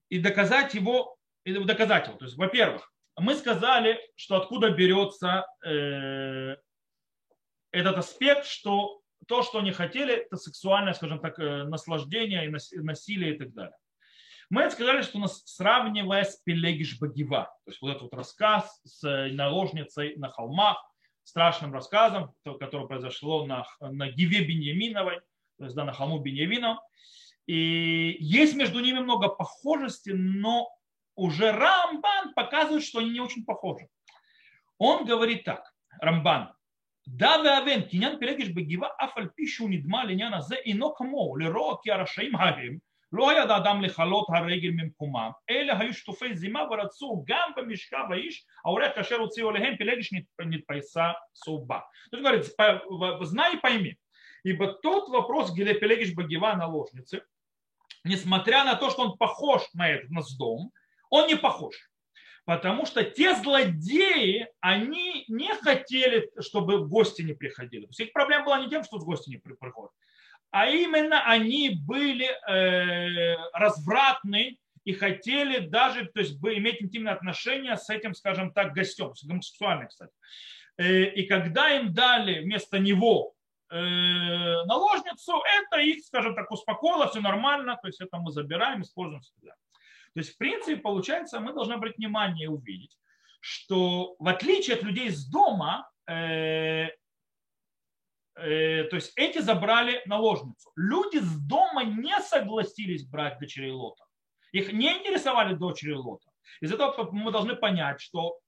и 0.08 0.18
доказать 0.18 0.74
его, 0.74 1.16
и 1.44 1.52
доказать 1.52 2.06
его. 2.06 2.16
То 2.16 2.24
есть, 2.24 2.36
во-первых, 2.36 2.92
мы 3.16 3.34
сказали, 3.34 4.00
что 4.16 4.36
откуда 4.36 4.70
берется 4.70 5.46
э, 5.64 6.56
этот 7.72 7.98
аспект, 7.98 8.46
что 8.46 9.00
то, 9.26 9.42
что 9.42 9.58
они 9.58 9.72
хотели, 9.72 10.14
это 10.14 10.36
сексуальное, 10.36 10.94
скажем 10.94 11.20
так, 11.20 11.38
э, 11.38 11.64
наслаждение 11.64 12.46
и 12.46 12.80
насилие 12.80 13.34
и 13.34 13.38
так 13.38 13.52
далее. 13.52 13.76
Мы 14.50 14.70
сказали, 14.70 15.02
что 15.02 15.18
у 15.18 15.20
нас 15.20 15.42
сравнивая 15.44 16.24
с 16.24 16.36
Пелегиш 16.36 16.98
Багива, 16.98 17.44
то 17.64 17.70
есть 17.70 17.82
вот 17.82 17.90
этот 17.90 18.02
вот 18.04 18.14
рассказ 18.14 18.80
с 18.82 19.04
э, 19.04 19.30
наложницей 19.32 20.16
на 20.16 20.30
холмах, 20.30 20.82
страшным 21.22 21.74
рассказом, 21.74 22.32
которое 22.42 22.86
произошло 22.86 23.44
на, 23.44 23.66
на 23.80 24.08
Гиве 24.08 24.44
Беньяминовой, 24.44 25.20
то 25.58 25.64
есть 25.64 25.76
да, 25.76 25.84
на 25.84 25.92
холму 25.92 26.20
Беньямина. 26.20 26.80
И 27.46 28.16
есть 28.20 28.56
между 28.56 28.80
ними 28.80 29.00
много 29.00 29.28
похожести, 29.28 30.10
но 30.10 30.70
уже 31.14 31.52
Рамбан 31.52 32.32
показывает, 32.34 32.84
что 32.84 33.00
они 33.00 33.10
не 33.10 33.20
очень 33.20 33.44
похожи. 33.44 33.88
Он 34.78 35.04
говорит 35.04 35.44
так, 35.44 35.70
Рамбан, 36.00 36.54
Даве 37.04 37.50
авен, 37.50 37.88
кинян 37.88 38.18
пелегиш 38.18 38.50
бегива, 38.50 38.88
афаль 38.98 39.30
пишу 39.34 39.66
нидма 39.68 40.04
линяна 40.04 40.42
зе 40.42 40.56
инок 40.64 41.00
мо, 41.00 41.36
лиро 41.36 41.76
ки 41.82 41.88
арашаим 41.88 42.36
לא 43.13 43.41
ידע 43.41 43.57
אדם 43.57 43.81
לכלות 43.81 44.27
הרגל 44.29 44.69
ממקומם, 44.69 45.29
אלא 45.49 45.73
היו 45.79 45.93
שטופי 45.93 46.35
זימה 46.35 46.63
ורצו 46.71 47.23
גם 47.27 47.51
במשכב 47.55 48.03
האיש, 48.11 48.45
העורך 48.65 48.95
כאשר 48.95 49.15
הוציאו 49.15 49.49
עליהם 49.49 49.75
пелегиш 49.77 50.11
нетпояса 50.39 51.13
суба. 51.33 51.81
Тут 52.11 52.21
говорится, 52.21 52.81
знай 53.21 53.55
и 53.55 53.59
пойми, 53.59 53.97
ибо 54.43 54.73
тот 54.73 55.09
вопрос, 55.09 55.53
где 55.53 55.73
Пелегиш 55.73 56.13
Багива 56.13 56.55
наложницы, 56.55 57.23
несмотря 58.03 58.63
на 58.63 58.75
то, 58.75 58.89
что 58.89 59.03
он 59.03 59.17
похож 59.17 59.61
на 59.73 59.89
этот, 59.89 60.09
на 60.09 60.21
дом, 60.37 60.71
он 61.09 61.27
не 61.27 61.35
похож. 61.35 61.75
Потому 62.45 62.85
что 62.85 63.03
те 63.03 63.35
злодеи, 63.35 64.47
они 64.59 65.25
не 65.29 65.53
хотели, 65.55 66.29
чтобы 66.41 66.85
гости 66.87 67.21
не 67.21 67.33
приходили. 67.33 67.83
То 67.85 67.89
есть 67.91 67.99
их 68.01 68.11
проблема 68.11 68.45
была 68.45 68.59
не 68.59 68.69
тем, 68.69 68.83
что 68.83 68.99
гости 68.99 69.29
не 69.29 69.37
приходят, 69.37 69.91
а 70.50 70.66
именно 70.68 71.24
они 71.24 71.70
были 71.70 72.26
э, 72.26 73.36
развратны 73.52 74.58
и 74.84 74.92
хотели 74.94 75.58
даже 75.58 76.06
то 76.06 76.20
есть, 76.20 76.38
иметь 76.42 76.82
интимные 76.82 77.12
отношения 77.12 77.76
с 77.76 77.90
этим, 77.90 78.14
скажем 78.14 78.52
так, 78.52 78.74
гостем, 78.74 79.14
с 79.14 79.24
гомосексуальным, 79.24 79.88
кстати. 79.88 80.12
Э, 80.78 81.04
и 81.04 81.26
когда 81.26 81.70
им 81.76 81.92
дали 81.92 82.40
вместо 82.40 82.78
него 82.78 83.34
э, 83.70 83.76
наложницу, 83.76 85.42
это 85.60 85.80
их, 85.82 86.04
скажем 86.04 86.34
так, 86.34 86.50
успокоило, 86.50 87.08
все 87.08 87.20
нормально, 87.20 87.78
то 87.80 87.88
есть 87.88 88.00
это 88.00 88.16
мы 88.16 88.30
забираем, 88.32 88.82
используем 88.82 89.20
всегда. 89.20 89.52
То 90.14 90.20
есть, 90.20 90.34
в 90.34 90.38
принципе, 90.38 90.76
получается, 90.76 91.40
мы 91.40 91.52
должны 91.52 91.74
обратить 91.74 91.98
внимание 91.98 92.46
и 92.46 92.48
увидеть, 92.48 92.96
что 93.40 94.16
в 94.18 94.26
отличие 94.26 94.76
от 94.76 94.82
людей 94.82 95.08
из 95.08 95.26
дома, 95.26 95.90
э, 96.08 96.88
то 98.38 98.96
есть 98.96 99.12
эти 99.16 99.38
забрали 99.38 100.00
наложницу. 100.06 100.70
Люди 100.76 101.18
с 101.18 101.36
дома 101.46 101.84
не 101.84 102.18
согласились 102.20 103.04
брать 103.04 103.38
дочерей 103.38 103.72
Лота. 103.72 104.04
Их 104.52 104.72
не 104.72 104.96
интересовали 104.96 105.54
дочери 105.54 105.92
Лота. 105.92 106.30
Из 106.60 106.72
этого 106.72 107.10
мы 107.10 107.32
должны 107.32 107.56
понять, 107.56 108.00
что 108.00 108.38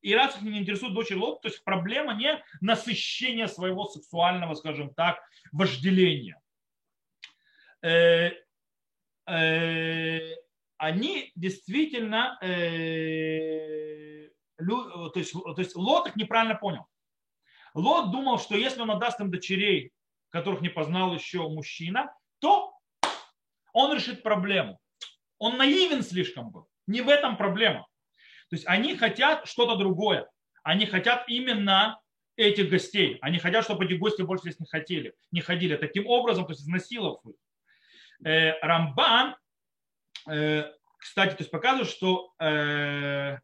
и 0.00 0.14
раз 0.14 0.36
их 0.36 0.42
не 0.42 0.60
интересует 0.60 0.94
дочери 0.94 1.18
Лота, 1.18 1.42
то 1.42 1.48
есть 1.48 1.64
проблема 1.64 2.14
не 2.14 2.42
насыщение 2.60 3.48
своего 3.48 3.86
сексуального, 3.86 4.54
скажем 4.54 4.94
так, 4.94 5.18
вожделения. 5.50 6.40
Э, 7.82 8.30
э, 9.26 10.36
они 10.76 11.32
действительно, 11.34 12.38
э, 12.42 14.28
то, 14.58 15.12
есть, 15.16 15.32
то 15.32 15.58
есть 15.58 15.74
Лот 15.74 16.08
их 16.08 16.16
неправильно 16.16 16.54
понял. 16.54 16.86
Лот 17.74 18.10
думал, 18.10 18.38
что 18.38 18.54
если 18.54 18.80
он 18.80 18.90
отдаст 18.90 19.20
им 19.20 19.30
дочерей, 19.30 19.92
которых 20.30 20.60
не 20.60 20.68
познал 20.68 21.14
еще 21.14 21.48
мужчина, 21.48 22.14
то 22.40 22.74
он 23.72 23.94
решит 23.94 24.22
проблему. 24.22 24.78
Он 25.38 25.56
наивен 25.56 26.02
слишком 26.02 26.50
был. 26.50 26.68
Не 26.86 27.00
в 27.00 27.08
этом 27.08 27.36
проблема. 27.36 27.86
То 28.50 28.56
есть 28.56 28.66
они 28.66 28.96
хотят 28.96 29.46
что-то 29.46 29.76
другое. 29.76 30.28
Они 30.62 30.86
хотят 30.86 31.24
именно 31.28 32.00
этих 32.36 32.70
гостей. 32.70 33.18
Они 33.20 33.38
хотят, 33.38 33.64
чтобы 33.64 33.84
эти 33.84 33.94
гости 33.94 34.22
больше 34.22 34.44
здесь 34.44 34.60
не 34.60 34.66
хотели, 34.66 35.14
не 35.30 35.40
ходили. 35.40 35.76
Таким 35.76 36.06
образом, 36.06 36.44
то 36.44 36.52
есть 36.52 36.62
изнасиловав 36.62 37.24
их. 37.24 37.34
Э, 38.24 38.58
Рамбан 38.60 39.36
Э, 40.28 40.70
кстати, 40.98 41.30
то 41.30 41.40
есть 41.40 41.50
показывает, 41.50 41.88
что 41.88 42.32
э, 42.38 43.38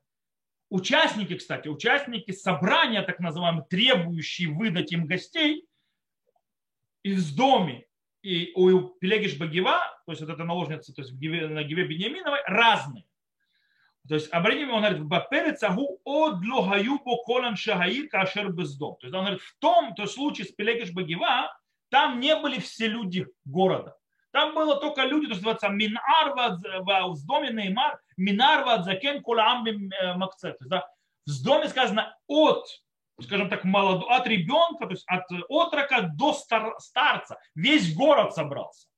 участники, 0.71 1.37
кстати, 1.37 1.69
участники 1.69 2.31
собрания, 2.33 3.03
так 3.03 3.21
называемые, 3.21 3.67
требующие 3.69 4.49
выдать 4.49 4.93
им 4.93 5.07
гостей 5.07 5.67
из 7.03 7.33
доме 7.35 7.87
и 8.23 8.53
у 8.55 8.89
Пелегиш 9.01 9.39
Багива, 9.39 9.81
то 10.07 10.13
есть 10.13 10.21
вот 10.21 10.31
эта 10.31 10.45
наложница, 10.45 10.93
то 10.93 11.03
есть 11.03 11.13
на 11.13 11.63
Гиве 11.63 11.87
Бениаминовой, 11.87 12.41
разные. 12.47 13.05
То 14.09 14.15
есть, 14.15 14.33
обратите 14.33 14.71
он 14.71 14.81
говорит, 14.81 15.01
в 15.01 15.65
агу 15.65 16.01
от 16.05 16.45
лохаюбо 16.45 17.23
колан 17.27 17.57
шагаир 17.57 18.09
кашер 18.09 18.51
бездом. 18.51 18.97
То 19.01 19.07
есть, 19.07 19.15
он 19.15 19.25
говорит, 19.25 19.43
в 19.43 19.59
том 19.59 19.95
то 19.95 20.07
случае 20.07 20.47
с 20.47 20.53
Пелегиш 20.53 20.93
Багива, 20.93 21.55
там 21.91 22.19
не 22.19 22.35
были 22.37 22.59
все 22.59 22.87
люди 22.87 23.27
города. 23.45 23.97
Там 24.31 24.55
было 24.55 24.81
только 24.81 25.05
люди, 25.05 25.27
то 25.27 25.33
есть 25.33 25.43
называется 25.43 25.69
Минар 25.69 26.35
в 26.35 27.27
доме 27.27 27.51
Минар 28.19 28.65
Вадзакен 28.65 29.23
Кулам 29.23 29.67
э, 29.67 30.15
Макцет. 30.15 30.57
Да, 30.61 30.87
в 31.27 31.45
доме 31.45 31.69
сказано 31.69 32.17
от, 32.27 32.67
скажем 33.23 33.49
так, 33.49 33.65
молодо, 33.65 34.07
от 34.07 34.27
ребенка, 34.27 34.87
то 34.87 34.93
есть 34.93 35.05
от 35.07 35.25
отрока 35.49 36.03
до 36.03 36.33
стар, 36.33 36.75
старца. 36.79 37.39
Весь 37.55 37.95
город 37.95 38.35
собрался. 38.35 38.89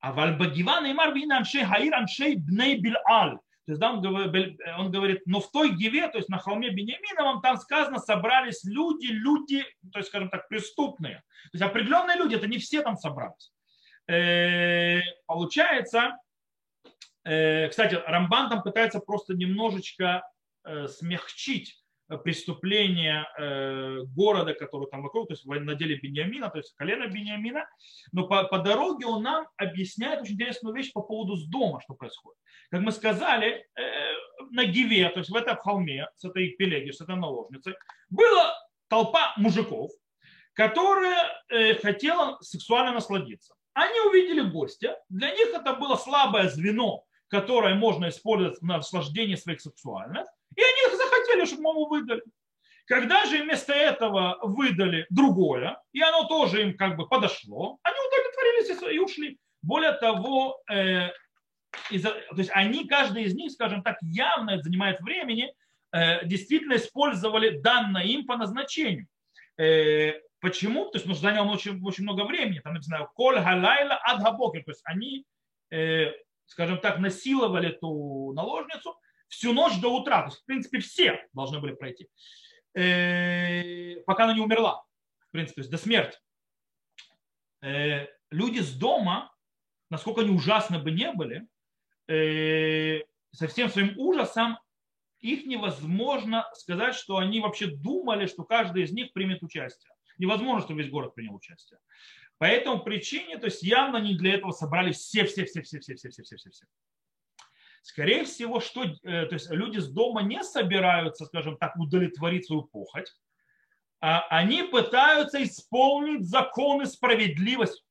А 0.00 0.12
в 0.12 0.20
Альбагива 0.20 0.80
Неймар 0.80 1.14
Вина 1.14 1.38
Аншей 1.38 1.64
Хаир 1.64 1.94
Аншей 1.94 2.36
Бней 2.36 2.78
Бил'аль. 2.78 3.38
То 3.66 3.72
есть 3.72 3.80
да, 3.80 3.92
он, 3.92 4.02
говорит, 4.02 4.60
он 4.78 4.90
говорит, 4.90 5.22
но 5.24 5.40
в 5.40 5.50
той 5.50 5.74
гиве, 5.74 6.08
то 6.08 6.18
есть 6.18 6.28
на 6.28 6.38
холме 6.38 6.68
Бениаминовом, 6.68 7.40
там 7.40 7.56
сказано, 7.56 7.98
собрались 7.98 8.62
люди, 8.64 9.06
люди, 9.06 9.64
то 9.90 10.00
есть, 10.00 10.10
скажем 10.10 10.28
так, 10.28 10.48
преступные. 10.48 11.22
То 11.44 11.50
есть 11.54 11.62
определенные 11.62 12.18
люди, 12.18 12.34
это 12.34 12.46
не 12.46 12.58
все 12.58 12.82
там 12.82 12.96
собрались. 12.96 13.52
Э, 14.06 15.00
получается, 15.26 15.98
э, 15.98 16.23
кстати, 17.24 17.94
Рамбан 18.06 18.50
там 18.50 18.62
пытается 18.62 19.00
просто 19.00 19.34
немножечко 19.34 20.22
э, 20.64 20.88
смягчить 20.88 21.80
преступление 22.22 23.26
города, 24.14 24.52
который 24.52 24.88
там 24.90 25.02
вокруг, 25.02 25.28
то 25.28 25.32
есть 25.32 25.46
на 25.46 25.74
деле 25.74 25.96
Бениамина, 25.96 26.50
то 26.50 26.58
есть 26.58 26.74
колено 26.76 27.06
Бениамина. 27.06 27.66
Но 28.12 28.26
по, 28.26 28.44
по 28.44 28.58
дороге 28.58 29.06
он 29.06 29.22
нам 29.22 29.48
объясняет 29.56 30.20
очень 30.20 30.34
интересную 30.34 30.76
вещь 30.76 30.92
по 30.92 31.00
поводу 31.00 31.36
с 31.36 31.46
дома, 31.46 31.80
что 31.80 31.94
происходит. 31.94 32.38
Как 32.70 32.82
мы 32.82 32.92
сказали, 32.92 33.66
на 34.50 34.66
Гиве, 34.66 35.08
то 35.08 35.20
есть 35.20 35.30
в 35.30 35.34
этом 35.34 35.56
холме, 35.56 36.06
с 36.16 36.24
этой 36.26 36.50
пелеги, 36.50 36.90
с 36.90 37.00
этой 37.00 37.16
наложницей, 37.16 37.74
была 38.10 38.54
толпа 38.88 39.32
мужиков, 39.38 39.90
которая 40.52 41.42
хотела 41.82 42.36
сексуально 42.42 42.92
насладиться. 42.92 43.54
Они 43.72 43.98
увидели 44.00 44.42
гостя, 44.42 45.00
для 45.08 45.30
них 45.30 45.54
это 45.54 45.72
было 45.72 45.96
слабое 45.96 46.48
звено, 46.50 47.04
которое 47.34 47.74
можно 47.74 48.08
использовать 48.08 48.62
на 48.62 48.76
наслаждение 48.76 49.36
своих 49.36 49.60
сексуальных, 49.60 50.24
и 50.54 50.62
они 50.62 50.96
захотели, 50.96 51.44
чтобы 51.46 51.70
ему 51.70 51.88
выдали. 51.88 52.22
Когда 52.86 53.24
же 53.24 53.42
вместо 53.42 53.72
этого 53.72 54.38
выдали 54.42 55.06
другое, 55.10 55.76
и 55.92 56.00
оно 56.00 56.28
тоже 56.28 56.62
им 56.62 56.76
как 56.76 56.96
бы 56.96 57.08
подошло, 57.08 57.78
они 57.82 57.96
удовлетворились 58.06 58.94
и 58.94 58.98
ушли. 59.00 59.38
Более 59.62 59.92
того, 59.92 60.60
э, 60.70 61.08
из-за, 61.90 62.10
то 62.10 62.38
есть 62.38 62.50
они, 62.54 62.86
каждый 62.86 63.24
из 63.24 63.34
них, 63.34 63.50
скажем 63.50 63.82
так, 63.82 63.96
явно 64.02 64.62
занимает 64.62 65.00
времени, 65.00 65.52
э, 65.92 66.24
действительно 66.26 66.76
использовали 66.76 67.58
данное 67.58 68.04
им 68.04 68.26
по 68.26 68.36
назначению. 68.36 69.08
Э, 69.58 70.12
Почему? 70.44 70.90
То 70.90 70.98
есть, 70.98 71.06
ну, 71.06 71.14
заняло 71.14 71.50
очень, 71.50 71.82
очень 71.82 72.04
много 72.04 72.24
времени. 72.26 72.58
Там 72.58 72.74
написано 72.74 73.08
«Коль 73.14 73.40
халайла 73.40 73.98
ад 74.04 74.22
То 74.22 74.62
есть 74.66 74.82
они, 74.84 75.24
э, 75.70 76.12
скажем 76.46 76.78
так, 76.80 76.98
насиловали 76.98 77.70
эту 77.70 78.32
наложницу 78.34 78.96
всю 79.28 79.52
ночь 79.52 79.80
до 79.80 79.88
утра. 79.88 80.22
То 80.22 80.28
есть, 80.28 80.42
в 80.42 80.44
принципе, 80.44 80.78
все 80.78 81.26
должны 81.32 81.60
были 81.60 81.74
пройти. 81.74 82.08
Э, 82.74 83.96
пока 84.06 84.24
она 84.24 84.34
не 84.34 84.40
умерла. 84.40 84.84
В 85.28 85.30
принципе, 85.32 85.62
до 85.62 85.78
смерти. 85.78 86.18
Э, 87.62 88.06
люди 88.30 88.60
с 88.60 88.72
дома, 88.72 89.32
насколько 89.90 90.20
они 90.20 90.30
ужасно 90.30 90.78
бы 90.78 90.90
не 90.90 91.12
были, 91.12 91.46
э, 92.08 93.02
со 93.32 93.48
всем 93.48 93.68
своим 93.68 93.98
ужасом 93.98 94.58
их 95.20 95.46
невозможно 95.46 96.46
сказать, 96.52 96.94
что 96.94 97.16
они 97.16 97.40
вообще 97.40 97.66
думали, 97.66 98.26
что 98.26 98.44
каждый 98.44 98.82
из 98.82 98.92
них 98.92 99.12
примет 99.12 99.42
участие. 99.42 99.90
Невозможно, 100.18 100.62
чтобы 100.62 100.82
весь 100.82 100.90
город 100.90 101.14
принял 101.14 101.34
участие. 101.34 101.80
По 102.38 102.44
этому 102.44 102.82
причине, 102.82 103.38
то 103.38 103.46
есть 103.46 103.62
явно 103.62 103.98
не 103.98 104.16
для 104.16 104.34
этого 104.34 104.50
собрались 104.50 104.96
все, 104.96 105.24
все, 105.24 105.44
все, 105.44 105.62
все, 105.62 105.78
все, 105.78 105.94
все, 105.94 106.10
все, 106.10 106.22
все, 106.22 106.36
все, 106.36 106.50
все. 106.50 106.66
Скорее 107.82 108.24
всего, 108.24 108.60
что 108.60 108.84
э, 108.84 109.26
то 109.26 109.34
есть 109.34 109.50
люди 109.50 109.78
с 109.78 109.88
дома 109.88 110.22
не 110.22 110.42
собираются, 110.42 111.26
скажем 111.26 111.56
так, 111.56 111.76
удовлетворить 111.76 112.46
свою 112.46 112.62
похоть, 112.62 113.12
а 114.00 114.26
они 114.28 114.62
пытаются 114.62 115.42
исполнить 115.42 116.24
законы 116.28 116.86
справедливости, 116.86 117.84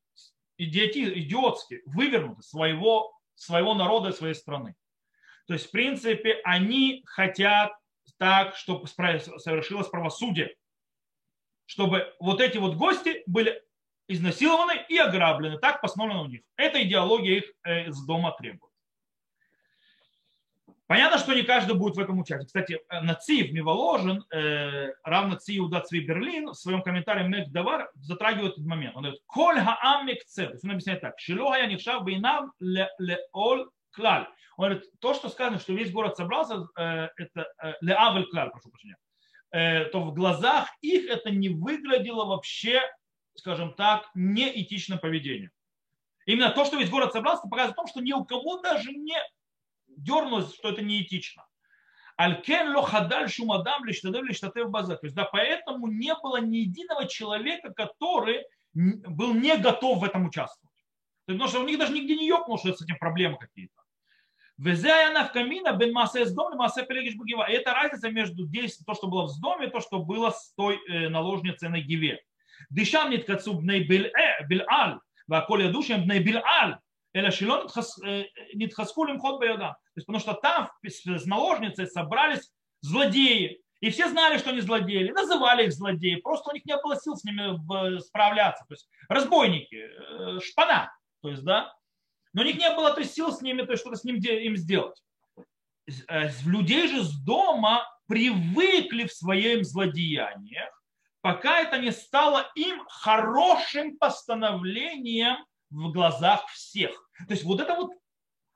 идиотские, 0.57 1.81
вывернуты 1.85 2.41
своего, 2.41 3.17
своего 3.35 3.73
народа 3.75 4.09
и 4.09 4.13
своей 4.13 4.35
страны. 4.35 4.75
То 5.47 5.53
есть, 5.53 5.67
в 5.67 5.71
принципе, 5.71 6.41
они 6.43 7.03
хотят 7.05 7.73
так, 8.17 8.55
чтобы 8.55 8.87
совершилось 8.87 9.87
правосудие 9.87 10.55
чтобы 11.65 12.13
вот 12.19 12.41
эти 12.41 12.57
вот 12.57 12.75
гости 12.75 13.23
были 13.25 13.62
изнасилованы 14.07 14.85
и 14.89 14.97
ограблены. 14.97 15.57
Так 15.59 15.81
постановлено 15.81 16.23
у 16.23 16.27
них. 16.27 16.41
Эта 16.57 16.83
идеология 16.83 17.37
их 17.37 17.43
из 17.65 18.03
э, 18.03 18.05
дома 18.05 18.35
требует. 18.37 18.73
Понятно, 20.85 21.17
что 21.17 21.33
не 21.33 21.43
каждый 21.43 21.75
будет 21.75 21.95
в 21.95 21.99
этом 21.99 22.19
участвовать. 22.19 22.47
Кстати, 22.47 22.79
Нациев 22.89 23.51
Миволожен, 23.51 24.25
э, 24.31 24.91
равно 25.03 25.37
Циуда 25.37 25.79
Цви 25.79 26.01
Берлин, 26.01 26.49
в 26.49 26.55
своем 26.55 26.81
комментарии 26.81 27.27
Мек 27.27 27.49
Давар 27.49 27.89
затрагивает 27.95 28.53
этот 28.53 28.65
момент. 28.65 28.95
Он 28.95 29.03
говорит, 29.03 29.21
Коль 29.25 29.59
хаам 29.59 30.05
микце, 30.05 30.45
то 30.45 30.51
есть 30.51 30.63
он 30.65 30.71
объясняет 30.71 31.01
так, 31.01 31.19
Шилоха 31.19 31.57
я 31.57 31.67
нихшав 31.67 32.03
бейнам 32.03 32.51
леол 32.59 33.69
клаль. 33.91 34.27
Он 34.57 34.65
говорит, 34.65 34.83
то, 34.99 35.13
что 35.13 35.29
сказано, 35.29 35.59
что 35.59 35.73
весь 35.73 35.91
город 35.91 36.17
собрался, 36.17 36.67
э, 36.77 37.07
это 37.15 37.47
э, 37.63 37.73
леавель 37.81 38.25
клаль, 38.25 38.51
прошу 38.51 38.69
прощения, 38.69 38.97
э, 39.51 39.85
то 39.85 40.01
в 40.01 40.13
глазах 40.13 40.67
их 40.81 41.09
это 41.09 41.31
не 41.31 41.49
выглядело 41.49 42.25
вообще, 42.25 42.81
скажем 43.35 43.73
так, 43.73 44.09
неэтичным 44.13 44.99
поведением. 44.99 45.51
Именно 46.25 46.51
то, 46.51 46.65
что 46.65 46.77
весь 46.77 46.89
город 46.89 47.11
собрался, 47.11 47.47
показывает 47.47 47.73
о 47.73 47.81
том, 47.81 47.87
что 47.87 48.01
ни 48.01 48.13
у 48.13 48.23
кого 48.23 48.59
даже 48.59 48.91
не 48.91 49.17
дернулось, 49.87 50.53
что 50.55 50.69
это 50.69 50.81
неэтично. 50.81 51.45
Алькен 52.15 52.75
лохадаль 52.75 53.29
шумадам 53.29 53.85
лиштадев 53.85 54.23
лиштатев 54.23 54.69
база. 54.69 54.95
То 54.95 55.07
есть, 55.07 55.15
да, 55.15 55.25
поэтому 55.25 55.87
не 55.87 56.13
было 56.15 56.39
ни 56.39 56.57
единого 56.57 57.07
человека, 57.07 57.73
который 57.73 58.45
был 58.73 59.33
не 59.33 59.57
готов 59.57 59.99
в 59.99 60.03
этом 60.03 60.27
участвовать. 60.27 60.73
Потому 61.25 61.47
что 61.47 61.61
у 61.61 61.65
них 61.65 61.79
даже 61.79 61.93
нигде 61.93 62.15
не 62.15 62.27
ёкнул, 62.27 62.57
что 62.57 62.73
с 62.73 62.81
этим 62.81 62.97
проблемы 62.97 63.37
какие-то. 63.37 63.73
Везяя 64.57 65.11
в 65.25 65.31
камина 65.31 65.73
бен 65.73 65.93
массе 65.93 66.25
с 66.25 66.33
дома, 66.33 66.55
массе 66.55 66.85
пелегиш 66.85 67.15
багива. 67.15 67.49
И 67.49 67.53
это 67.53 67.73
разница 67.73 68.09
между 68.11 68.45
действием, 68.45 68.85
то, 68.85 68.93
что 68.93 69.07
было 69.07 69.25
в 69.25 69.39
доме, 69.39 69.67
и 69.67 69.69
то, 69.71 69.79
что 69.79 69.99
было 69.99 70.29
с 70.29 70.53
той 70.53 70.79
э, 70.87 71.09
наложницей 71.09 71.69
на 71.69 71.79
гиве. 71.79 72.23
Дышам 72.69 73.11
нет 73.11 73.25
кацуб 73.25 73.61
бней 73.61 73.83
биль-аль, 73.83 74.99
ваколь 75.27 75.63
ядушем 75.63 76.03
бней 76.05 76.19
биль-аль, 76.19 76.77
Эля 77.13 77.29
шилон 77.31 77.69
нитхаскулем 78.55 79.19
ход 79.19 79.39
бояда. 79.39 79.77
То 79.93 79.97
есть, 79.97 80.07
потому 80.07 80.19
что 80.19 80.33
там 80.33 80.71
с 80.83 81.25
наложницей 81.25 81.87
собрались 81.87 82.51
злодеи. 82.81 83.61
И 83.81 83.89
все 83.89 84.07
знали, 84.07 84.37
что 84.37 84.49
они 84.49 84.61
злодеи, 84.61 85.09
называли 85.09 85.65
их 85.65 85.73
злодеи. 85.73 86.15
Просто 86.15 86.49
у 86.49 86.53
них 86.53 86.65
не 86.65 86.75
было 86.77 86.95
сил 86.95 87.15
с 87.15 87.23
ними 87.23 87.99
справляться. 87.99 88.65
То 88.67 88.73
есть 88.73 88.89
разбойники, 89.09 89.75
э, 89.75 90.39
шпана. 90.39 90.91
То 91.21 91.29
есть, 91.29 91.43
да. 91.43 91.73
Но 92.33 92.41
у 92.41 92.45
них 92.45 92.57
не 92.57 92.69
было 92.75 92.93
то 92.93 93.01
есть, 93.01 93.13
сил 93.13 93.31
с 93.31 93.41
ними, 93.41 93.61
то 93.63 93.73
есть 93.73 93.81
что-то 93.81 93.97
с 93.97 94.03
ним 94.03 94.15
им 94.15 94.55
сделать. 94.55 95.03
Э, 96.07 96.29
людей 96.45 96.87
же 96.87 97.03
с 97.03 97.13
дома 97.23 97.85
привыкли 98.07 99.05
в 99.05 99.13
своем 99.13 99.63
злодеяниях, 99.63 100.72
пока 101.23 101.61
это 101.61 101.79
не 101.79 101.91
стало 101.91 102.51
им 102.53 102.85
хорошим 102.89 103.97
постановлением 103.97 105.37
в 105.69 105.89
глазах 105.93 106.45
всех. 106.49 106.91
То 107.27 107.33
есть 107.33 107.45
вот 107.45 107.61
это 107.61 107.75
вот 107.75 107.91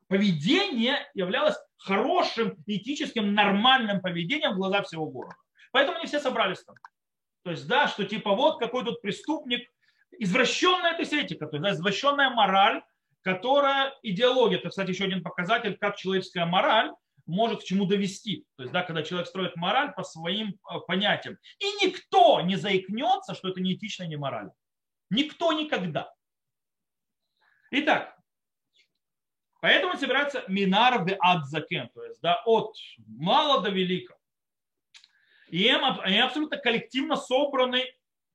поведение 0.09 1.09
являлось 1.13 1.55
хорошим, 1.77 2.57
этическим, 2.67 3.33
нормальным 3.33 4.01
поведением 4.01 4.51
в 4.51 4.57
глазах 4.57 4.85
всего 4.85 5.05
города. 5.09 5.37
Поэтому 5.71 5.97
они 5.97 6.07
все 6.07 6.19
собрались 6.19 6.61
там. 6.65 6.75
То 7.43 7.51
есть, 7.51 7.67
да, 7.67 7.87
что 7.87 8.03
типа 8.03 8.35
вот 8.35 8.59
какой 8.59 8.83
тут 8.83 9.01
преступник, 9.01 9.69
извращенная 10.19 10.91
эта 10.91 11.03
этика, 11.03 11.47
то 11.47 11.55
есть 11.55 11.63
да, 11.63 11.71
извращенная 11.71 12.31
мораль, 12.31 12.83
которая 13.21 13.93
идеология. 14.03 14.57
Это, 14.57 14.69
кстати, 14.69 14.89
еще 14.89 15.05
один 15.05 15.23
показатель, 15.23 15.77
как 15.77 15.95
человеческая 15.95 16.45
мораль 16.45 16.91
может 17.27 17.61
к 17.61 17.63
чему 17.65 17.85
довести. 17.85 18.45
То 18.55 18.63
есть, 18.63 18.73
да, 18.73 18.83
когда 18.83 19.03
человек 19.03 19.27
строит 19.27 19.55
мораль 19.55 19.93
по 19.93 20.03
своим 20.03 20.49
э, 20.49 20.79
понятиям. 20.87 21.37
И 21.59 21.85
никто 21.85 22.41
не 22.41 22.55
заикнется, 22.55 23.35
что 23.35 23.49
это 23.49 23.61
не 23.61 23.75
этично, 23.75 24.03
не 24.03 24.15
морально. 24.15 24.53
Никто 25.09 25.53
никогда. 25.53 26.11
Итак, 27.71 28.17
поэтому 29.59 29.97
собирается 29.97 30.43
минар 30.47 31.05
де 31.05 31.17
адзакен, 31.19 31.89
то 31.89 32.03
есть 32.03 32.21
да, 32.21 32.41
от 32.45 32.75
мала 32.97 33.61
до 33.61 33.69
велика. 33.69 34.15
И 35.49 35.67
они 35.69 36.19
абсолютно 36.19 36.57
коллективно 36.57 37.15
собраны, 37.15 37.83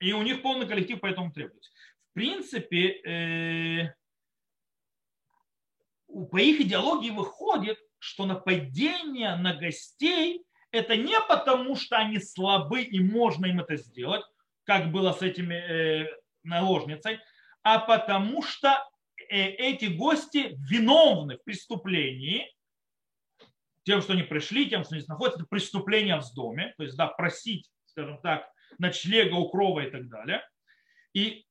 и 0.00 0.12
у 0.12 0.22
них 0.22 0.42
полный 0.42 0.66
коллектив 0.66 1.00
поэтому 1.00 1.30
требуется. 1.32 1.70
В 2.10 2.14
принципе, 2.14 3.00
э, 3.06 3.94
по 6.06 6.38
их 6.38 6.60
идеологии 6.60 7.10
выходит, 7.10 7.78
что 8.02 8.26
нападение 8.26 9.36
на 9.36 9.54
гостей 9.54 10.42
это 10.70 10.96
не 10.96 11.18
потому, 11.28 11.76
что 11.76 11.96
они 11.96 12.18
слабы 12.18 12.82
и 12.82 13.00
можно 13.00 13.46
им 13.46 13.60
это 13.60 13.76
сделать, 13.76 14.24
как 14.64 14.90
было 14.90 15.12
с 15.12 15.22
этими 15.22 15.54
э, 15.54 16.06
наложницей, 16.42 17.20
а 17.62 17.78
потому 17.78 18.42
что 18.42 18.78
Э, 19.32 19.46
эти 19.46 19.86
гости 19.86 20.58
виновны 20.68 21.38
в 21.38 21.44
преступлении, 21.44 22.54
тем, 23.84 24.02
что 24.02 24.12
они 24.12 24.22
пришли, 24.22 24.68
тем, 24.68 24.84
что 24.84 24.94
они 24.94 25.04
находятся, 25.08 25.40
это 25.40 25.48
преступление 25.48 26.20
в 26.20 26.34
доме, 26.34 26.74
то 26.76 26.82
есть, 26.82 26.96
да, 26.96 27.06
просить, 27.06 27.70
скажем 27.86 28.20
так, 28.20 28.46
ночлега, 28.78 29.34
укрова 29.34 29.80
и 29.80 29.90
так 29.90 30.08
далее. 30.08 30.46
И 31.14 31.46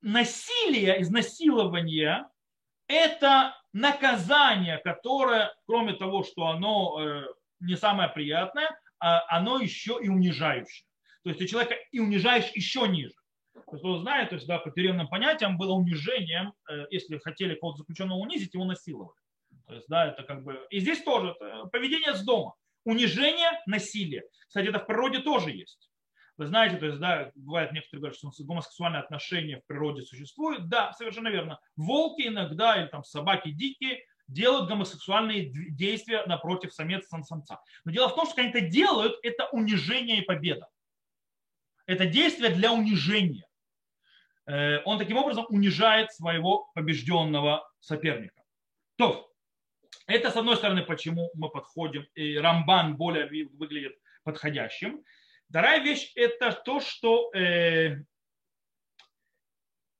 насилие, 0.00 1.00
изнасилование– 1.00 2.26
это 2.88 3.56
наказание, 3.72 4.78
которое, 4.78 5.54
кроме 5.66 5.94
того, 5.94 6.22
что 6.24 6.46
оно 6.46 7.00
э, 7.00 7.26
не 7.60 7.76
самое 7.76 8.08
приятное, 8.08 8.68
а 8.98 9.24
оно 9.36 9.58
еще 9.58 9.98
и 10.02 10.08
унижающее. 10.08 10.86
То 11.24 11.30
есть 11.30 11.38
ты 11.38 11.46
человека 11.46 11.74
и 11.90 12.00
унижаешь 12.00 12.50
еще 12.54 12.86
ниже. 12.88 13.14
Кто 13.66 13.98
знает, 13.98 14.30
то 14.30 14.36
есть 14.36 14.46
да, 14.46 14.58
по 14.58 14.70
тюремным 14.70 15.08
понятиям 15.08 15.56
было 15.56 15.72
унижением, 15.72 16.52
э, 16.68 16.86
если 16.90 17.18
хотели 17.18 17.54
кого-то 17.54 17.78
заключенного 17.78 18.18
унизить, 18.18 18.54
его 18.54 18.64
насиловали. 18.64 19.16
То 19.66 19.74
есть, 19.74 19.88
да, 19.88 20.08
это 20.08 20.22
как 20.22 20.44
бы... 20.44 20.66
И 20.70 20.80
здесь 20.80 21.02
тоже 21.02 21.34
поведение 21.70 22.14
с 22.14 22.22
дома. 22.24 22.54
Унижение, 22.84 23.60
насилие. 23.66 24.24
Кстати, 24.48 24.68
это 24.68 24.80
в 24.80 24.86
природе 24.86 25.20
тоже 25.20 25.50
есть. 25.50 25.91
Вы 26.42 26.48
знаете, 26.48 26.76
то 26.76 26.86
есть, 26.86 26.98
да, 26.98 27.30
бывает 27.36 27.72
некоторые 27.72 28.00
говорят, 28.00 28.18
что 28.18 28.44
гомосексуальные 28.44 29.00
отношения 29.00 29.60
в 29.60 29.66
природе 29.66 30.02
существуют. 30.02 30.68
Да, 30.68 30.92
совершенно 30.92 31.28
верно. 31.28 31.60
Волки 31.76 32.26
иногда, 32.26 32.80
или 32.80 32.88
там 32.88 33.04
собаки 33.04 33.52
дикие, 33.52 34.00
делают 34.26 34.68
гомосексуальные 34.68 35.52
действия 35.70 36.24
напротив 36.26 36.72
самец 36.72 37.06
самца. 37.08 37.60
Но 37.84 37.92
дело 37.92 38.08
в 38.08 38.16
том, 38.16 38.26
что 38.26 38.40
они 38.40 38.50
это 38.50 38.60
делают, 38.60 39.14
это 39.22 39.48
унижение 39.52 40.18
и 40.18 40.22
победа. 40.22 40.66
Это 41.86 42.06
действие 42.06 42.50
для 42.50 42.72
унижения. 42.72 43.46
Э, 44.46 44.82
он 44.84 44.98
таким 44.98 45.18
образом 45.18 45.46
унижает 45.48 46.12
своего 46.12 46.70
побежденного 46.74 47.70
соперника. 47.78 48.42
То, 48.96 49.30
это 50.06 50.32
с 50.32 50.36
одной 50.36 50.56
стороны, 50.56 50.82
почему 50.82 51.30
мы 51.34 51.50
подходим, 51.50 52.04
и 52.14 52.36
Рамбан 52.36 52.96
более 52.96 53.26
выглядит 53.26 53.96
подходящим. 54.24 55.04
Вторая 55.52 55.80
вещь 55.80 56.10
это 56.16 56.52
то, 56.52 56.80
что 56.80 57.30
э, 57.34 57.96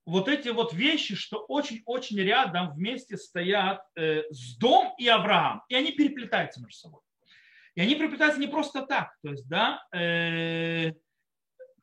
вот 0.07 0.29
эти 0.29 0.49
вот 0.49 0.73
вещи, 0.73 1.15
что 1.15 1.45
очень-очень 1.45 2.19
рядом 2.19 2.73
вместе 2.73 3.17
стоят 3.17 3.83
э, 3.95 4.23
с 4.31 4.57
дом 4.57 4.95
и 4.99 5.07
Авраам, 5.07 5.63
и 5.69 5.75
они 5.75 5.93
переплетаются 5.93 6.61
между 6.61 6.79
собой. 6.79 7.01
И 7.75 7.81
они 7.83 7.95
переплетаются 7.95 8.41
не 8.41 8.49
просто 8.49 8.83
так, 8.87 9.15
то 9.23 9.31
есть, 9.31 9.47
да, 9.49 9.87
э, 9.95 10.93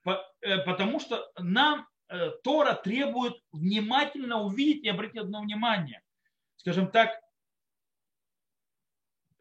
по, 0.03 0.25
э, 0.41 0.57
потому 0.65 0.99
что 0.99 1.31
нам 1.37 1.87
Э, 2.09 2.31
Тора 2.43 2.73
требует 2.73 3.35
внимательно 3.51 4.41
увидеть 4.41 4.83
и 4.83 4.89
обратить 4.89 5.17
одно 5.17 5.41
внимание. 5.41 6.01
Скажем 6.55 6.89
так, 6.89 7.19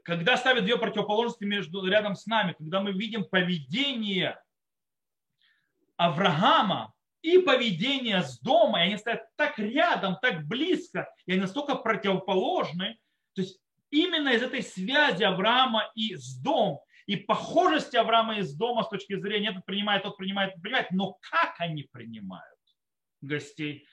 когда 0.08 0.38
ставят 0.38 0.64
две 0.64 0.78
противоположности 0.78 1.44
между, 1.44 1.84
рядом 1.84 2.16
с 2.16 2.24
нами, 2.24 2.54
когда 2.56 2.80
мы 2.80 2.92
видим 2.92 3.26
поведение 3.26 4.42
Авраама 5.98 6.94
и 7.20 7.36
поведение 7.36 8.22
с 8.22 8.40
дома, 8.40 8.80
и 8.80 8.86
они 8.86 8.96
стоят 8.96 9.24
так 9.36 9.58
рядом, 9.58 10.16
так 10.22 10.46
близко, 10.46 11.12
и 11.26 11.32
они 11.32 11.42
настолько 11.42 11.74
противоположны, 11.74 12.98
то 13.34 13.42
есть 13.42 13.60
именно 13.90 14.30
из 14.30 14.42
этой 14.42 14.62
связи 14.62 15.24
Авраама 15.24 15.92
и 15.94 16.16
с 16.16 16.38
дом, 16.38 16.80
и 17.04 17.16
похожести 17.16 17.98
Авраама 17.98 18.38
и 18.38 18.42
с 18.42 18.54
дома 18.54 18.84
с 18.84 18.88
точки 18.88 19.14
зрения, 19.20 19.50
этот 19.50 19.66
принимает, 19.66 20.04
тот 20.04 20.16
принимает, 20.16 20.54
тот 20.54 20.62
принимает, 20.62 20.90
но 20.90 21.18
как 21.20 21.56
они 21.58 21.82
принимают? 21.82 22.58
гостей. 23.20 23.86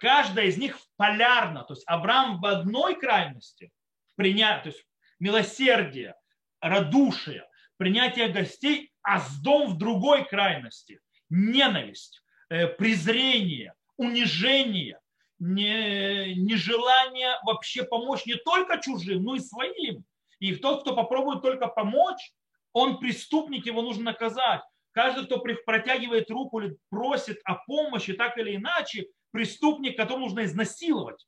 Каждая 0.00 0.46
из 0.46 0.56
них 0.56 0.80
полярна. 0.96 1.62
То 1.62 1.74
есть 1.74 1.84
Авраам 1.86 2.40
в 2.40 2.46
одной 2.46 2.98
крайности, 2.98 3.70
принять, 4.16 4.64
то 4.64 4.70
есть 4.70 4.84
милосердие, 5.20 6.14
радушие, 6.60 7.46
принятие 7.76 8.28
гостей, 8.28 8.92
а 9.02 9.20
с 9.20 9.40
дом 9.40 9.68
в 9.68 9.78
другой 9.78 10.24
крайности. 10.24 11.00
Ненависть, 11.30 12.22
э, 12.48 12.68
презрение, 12.68 13.74
унижение, 13.96 15.00
нежелание 15.38 17.38
вообще 17.44 17.84
помочь 17.84 18.24
не 18.26 18.36
только 18.36 18.80
чужим, 18.80 19.24
но 19.24 19.34
и 19.34 19.40
своим. 19.40 20.04
И 20.38 20.54
тот, 20.56 20.82
кто 20.82 20.94
попробует 20.94 21.42
только 21.42 21.66
помочь, 21.66 22.32
он 22.72 22.98
преступник, 22.98 23.66
его 23.66 23.82
нужно 23.82 24.04
наказать. 24.04 24.62
Каждый, 24.92 25.26
кто 25.26 25.38
протягивает 25.38 26.30
руку 26.30 26.60
или 26.60 26.76
просит 26.88 27.40
о 27.44 27.54
помощи, 27.54 28.12
так 28.12 28.38
или 28.38 28.56
иначе, 28.56 29.08
преступник, 29.32 29.96
которого 29.96 30.22
нужно 30.22 30.44
изнасиловать, 30.44 31.26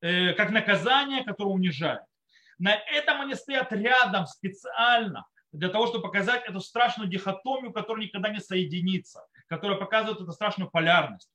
э, 0.00 0.34
как 0.34 0.50
наказание, 0.50 1.24
которое 1.24 1.50
унижает. 1.50 2.02
На 2.58 2.74
этом 2.74 3.20
они 3.20 3.34
стоят 3.34 3.72
рядом 3.72 4.26
специально, 4.26 5.26
для 5.52 5.68
того, 5.68 5.86
чтобы 5.86 6.02
показать 6.02 6.44
эту 6.46 6.60
страшную 6.60 7.08
дихотомию, 7.08 7.72
которая 7.72 8.04
никогда 8.04 8.28
не 8.28 8.40
соединится, 8.40 9.24
которая 9.46 9.78
показывает 9.78 10.20
эту 10.20 10.32
страшную 10.32 10.70
полярность. 10.70 11.30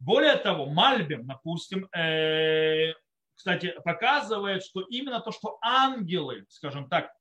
Более 0.00 0.36
того, 0.36 0.66
Мальбим, 0.66 1.26
допустим, 1.26 1.88
э, 1.92 2.92
кстати, 3.34 3.74
показывает, 3.84 4.64
что 4.64 4.80
именно 4.80 5.20
то, 5.20 5.30
что 5.30 5.58
ангелы, 5.60 6.46
скажем 6.48 6.88
так, 6.88 7.12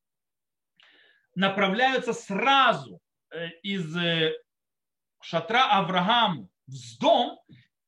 направляются 1.36 2.14
сразу 2.14 3.00
э, 3.32 3.50
из 3.62 3.96
э, 3.96 4.34
шатра 5.22 5.78
Авраама 5.78 6.48
в 6.66 7.00
дом, 7.00 7.40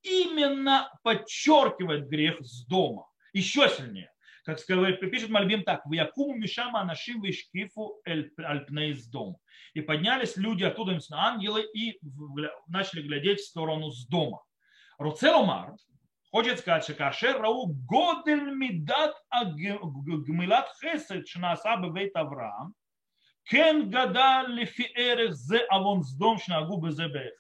именно 0.04 0.92
подчеркивает 1.04 2.08
грех 2.08 2.38
с 2.42 2.66
дома. 2.66 3.10
Еще 3.34 3.68
сильнее. 3.70 4.12
Как 4.48 4.66
пишет 4.66 5.30
Мальбим 5.30 5.64
так, 5.64 5.86
в 5.86 5.92
Якуму 5.92 6.34
Мишама 6.36 6.80
Анашим 6.80 7.22
Вишкифу 7.22 8.00
из 8.06 9.06
дома. 9.08 9.40
И 9.74 9.82
поднялись 9.82 10.38
люди 10.38 10.64
оттуда, 10.64 10.98
ангелы, 11.12 11.66
и 11.74 12.00
начали 12.70 13.02
глядеть 13.02 13.42
в 13.42 13.46
сторону 13.46 13.92
с 13.92 14.08
дома. 14.08 14.42
Руцеломар 15.00 15.76
хочет 16.32 16.60
сказать, 16.60 16.86
что 16.86 16.94
кашер 16.94 17.42
рау 17.42 17.76
годель 17.90 18.56
мидат 18.56 19.18
гмилат 19.34 20.70
хесед 20.82 21.28
шнаса 21.28 21.76
бевейт 21.76 22.16
Авраам, 22.16 22.74
кен 23.44 23.90
гада 23.90 24.46
лифи 24.48 24.90
эрех 24.96 25.34
зе 25.34 25.58
авон 25.68 26.04
с 26.04 26.16
дом 26.16 26.40
шнагу 26.40 26.80
безе 26.80 27.34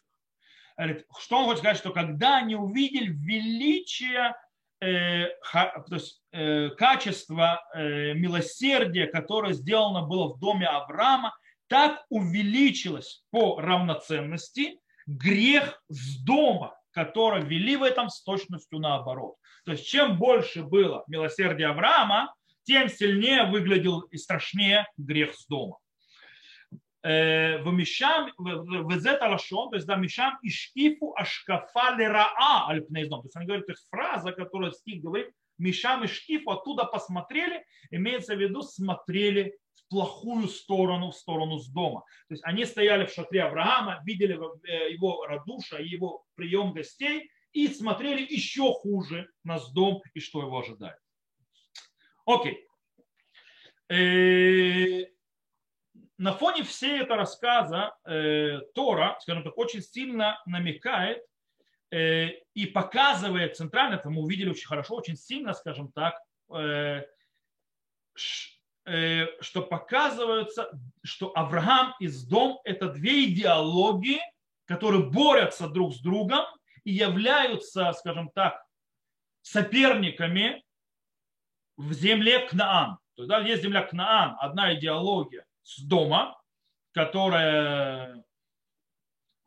что 1.19 1.37
он 1.37 1.45
хочет 1.45 1.59
сказать, 1.59 1.77
что 1.77 1.91
когда 1.91 2.37
они 2.39 2.55
увидели 2.55 3.07
величие, 3.07 4.35
то 4.79 5.95
есть, 5.95 6.21
э, 6.31 6.69
качество 6.69 7.61
э, 7.73 8.13
милосердия, 8.13 9.07
которое 9.07 9.53
сделано 9.53 10.03
было 10.03 10.33
в 10.33 10.39
доме 10.39 10.67
Авраама, 10.67 11.35
так 11.67 12.05
увеличилось 12.09 13.23
по 13.31 13.59
равноценности 13.59 14.79
грех 15.05 15.81
с 15.89 16.23
дома, 16.23 16.77
который 16.91 17.43
вели 17.43 17.75
в 17.75 17.83
этом 17.83 18.09
с 18.09 18.23
точностью 18.23 18.79
наоборот. 18.79 19.35
То 19.65 19.71
есть 19.71 19.87
чем 19.87 20.17
больше 20.17 20.63
было 20.63 21.03
милосердия 21.07 21.67
Авраама, 21.67 22.33
тем 22.63 22.89
сильнее 22.89 23.49
выглядел 23.49 24.01
и 24.01 24.17
страшнее 24.17 24.85
грех 24.97 25.33
с 25.33 25.47
дома. 25.47 25.77
ומשם, 27.65 28.25
וזה 28.89 29.13
את 29.13 29.21
הלשון, 29.21 29.67
то 29.71 29.77
есть, 29.77 29.87
да, 29.87 29.95
משם 29.95 30.29
השקיפו 30.45 31.13
השקפה 31.17 31.89
לרעה 31.97 32.65
על 32.69 32.81
пней 32.81 33.07
дом. 33.07 33.21
То 33.21 33.27
есть, 33.27 33.35
они 33.35 33.45
говорят, 33.45 33.65
то 33.65 33.71
есть, 33.71 33.87
фраза, 33.89 34.31
которую 34.31 34.71
стих 34.71 35.01
говорит, 35.01 35.29
Мишам 35.57 36.03
и 36.03 36.07
Шкиф 36.07 36.47
оттуда 36.47 36.85
посмотрели, 36.85 37.65
имеется 37.91 38.35
в 38.35 38.39
виду 38.39 38.61
смотрели 38.61 39.57
в 39.73 39.89
плохую 39.89 40.47
сторону, 40.47 41.11
в 41.11 41.15
сторону 41.15 41.59
с 41.59 41.67
дома. 41.67 42.01
То 42.27 42.33
есть 42.33 42.43
они 42.45 42.65
стояли 42.65 43.05
в 43.05 43.11
шатре 43.11 43.43
Авраама, 43.43 44.01
видели 44.05 44.37
э, 44.67 44.91
его 44.91 45.25
радуша, 45.25 45.77
его 45.81 46.25
прием 46.35 46.73
гостей 46.73 47.29
и 47.53 47.67
смотрели 47.67 48.21
еще 48.21 48.71
хуже 48.73 49.29
на 49.43 49.59
с 49.59 49.71
дом 49.71 50.01
и 50.13 50.19
что 50.19 50.41
его 50.41 50.59
ожидает. 50.59 50.99
Окей. 52.25 52.67
Э, 53.89 55.05
на 56.17 56.33
фоне 56.33 56.63
всей 56.63 57.01
этого 57.01 57.19
рассказа 57.19 57.95
э, 58.05 58.59
Тора, 58.73 59.17
скажем 59.21 59.43
так, 59.43 59.57
очень 59.57 59.81
сильно 59.81 60.41
намекает 60.45 61.23
э, 61.91 62.29
и 62.53 62.65
показывает 62.65 63.55
центрально, 63.55 63.95
это 63.95 64.09
мы 64.09 64.21
увидели 64.21 64.49
очень 64.49 64.67
хорошо, 64.67 64.95
очень 64.95 65.15
сильно, 65.15 65.53
скажем 65.53 65.91
так, 65.91 66.19
э, 66.53 67.03
э, 68.85 69.27
что 69.41 69.61
показывается, 69.61 70.71
что 71.03 71.31
Авраам 71.35 71.93
и 71.99 72.07
Сдом– 72.07 72.59
это 72.63 72.89
две 72.89 73.25
идеологии, 73.25 74.19
которые 74.65 75.03
борются 75.03 75.67
друг 75.67 75.93
с 75.93 75.99
другом 75.99 76.45
и 76.83 76.91
являются, 76.91 77.93
скажем 77.93 78.31
так, 78.33 78.65
соперниками 79.41 80.63
в 81.77 81.93
земле 81.93 82.47
Кнаан. 82.47 82.97
То 83.15 83.23
есть 83.23 83.29
да, 83.29 83.39
есть 83.39 83.63
земля 83.63 83.83
Кнаан, 83.83 84.35
одна 84.39 84.73
идеология, 84.73 85.46
с 85.67 85.81
дома, 85.81 86.41
которая 86.93 88.23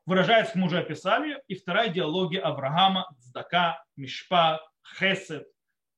выражается, 0.05 0.53
как 0.53 0.61
мы 0.61 0.67
уже 0.67 0.79
описали, 0.79 1.43
и 1.49 1.55
вторая 1.55 1.91
идеология 1.91 2.43
Авраама, 2.43 3.09
Цдака, 3.19 3.83
Мишпа, 3.97 4.61
Хесед, 4.99 5.49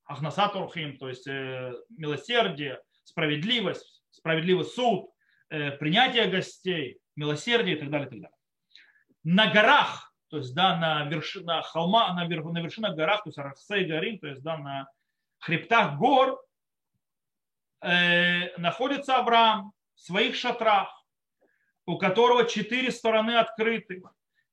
Ахнасат 0.05 0.53
то 0.53 1.09
есть 1.09 1.27
э, 1.27 1.73
милосердие, 1.89 2.81
справедливость, 3.03 4.01
справедливый 4.11 4.63
суд, 4.63 5.09
э, 5.49 5.71
принятие 5.71 6.27
гостей, 6.27 6.99
милосердие 7.17 7.75
и 7.75 7.79
так 7.79 7.89
далее, 7.89 8.07
и 8.07 8.09
так 8.11 8.19
далее. 8.21 8.37
На 9.25 9.51
горах, 9.51 10.13
то 10.29 10.37
есть 10.37 10.55
да, 10.55 10.77
на, 10.77 11.03
верши, 11.09 11.41
на 11.41 11.61
холма, 11.61 12.13
на, 12.13 12.27
верх, 12.27 12.45
на 12.45 12.61
вершинах 12.61 12.95
горах, 12.95 13.23
то 13.23 13.29
есть 13.29 13.37
Арахсей 13.37 13.85
Гарим, 13.85 14.19
то 14.19 14.27
есть 14.27 14.41
да, 14.41 14.57
на 14.57 14.87
хребтах 15.39 15.97
гор 15.97 16.41
э, 17.81 18.57
находится 18.57 19.17
Авраам, 19.17 19.73
своих 20.03 20.35
шатрах, 20.35 20.89
у 21.85 21.97
которого 21.97 22.45
четыре 22.45 22.91
стороны 22.91 23.37
открыты, 23.37 24.03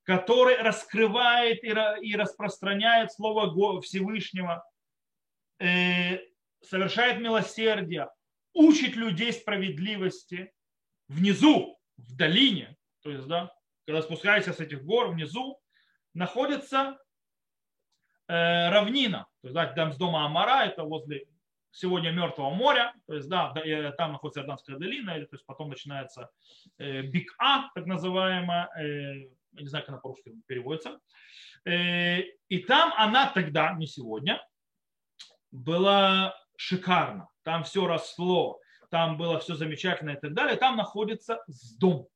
который 0.03 0.57
раскрывает 0.57 1.63
и 1.63 2.15
распространяет 2.15 3.11
Слово 3.11 3.81
Всевышнего, 3.81 4.65
э, 5.59 6.19
совершает 6.61 7.19
милосердие, 7.19 8.09
учит 8.53 8.95
людей 8.95 9.31
справедливости 9.33 10.51
внизу, 11.07 11.77
в 11.97 12.15
долине, 12.15 12.75
то 13.03 13.11
есть, 13.11 13.27
да, 13.27 13.53
когда 13.85 14.01
спускаешься 14.01 14.53
с 14.53 14.59
этих 14.59 14.83
гор 14.83 15.09
внизу, 15.09 15.59
находится 16.13 16.97
э, 18.27 18.69
равнина, 18.69 19.27
то 19.41 19.47
есть, 19.47 19.53
да, 19.53 19.67
там 19.67 19.91
с 19.91 19.97
дома 19.97 20.25
Амара, 20.25 20.65
это 20.65 20.83
возле 20.83 21.27
сегодня 21.71 22.11
Мертвого 22.11 22.51
моря, 22.51 22.93
то 23.07 23.15
есть 23.15 23.29
да, 23.29 23.53
там 23.97 24.13
находится 24.13 24.41
Иорданская 24.41 24.77
долина, 24.77 25.13
то 25.13 25.35
есть 25.35 25.45
потом 25.45 25.69
начинается 25.69 26.29
э, 26.77 27.01
Бик-А, 27.01 27.69
так 27.73 27.85
называемая, 27.85 28.69
э, 28.77 29.29
не 29.53 29.67
знаю, 29.67 29.85
как 29.85 29.89
она 29.89 29.97
по-русски 29.99 30.33
переводится. 30.47 30.99
Э, 31.65 32.19
и 32.49 32.59
там 32.59 32.93
она 32.97 33.31
тогда, 33.31 33.73
не 33.73 33.87
сегодня, 33.87 34.45
была 35.51 36.35
шикарна. 36.55 37.29
Там 37.43 37.63
все 37.63 37.87
росло, 37.87 38.59
там 38.89 39.17
было 39.17 39.39
все 39.39 39.55
замечательно 39.55 40.11
и 40.11 40.19
так 40.19 40.33
далее. 40.33 40.57
Там 40.57 40.77
находится 40.77 41.43
дом 41.79 42.07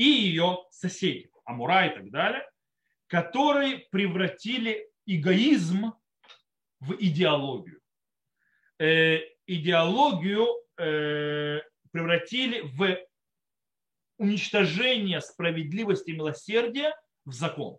и 0.00 0.04
ее 0.04 0.64
соседи, 0.70 1.30
Амура 1.44 1.86
и 1.86 1.94
так 1.94 2.10
далее, 2.10 2.48
которые 3.06 3.80
превратили 3.90 4.90
эгоизм 5.04 5.92
в 6.78 6.94
идеологию. 6.94 7.79
Э, 8.80 9.18
идеологию 9.46 10.46
э, 10.78 11.60
превратили 11.92 12.62
в 12.62 12.98
уничтожение 14.16 15.20
справедливости 15.20 16.10
и 16.10 16.16
милосердия 16.16 16.96
в 17.26 17.32
закон. 17.34 17.76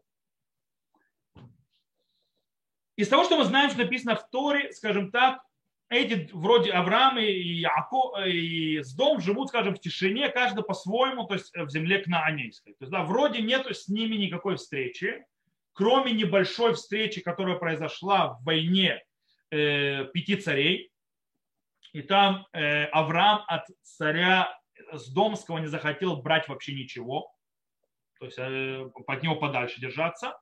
Из 2.98 3.08
того, 3.08 3.24
что 3.24 3.36
мы 3.36 3.46
знаем, 3.46 3.72
что 3.72 3.80
написано 3.80 4.16
в 4.16 4.30
Торе, 4.30 4.72
скажем 4.74 5.10
так, 5.10 5.42
эти 5.90 6.30
вроде 6.34 6.72
Авраам 6.72 7.18
и 7.18 7.32
Яко 7.32 8.24
и 8.24 8.84
Сдом 8.84 9.20
живут, 9.20 9.48
скажем, 9.48 9.74
в 9.74 9.80
тишине, 9.80 10.30
каждый 10.30 10.64
по-своему, 10.64 11.26
то 11.26 11.34
есть 11.34 11.52
в 11.56 11.70
земле 11.72 11.98
Кнаанейской. 12.04 12.74
То 12.74 12.84
есть, 12.84 12.92
да, 12.92 13.04
вроде 13.04 13.42
нет 13.42 13.66
с 13.66 13.88
ними 13.88 14.18
никакой 14.18 14.58
встречи, 14.58 15.26
кроме 15.74 16.12
небольшой 16.12 16.76
встречи, 16.76 17.22
которая 17.22 17.58
произошла 17.58 18.36
в 18.36 18.44
войне 18.44 19.04
э, 19.50 20.06
пяти 20.14 20.36
царей, 20.36 20.91
и 21.94 22.02
там 22.02 22.48
э, 22.54 22.86
Авраам 22.86 23.44
от 23.48 23.66
царя 23.82 24.58
с 24.92 25.12
Домского 25.12 25.60
не 25.60 25.68
захотел 25.68 26.22
брать 26.22 26.48
вообще 26.48 26.74
ничего, 26.74 27.32
то 28.20 28.26
есть 28.26 28.38
э, 28.38 28.90
от 29.08 29.24
него 29.24 29.36
подальше 29.36 29.82
держаться. 29.82 30.40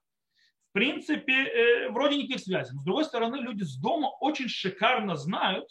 В 0.70 0.74
принципе, 0.74 1.34
э, 1.34 1.90
вроде 1.90 2.18
никаких 2.18 2.42
связей. 2.42 2.74
Но 2.74 2.82
с 2.82 2.86
другой 2.86 3.06
стороны, 3.06 3.38
люди 3.38 3.64
с 3.64 3.76
дома 3.78 4.10
очень 4.20 4.48
шикарно 4.48 5.16
знают, 5.16 5.68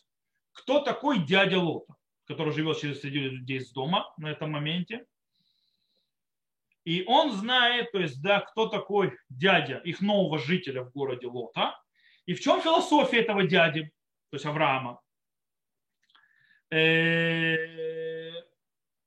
кто 0.53 0.81
такой 0.81 1.25
дядя 1.25 1.61
Лота, 1.61 1.95
который 2.25 2.53
живет 2.53 2.79
среди 2.79 3.21
людей 3.21 3.61
с 3.61 3.71
дома 3.73 4.13
на 4.17 4.29
этом 4.29 4.51
моменте. 4.51 5.07
И 6.85 7.05
он 7.07 7.33
знает, 7.33 7.93
то 7.93 7.99
есть, 7.99 8.23
да, 8.23 8.41
кто 8.41 8.67
такой 8.67 9.17
дядя 9.29 9.79
их 9.79 10.01
нового 10.01 10.39
жителя 10.39 10.83
в 10.83 10.91
городе 10.93 11.27
Лота. 11.27 11.79
И 12.27 12.35
в 12.35 12.41
чем 12.41 12.61
философия 12.61 13.21
этого 13.21 13.45
дяди, 13.47 13.93
то 14.31 14.37
есть 14.37 14.47
Авраама. 14.47 15.01
Э, 16.71 18.33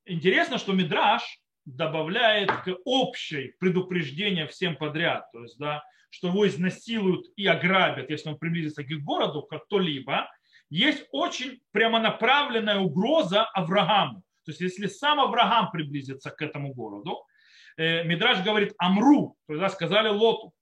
интересно, 0.06 0.58
что 0.58 0.74
Мидраш 0.74 1.40
добавляет 1.66 2.52
к 2.52 2.76
общей 2.86 3.54
предупреждение 3.60 4.48
всем 4.48 4.76
подряд, 4.76 5.32
то 5.32 5.44
есть, 5.44 5.60
да, 5.60 5.84
что 6.10 6.30
его 6.30 6.48
изнасилуют 6.48 7.28
и 7.36 7.46
ограбят, 7.46 8.10
если 8.10 8.30
он 8.30 8.38
приблизится 8.38 8.84
к 8.84 8.90
их 8.90 9.04
городу, 9.04 9.44
как 9.44 9.66
кто-либо, 9.66 10.30
есть 10.70 11.06
очень 11.12 11.62
прямонаправленная 11.72 12.80
угроза 12.80 13.44
Аврааму. 13.44 14.24
То 14.44 14.52
есть 14.52 14.62
если 14.62 14.88
сам 14.88 15.20
Авраам 15.20 15.70
приблизится 15.70 16.32
к 16.32 16.42
этому 16.42 16.74
городу, 16.74 17.24
э, 17.78 18.04
Мидраж 18.04 18.44
говорит 18.44 18.74
Амру, 18.78 19.38
то 19.48 19.54
есть 19.54 19.74
сказали 19.76 20.10
Лоту, 20.10 20.54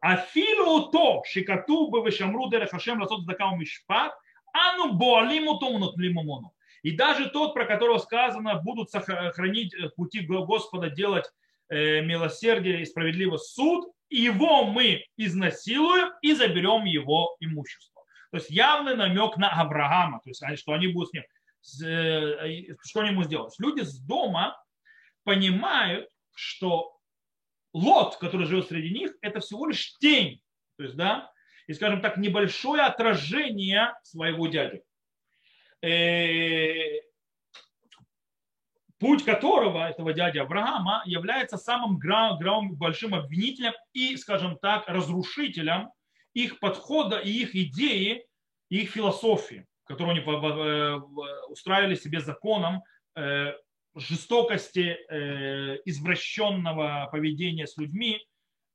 Афилу 0.00 0.90
то, 0.90 1.24
шикату 1.26 1.90
бы 1.90 2.02
вешамру 2.02 2.48
дерехашем 2.48 3.00
ласот 3.00 3.26
дакау 3.26 3.56
мишпат, 3.56 4.12
ану 4.52 4.94
боалиму 4.94 5.58
то 5.58 5.68
лимумону. 5.96 6.54
И 6.82 6.92
даже 6.92 7.28
тот, 7.28 7.54
про 7.54 7.66
которого 7.66 7.98
сказано, 7.98 8.54
будут 8.56 8.90
сохранить 8.90 9.74
э, 9.74 9.88
пути 9.90 10.20
Господа, 10.20 10.90
делать 10.90 11.26
э, 11.68 12.00
милосердие 12.02 12.82
и 12.82 12.86
справедливый 12.86 13.38
суд, 13.38 13.92
его 14.10 14.64
мы 14.64 15.04
изнасилуем 15.16 16.12
и 16.22 16.34
заберем 16.34 16.84
его 16.84 17.36
имущество. 17.40 18.02
То 18.30 18.38
есть 18.38 18.50
явный 18.50 18.94
намек 18.94 19.36
на 19.36 19.50
Авраама, 19.50 20.20
то 20.22 20.30
есть 20.30 20.42
что 20.58 20.72
они 20.72 20.88
будут 20.88 21.10
с 21.10 21.12
ним, 21.12 21.24
э, 21.86 22.74
что 22.84 23.00
они 23.00 23.10
ему 23.10 23.24
сделают. 23.24 23.54
Люди 23.58 23.82
с 23.82 23.98
дома 23.98 24.56
понимают, 25.24 26.08
что 26.34 26.96
Лот, 27.74 28.16
который 28.16 28.46
живет 28.46 28.68
среди 28.68 28.90
них, 28.90 29.12
это 29.20 29.40
всего 29.40 29.66
лишь 29.66 29.96
тень, 29.98 30.40
то 30.76 30.84
есть, 30.84 30.96
да, 30.96 31.30
и, 31.68 31.74
скажем 31.74 32.00
так, 32.00 32.16
небольшое 32.16 32.82
отражение 32.82 33.94
своего 34.02 34.48
дяди. 34.48 34.82
Э, 35.82 37.00
путь 38.98 39.24
которого, 39.24 39.88
этого 39.88 40.12
дяди 40.14 40.38
Авраама, 40.38 41.02
является 41.04 41.58
самым 41.58 42.00
большим 42.76 43.14
обвинителем 43.14 43.74
и, 43.92 44.16
скажем 44.16 44.58
так, 44.58 44.88
разрушителем 44.88 45.90
их 46.32 46.58
подхода 46.58 47.18
и 47.18 47.30
их 47.30 47.54
идеи, 47.54 48.26
и 48.70 48.78
их 48.82 48.90
философии, 48.90 49.66
которую 49.84 50.12
они 50.12 50.20
э, 50.20 50.96
устраивали 51.48 51.94
себе 51.96 52.20
законом 52.20 52.82
э, 53.14 53.52
жестокости, 53.94 54.96
извращенного 55.84 57.08
поведения 57.10 57.66
с 57.66 57.76
людьми 57.76 58.24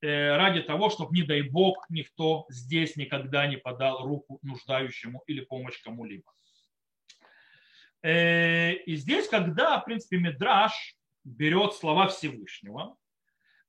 ради 0.04 0.62
того, 0.62 0.90
чтобы, 0.90 1.16
не 1.16 1.24
дай 1.24 1.42
бог, 1.42 1.86
никто 1.90 2.46
здесь 2.50 2.98
никогда 2.98 3.48
не 3.48 3.58
подал 3.58 4.06
руку 4.06 4.40
нуждающему 4.42 5.24
или 5.28 5.42
помощь 5.42 5.82
кому-либо. 5.82 6.32
Э, 8.04 8.74
и 8.74 8.96
здесь, 8.98 9.28
когда, 9.30 9.80
в 9.80 9.86
принципе, 9.86 10.18
Мидраш 10.18 10.96
берет 11.24 11.74
слова 11.74 12.08
Всевышнего 12.10 12.98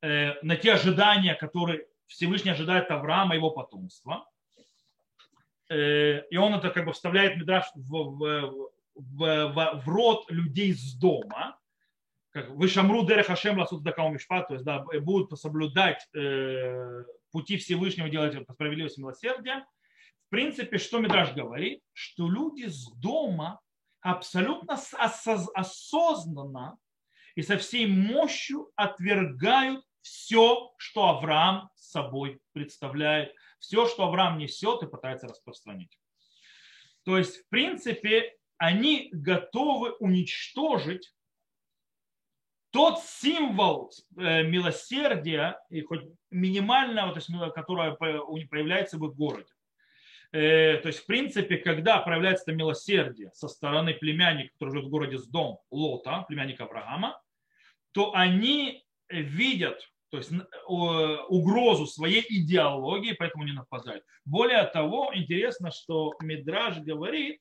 э, 0.03 0.35
на 0.43 0.57
те 0.57 0.73
ожидания, 0.73 1.35
которые 1.35 1.87
Всевышний 2.07 2.51
ожидает 2.51 2.91
Авраама 2.91 3.35
и 3.35 3.39
его 3.39 3.53
потомства, 3.53 4.29
э, 5.71 6.27
и 6.29 6.37
он 6.37 6.55
это 6.55 6.71
как 6.71 6.85
бы 6.85 6.93
вставляет 6.93 7.37
Мидраш 7.37 7.67
в, 7.77 7.91
в, 7.91 8.71
в, 8.97 9.83
в 9.85 9.89
рот 9.89 10.31
людей 10.31 10.75
с 10.75 10.95
дома, 10.95 11.57
как 12.35 12.51
Вышамру 12.51 13.07
Дерех 13.07 13.27
Хашем 13.27 13.59
Ласут 13.61 13.85
Дакау 13.85 14.11
Мишпат, 14.11 14.49
то 14.49 14.55
есть 14.55 14.67
да, 14.67 14.81
будут 14.81 15.39
соблюдать 15.39 16.05
э, 16.17 17.05
пути 17.31 17.57
Всевышнего, 17.59 18.09
делать 18.09 18.45
по 18.45 18.53
справедливости 18.53 18.99
милосердия. 18.99 19.65
В 20.27 20.31
принципе, 20.31 20.79
что 20.79 20.99
Мидраш 20.99 21.33
говорит, 21.33 21.81
что 21.93 22.29
люди 22.29 22.67
с 22.67 22.91
дома 22.97 23.61
абсолютно 24.01 24.77
осознанно 25.55 26.77
и 27.37 27.43
со 27.43 27.57
всей 27.57 27.87
мощью 27.87 28.69
отвергают 28.75 29.85
все, 30.01 30.73
что 30.77 31.11
Авраам 31.11 31.71
собой 31.77 32.41
представляет, 32.53 33.33
все, 33.61 33.87
что 33.87 34.09
Авраам 34.09 34.39
несет 34.39 34.83
и 34.83 34.89
пытается 34.89 35.29
распространить. 35.29 35.97
То 37.05 37.17
есть, 37.17 37.45
в 37.45 37.49
принципе, 37.49 38.35
они 38.59 39.09
готовы 39.13 39.93
уничтожить 40.01 41.14
тот 42.75 42.99
символ 43.05 43.93
э, 44.19 44.43
милосердия, 44.43 45.61
и 45.71 45.83
хоть 45.83 46.03
минимального, 46.33 47.13
то 47.13 47.21
есть, 47.21 47.31
которое 47.55 47.93
проявляется 47.93 48.99
в 48.99 49.07
их 49.07 49.15
городе. 49.15 49.53
Э, 50.33 50.79
то 50.79 50.89
есть, 50.89 50.99
в 50.99 51.07
принципе, 51.07 51.59
когда 51.59 51.99
проявляется 51.99 52.43
это 52.43 52.57
милосердие 52.57 53.31
со 53.33 53.47
стороны 53.47 53.95
племянника, 53.95 54.53
который 54.55 54.71
живет 54.71 54.87
в 54.87 54.91
городе 54.91 55.19
с 55.19 55.29
дом 55.29 55.61
Лота, 55.71 56.25
племянника 56.27 56.65
Авраама, 56.65 57.23
то 57.93 58.13
они 58.13 58.85
видят 59.09 59.89
то 60.11 60.19
есть, 60.19 60.33
угрозу 60.67 61.87
своей 61.87 62.25
идеологии, 62.29 63.13
поэтому 63.13 63.45
не 63.45 63.53
нападают. 63.53 64.05
Более 64.25 64.65
того, 64.65 65.13
интересно, 65.15 65.71
что 65.71 66.15
Мидраж 66.21 66.79
говорит, 66.79 67.41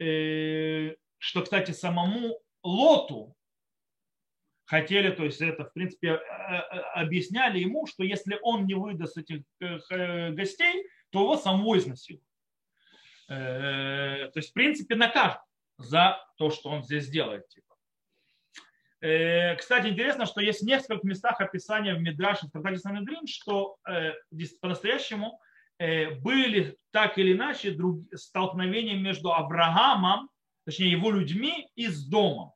э, 0.00 0.96
что, 1.18 1.42
кстати, 1.42 1.70
самому 1.70 2.40
Лоту 2.64 3.35
хотели, 4.66 5.10
то 5.10 5.24
есть 5.24 5.40
это, 5.40 5.64
в 5.64 5.72
принципе, 5.72 6.08
э, 6.08 6.18
объясняли 6.94 7.58
ему, 7.58 7.86
что 7.86 8.04
если 8.04 8.38
он 8.42 8.66
не 8.66 8.74
выдаст 8.74 9.16
этих 9.16 9.42
гостей, 9.58 10.86
то 11.10 11.22
его 11.22 11.36
самого 11.36 11.78
изнасилуют. 11.78 12.22
Э, 13.28 14.28
то 14.32 14.38
есть, 14.38 14.50
в 14.50 14.52
принципе, 14.52 14.94
накажут 14.94 15.40
за 15.78 16.18
то, 16.38 16.50
что 16.50 16.70
он 16.70 16.82
здесь 16.84 17.08
делает. 17.08 17.48
Типа. 17.48 17.74
Э, 19.00 19.56
кстати, 19.56 19.88
интересно, 19.88 20.26
что 20.26 20.40
есть 20.40 20.62
в 20.62 20.66
нескольких 20.66 21.04
местах 21.04 21.40
описания 21.40 21.94
в 21.94 22.00
Мидраше, 22.00 22.46
в 22.46 22.50
трактате 22.50 22.78
Санедрин, 22.78 23.26
что 23.26 23.76
э, 23.88 24.12
по-настоящему 24.60 25.40
были 26.22 26.78
так 26.90 27.18
или 27.18 27.34
иначе 27.34 27.76
столкновения 28.14 28.96
между 28.96 29.34
Авраамом, 29.34 30.30
точнее 30.64 30.90
его 30.90 31.10
людьми 31.10 31.68
и 31.74 31.88
с 31.88 32.06
домом. 32.08 32.52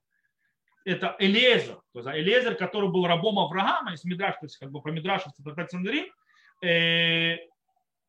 Это 0.84 1.14
Элезер, 1.18 1.80
то 1.92 2.00
есть 2.00 2.08
Элезер, 2.08 2.54
который 2.54 2.88
был 2.88 3.06
рабом 3.06 3.38
Авраама, 3.38 3.92
из 3.92 4.04
Мидраш, 4.04 4.36
то 4.36 4.46
есть 4.46 4.56
как 4.56 4.70
бы 4.70 4.80
по 4.80 4.88
Мидрашу 4.88 5.30
в 5.30 5.42
трактате 5.42 5.76
Санедрин, 5.76 6.06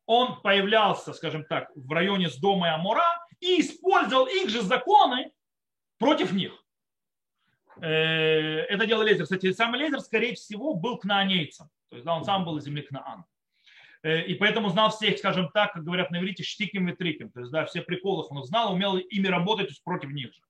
он 0.06 0.40
появлялся, 0.40 1.12
скажем 1.12 1.44
так, 1.44 1.70
в 1.74 1.90
районе 1.92 2.28
с 2.28 2.36
дома 2.36 2.68
и 2.68 2.70
Амура 2.70 3.04
и 3.40 3.60
использовал 3.60 4.26
их 4.26 4.48
же 4.48 4.62
законы 4.62 5.32
против 5.98 6.32
них. 6.32 6.52
Э, 7.80 7.88
это 7.88 8.86
делал 8.86 9.02
Лезер. 9.02 9.24
Кстати, 9.24 9.52
сам 9.52 9.74
Лезер, 9.74 10.00
скорее 10.00 10.34
всего, 10.34 10.74
был 10.74 10.98
кнаанейцем. 10.98 11.68
То 11.88 11.96
есть 11.96 12.06
да, 12.06 12.14
он 12.14 12.24
сам 12.24 12.44
был 12.44 12.56
из 12.58 12.64
земли 12.64 12.82
Кнаан. 12.82 13.24
Э, 14.02 14.22
и 14.22 14.34
поэтому 14.34 14.68
знал 14.68 14.90
всех, 14.90 15.18
скажем 15.18 15.50
так, 15.50 15.72
как 15.72 15.84
говорят 15.84 16.10
на 16.10 16.18
иврите, 16.18 16.42
штиким 16.42 16.88
и 16.88 16.94
триким. 16.94 17.30
То 17.30 17.40
есть, 17.40 17.52
да, 17.52 17.64
все 17.66 17.82
приколы 17.82 18.24
он 18.28 18.44
знал, 18.44 18.72
умел 18.72 18.96
ими 18.96 19.26
работать 19.26 19.68
то 19.68 19.74
против 19.84 20.10
них 20.10 20.32
же. 20.32 20.40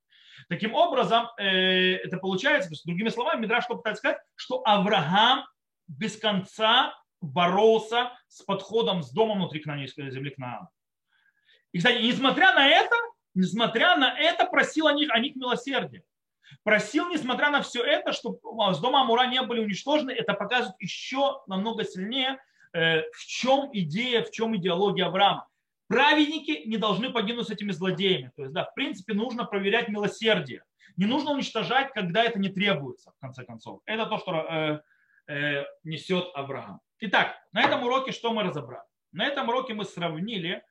Таким 0.48 0.74
образом, 0.74 1.28
э, 1.38 1.96
это 1.96 2.16
получается, 2.18 2.68
то 2.68 2.72
есть, 2.72 2.86
другими 2.86 3.08
словами, 3.08 3.42
Мидраш 3.42 3.64
что 3.64 3.76
пытается 3.76 4.00
сказать, 4.00 4.18
что 4.34 4.62
Авраам 4.64 5.46
без 5.88 6.16
конца 6.16 6.94
боролся 7.20 8.12
с 8.28 8.42
подходом 8.42 9.02
с 9.02 9.12
домом 9.12 9.38
внутри 9.38 9.60
Кнаанейской 9.60 10.10
земли 10.10 10.30
Кнаана. 10.30 10.68
И, 11.72 11.78
кстати, 11.78 12.02
несмотря 12.02 12.52
на 12.54 12.66
это, 12.66 12.94
несмотря 13.34 13.96
на 13.96 14.18
это, 14.18 14.46
просил 14.46 14.88
о 14.88 14.92
них, 14.92 15.10
о 15.10 15.18
них 15.18 15.36
милосердие. 15.36 16.04
Просил, 16.64 17.08
несмотря 17.08 17.50
на 17.50 17.62
все 17.62 17.82
это, 17.82 18.12
чтобы 18.12 18.38
с 18.72 18.78
дома 18.78 19.02
Амура 19.02 19.26
не 19.26 19.40
были 19.42 19.60
уничтожены, 19.60 20.10
это 20.10 20.34
показывает 20.34 20.78
еще 20.80 21.40
намного 21.46 21.84
сильнее, 21.84 22.38
э, 22.74 23.02
в 23.10 23.26
чем 23.26 23.70
идея, 23.72 24.22
в 24.22 24.30
чем 24.30 24.56
идеология 24.56 25.06
Авраама. 25.06 25.48
Праведники 25.92 26.66
не 26.66 26.78
должны 26.78 27.12
погибнуть 27.12 27.46
с 27.46 27.50
этими 27.50 27.70
злодеями. 27.70 28.32
То 28.34 28.42
есть, 28.42 28.54
да, 28.54 28.64
в 28.64 28.72
принципе, 28.72 29.12
нужно 29.12 29.44
проверять 29.44 29.88
милосердие. 29.88 30.64
Не 30.96 31.04
нужно 31.04 31.32
уничтожать, 31.32 31.92
когда 31.92 32.24
это 32.24 32.38
не 32.38 32.48
требуется, 32.48 33.12
в 33.12 33.20
конце 33.20 33.44
концов. 33.44 33.80
Это 33.84 34.06
то, 34.06 34.16
что 34.16 34.32
э, 34.32 34.80
э, 35.26 35.64
несет 35.84 36.30
Авраам. 36.34 36.80
Итак, 37.00 37.36
на 37.52 37.62
этом 37.62 37.82
уроке 37.82 38.10
что 38.12 38.32
мы 38.32 38.42
разобрали? 38.42 38.86
На 39.12 39.26
этом 39.26 39.50
уроке 39.50 39.74
мы 39.74 39.84
сравнили, 39.84 40.62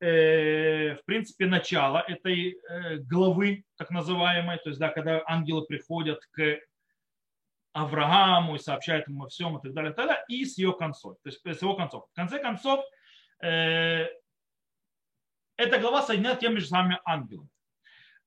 э, 0.00 0.94
в 0.94 1.04
принципе, 1.04 1.44
начало 1.44 1.98
этой 1.98 2.56
э, 2.56 2.96
главы, 2.96 3.64
так 3.76 3.90
называемой, 3.90 4.56
то 4.56 4.70
есть, 4.70 4.80
да, 4.80 4.88
когда 4.88 5.22
ангелы 5.26 5.66
приходят 5.66 6.20
к 6.30 6.60
Аврааму 7.74 8.54
и 8.54 8.58
сообщают 8.58 9.06
ему 9.06 9.24
о 9.24 9.28
всем 9.28 9.58
и 9.58 9.60
так 9.60 9.74
далее, 9.74 9.92
и, 9.92 9.94
так 9.94 10.06
далее, 10.06 10.24
и 10.28 10.46
с 10.46 10.56
ее 10.56 10.72
концов. 10.72 11.18
То 11.22 11.28
есть, 11.28 11.42
с 11.44 11.60
его 11.60 11.74
концов. 11.74 12.06
В 12.10 12.16
конце 12.16 12.38
концов, 12.38 12.82
э, 13.42 14.06
эта 15.56 15.78
глава 15.78 16.02
соединяет 16.02 16.40
теми 16.40 16.58
же 16.58 16.66
самыми 16.66 17.00
ангелами, 17.04 17.48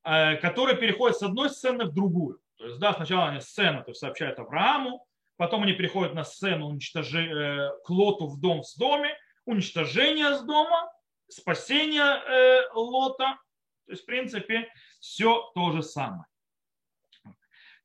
э, 0.03 0.37
которые 0.37 0.77
переходят 0.77 1.17
с 1.17 1.23
одной 1.23 1.49
сцены 1.49 1.85
в 1.85 1.93
другую. 1.93 2.39
То 2.57 2.65
есть, 2.65 2.79
да, 2.79 2.93
сначала 2.93 3.27
они 3.27 3.41
сцена, 3.41 3.81
то 3.83 3.91
есть 3.91 3.99
сообщают 3.99 4.39
Аврааму, 4.39 5.05
Потом 5.37 5.63
они 5.63 5.73
приходят 5.73 6.13
на 6.13 6.23
сцену 6.23 6.67
уничтожения, 6.67 7.71
к 7.83 7.89
Лоту 7.89 8.27
в 8.27 8.39
дом 8.39 8.63
с 8.63 8.75
доме, 8.75 9.17
уничтожение 9.43 10.35
с 10.35 10.43
дома, 10.43 10.91
спасение 11.27 12.01
э, 12.01 12.69
Лота. 12.73 13.37
То 13.85 13.91
есть, 13.91 14.03
в 14.03 14.05
принципе, 14.05 14.71
все 14.99 15.51
то 15.53 15.71
же 15.71 15.83
самое. 15.83 16.25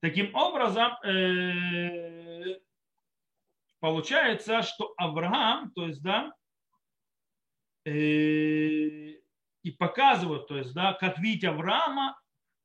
Таким 0.01 0.34
образом, 0.34 0.93
э, 1.03 2.61
получается, 3.80 4.62
что 4.62 4.95
Авраам, 4.97 5.72
то 5.72 5.86
есть, 5.86 6.03
да, 6.03 6.32
э, 7.84 9.19
и 9.62 9.70
показывают, 9.70 10.48
то 10.48 10.56
есть, 10.56 10.72
да, 10.72 10.94
как 10.94 11.18
видеть 11.18 11.44
Авраама, 11.44 12.18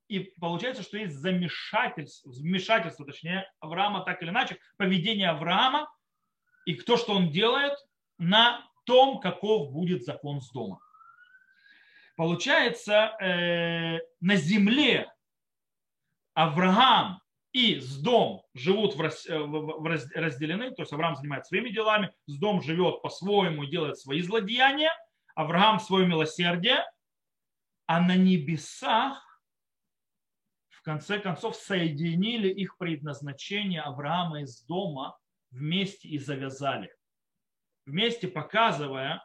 и 0.08 0.20
получается, 0.40 0.82
что 0.82 0.98
есть 0.98 1.14
замешательство, 1.14 2.30
вмешательство, 2.30 3.04
точнее, 3.04 3.50
Авраама 3.60 4.04
так 4.04 4.22
или 4.22 4.30
иначе, 4.30 4.58
поведение 4.76 5.30
Авраама, 5.30 5.90
и 6.64 6.74
кто 6.74 6.96
что 6.96 7.14
он 7.14 7.30
делает 7.30 7.74
на 8.18 8.64
том, 8.84 9.20
каков 9.20 9.72
будет 9.72 10.04
закон 10.04 10.40
с 10.40 10.50
дома. 10.50 10.78
Получается, 12.16 13.14
э, 13.20 13.98
на 14.20 14.36
земле 14.36 15.12
Авраам 16.34 17.20
и 17.52 17.80
с 17.80 17.98
дом 17.98 18.42
живут 18.54 18.94
в, 18.94 19.02
э, 19.02 19.38
в, 19.38 19.82
в 19.82 19.86
разделены, 19.86 20.70
то 20.70 20.82
есть 20.82 20.92
Авраам 20.92 21.16
занимается 21.16 21.48
своими 21.48 21.70
делами, 21.70 22.12
с 22.26 22.38
дом 22.38 22.62
живет 22.62 23.02
по-своему 23.02 23.64
и 23.64 23.70
делает 23.70 23.98
свои 23.98 24.22
злодеяния, 24.22 24.92
Авраам 25.36 25.78
свое 25.78 26.06
милосердие, 26.06 26.82
а 27.86 28.00
на 28.00 28.16
небесах 28.16 29.22
в 30.70 30.82
конце 30.82 31.18
концов 31.18 31.56
соединили 31.56 32.48
их 32.48 32.78
предназначение 32.78 33.82
Авраама 33.82 34.40
из 34.40 34.62
дома 34.64 35.16
вместе 35.50 36.08
и 36.08 36.18
завязали. 36.18 36.90
Вместе 37.84 38.28
показывая 38.28 39.24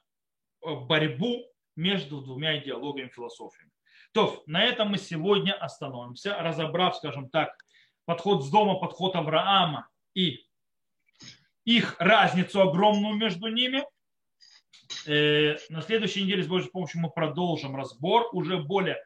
э, 0.63 0.75
борьбу 0.75 1.45
между 1.77 2.21
двумя 2.21 2.59
идеологиями 2.59 3.09
философиями. 3.09 3.71
То, 4.11 4.43
на 4.45 4.63
этом 4.63 4.89
мы 4.89 4.97
сегодня 4.97 5.53
остановимся, 5.53 6.37
разобрав, 6.37 6.97
скажем 6.97 7.29
так, 7.29 7.55
подход 8.03 8.43
с 8.43 8.51
дома, 8.51 8.75
подход 8.79 9.15
Авраама 9.15 9.87
и 10.13 10.45
их 11.63 11.95
разницу 11.99 12.61
огромную 12.61 13.15
между 13.15 13.47
ними. 13.47 13.85
Э, 15.07 15.57
на 15.69 15.81
следующей 15.81 16.23
неделе 16.23 16.43
с 16.43 16.47
Божьей 16.47 16.69
помощью 16.69 17.01
мы 17.01 17.09
продолжим 17.09 17.75
разбор, 17.75 18.29
уже 18.33 18.57
более 18.57 18.97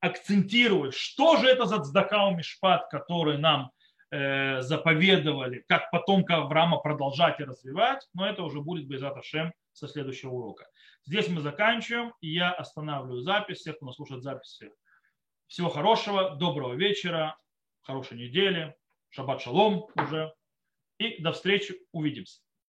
акцентируя, 0.00 0.90
что 0.90 1.36
же 1.36 1.48
это 1.48 1.66
за 1.66 1.82
цдакау 1.82 2.34
мишпат, 2.34 2.88
который 2.90 3.38
нам 3.38 3.70
э, 4.10 4.60
заповедовали, 4.62 5.64
как 5.68 5.90
потомка 5.90 6.36
Авраама 6.36 6.78
продолжать 6.78 7.40
и 7.40 7.44
развивать, 7.44 8.06
но 8.14 8.26
это 8.26 8.42
уже 8.42 8.60
будет 8.60 8.86
без 8.86 9.02
Ашем 9.02 9.52
со 9.72 9.88
следующего 9.88 10.30
урока. 10.30 10.66
Здесь 11.04 11.28
мы 11.28 11.40
заканчиваем, 11.40 12.12
я 12.20 12.50
останавливаю 12.50 13.20
запись. 13.20 13.58
Всех, 13.58 13.76
кто 13.76 13.86
нас 13.86 13.96
слушает 13.96 14.22
записи. 14.22 14.72
Всего 15.46 15.68
хорошего, 15.68 16.34
доброго 16.34 16.74
вечера, 16.74 17.38
хорошей 17.82 18.18
недели, 18.18 18.74
шаббат 19.10 19.40
шалом 19.40 19.86
уже. 19.94 20.32
И 20.98 21.22
до 21.22 21.32
встречи, 21.32 21.76
увидимся. 21.92 22.40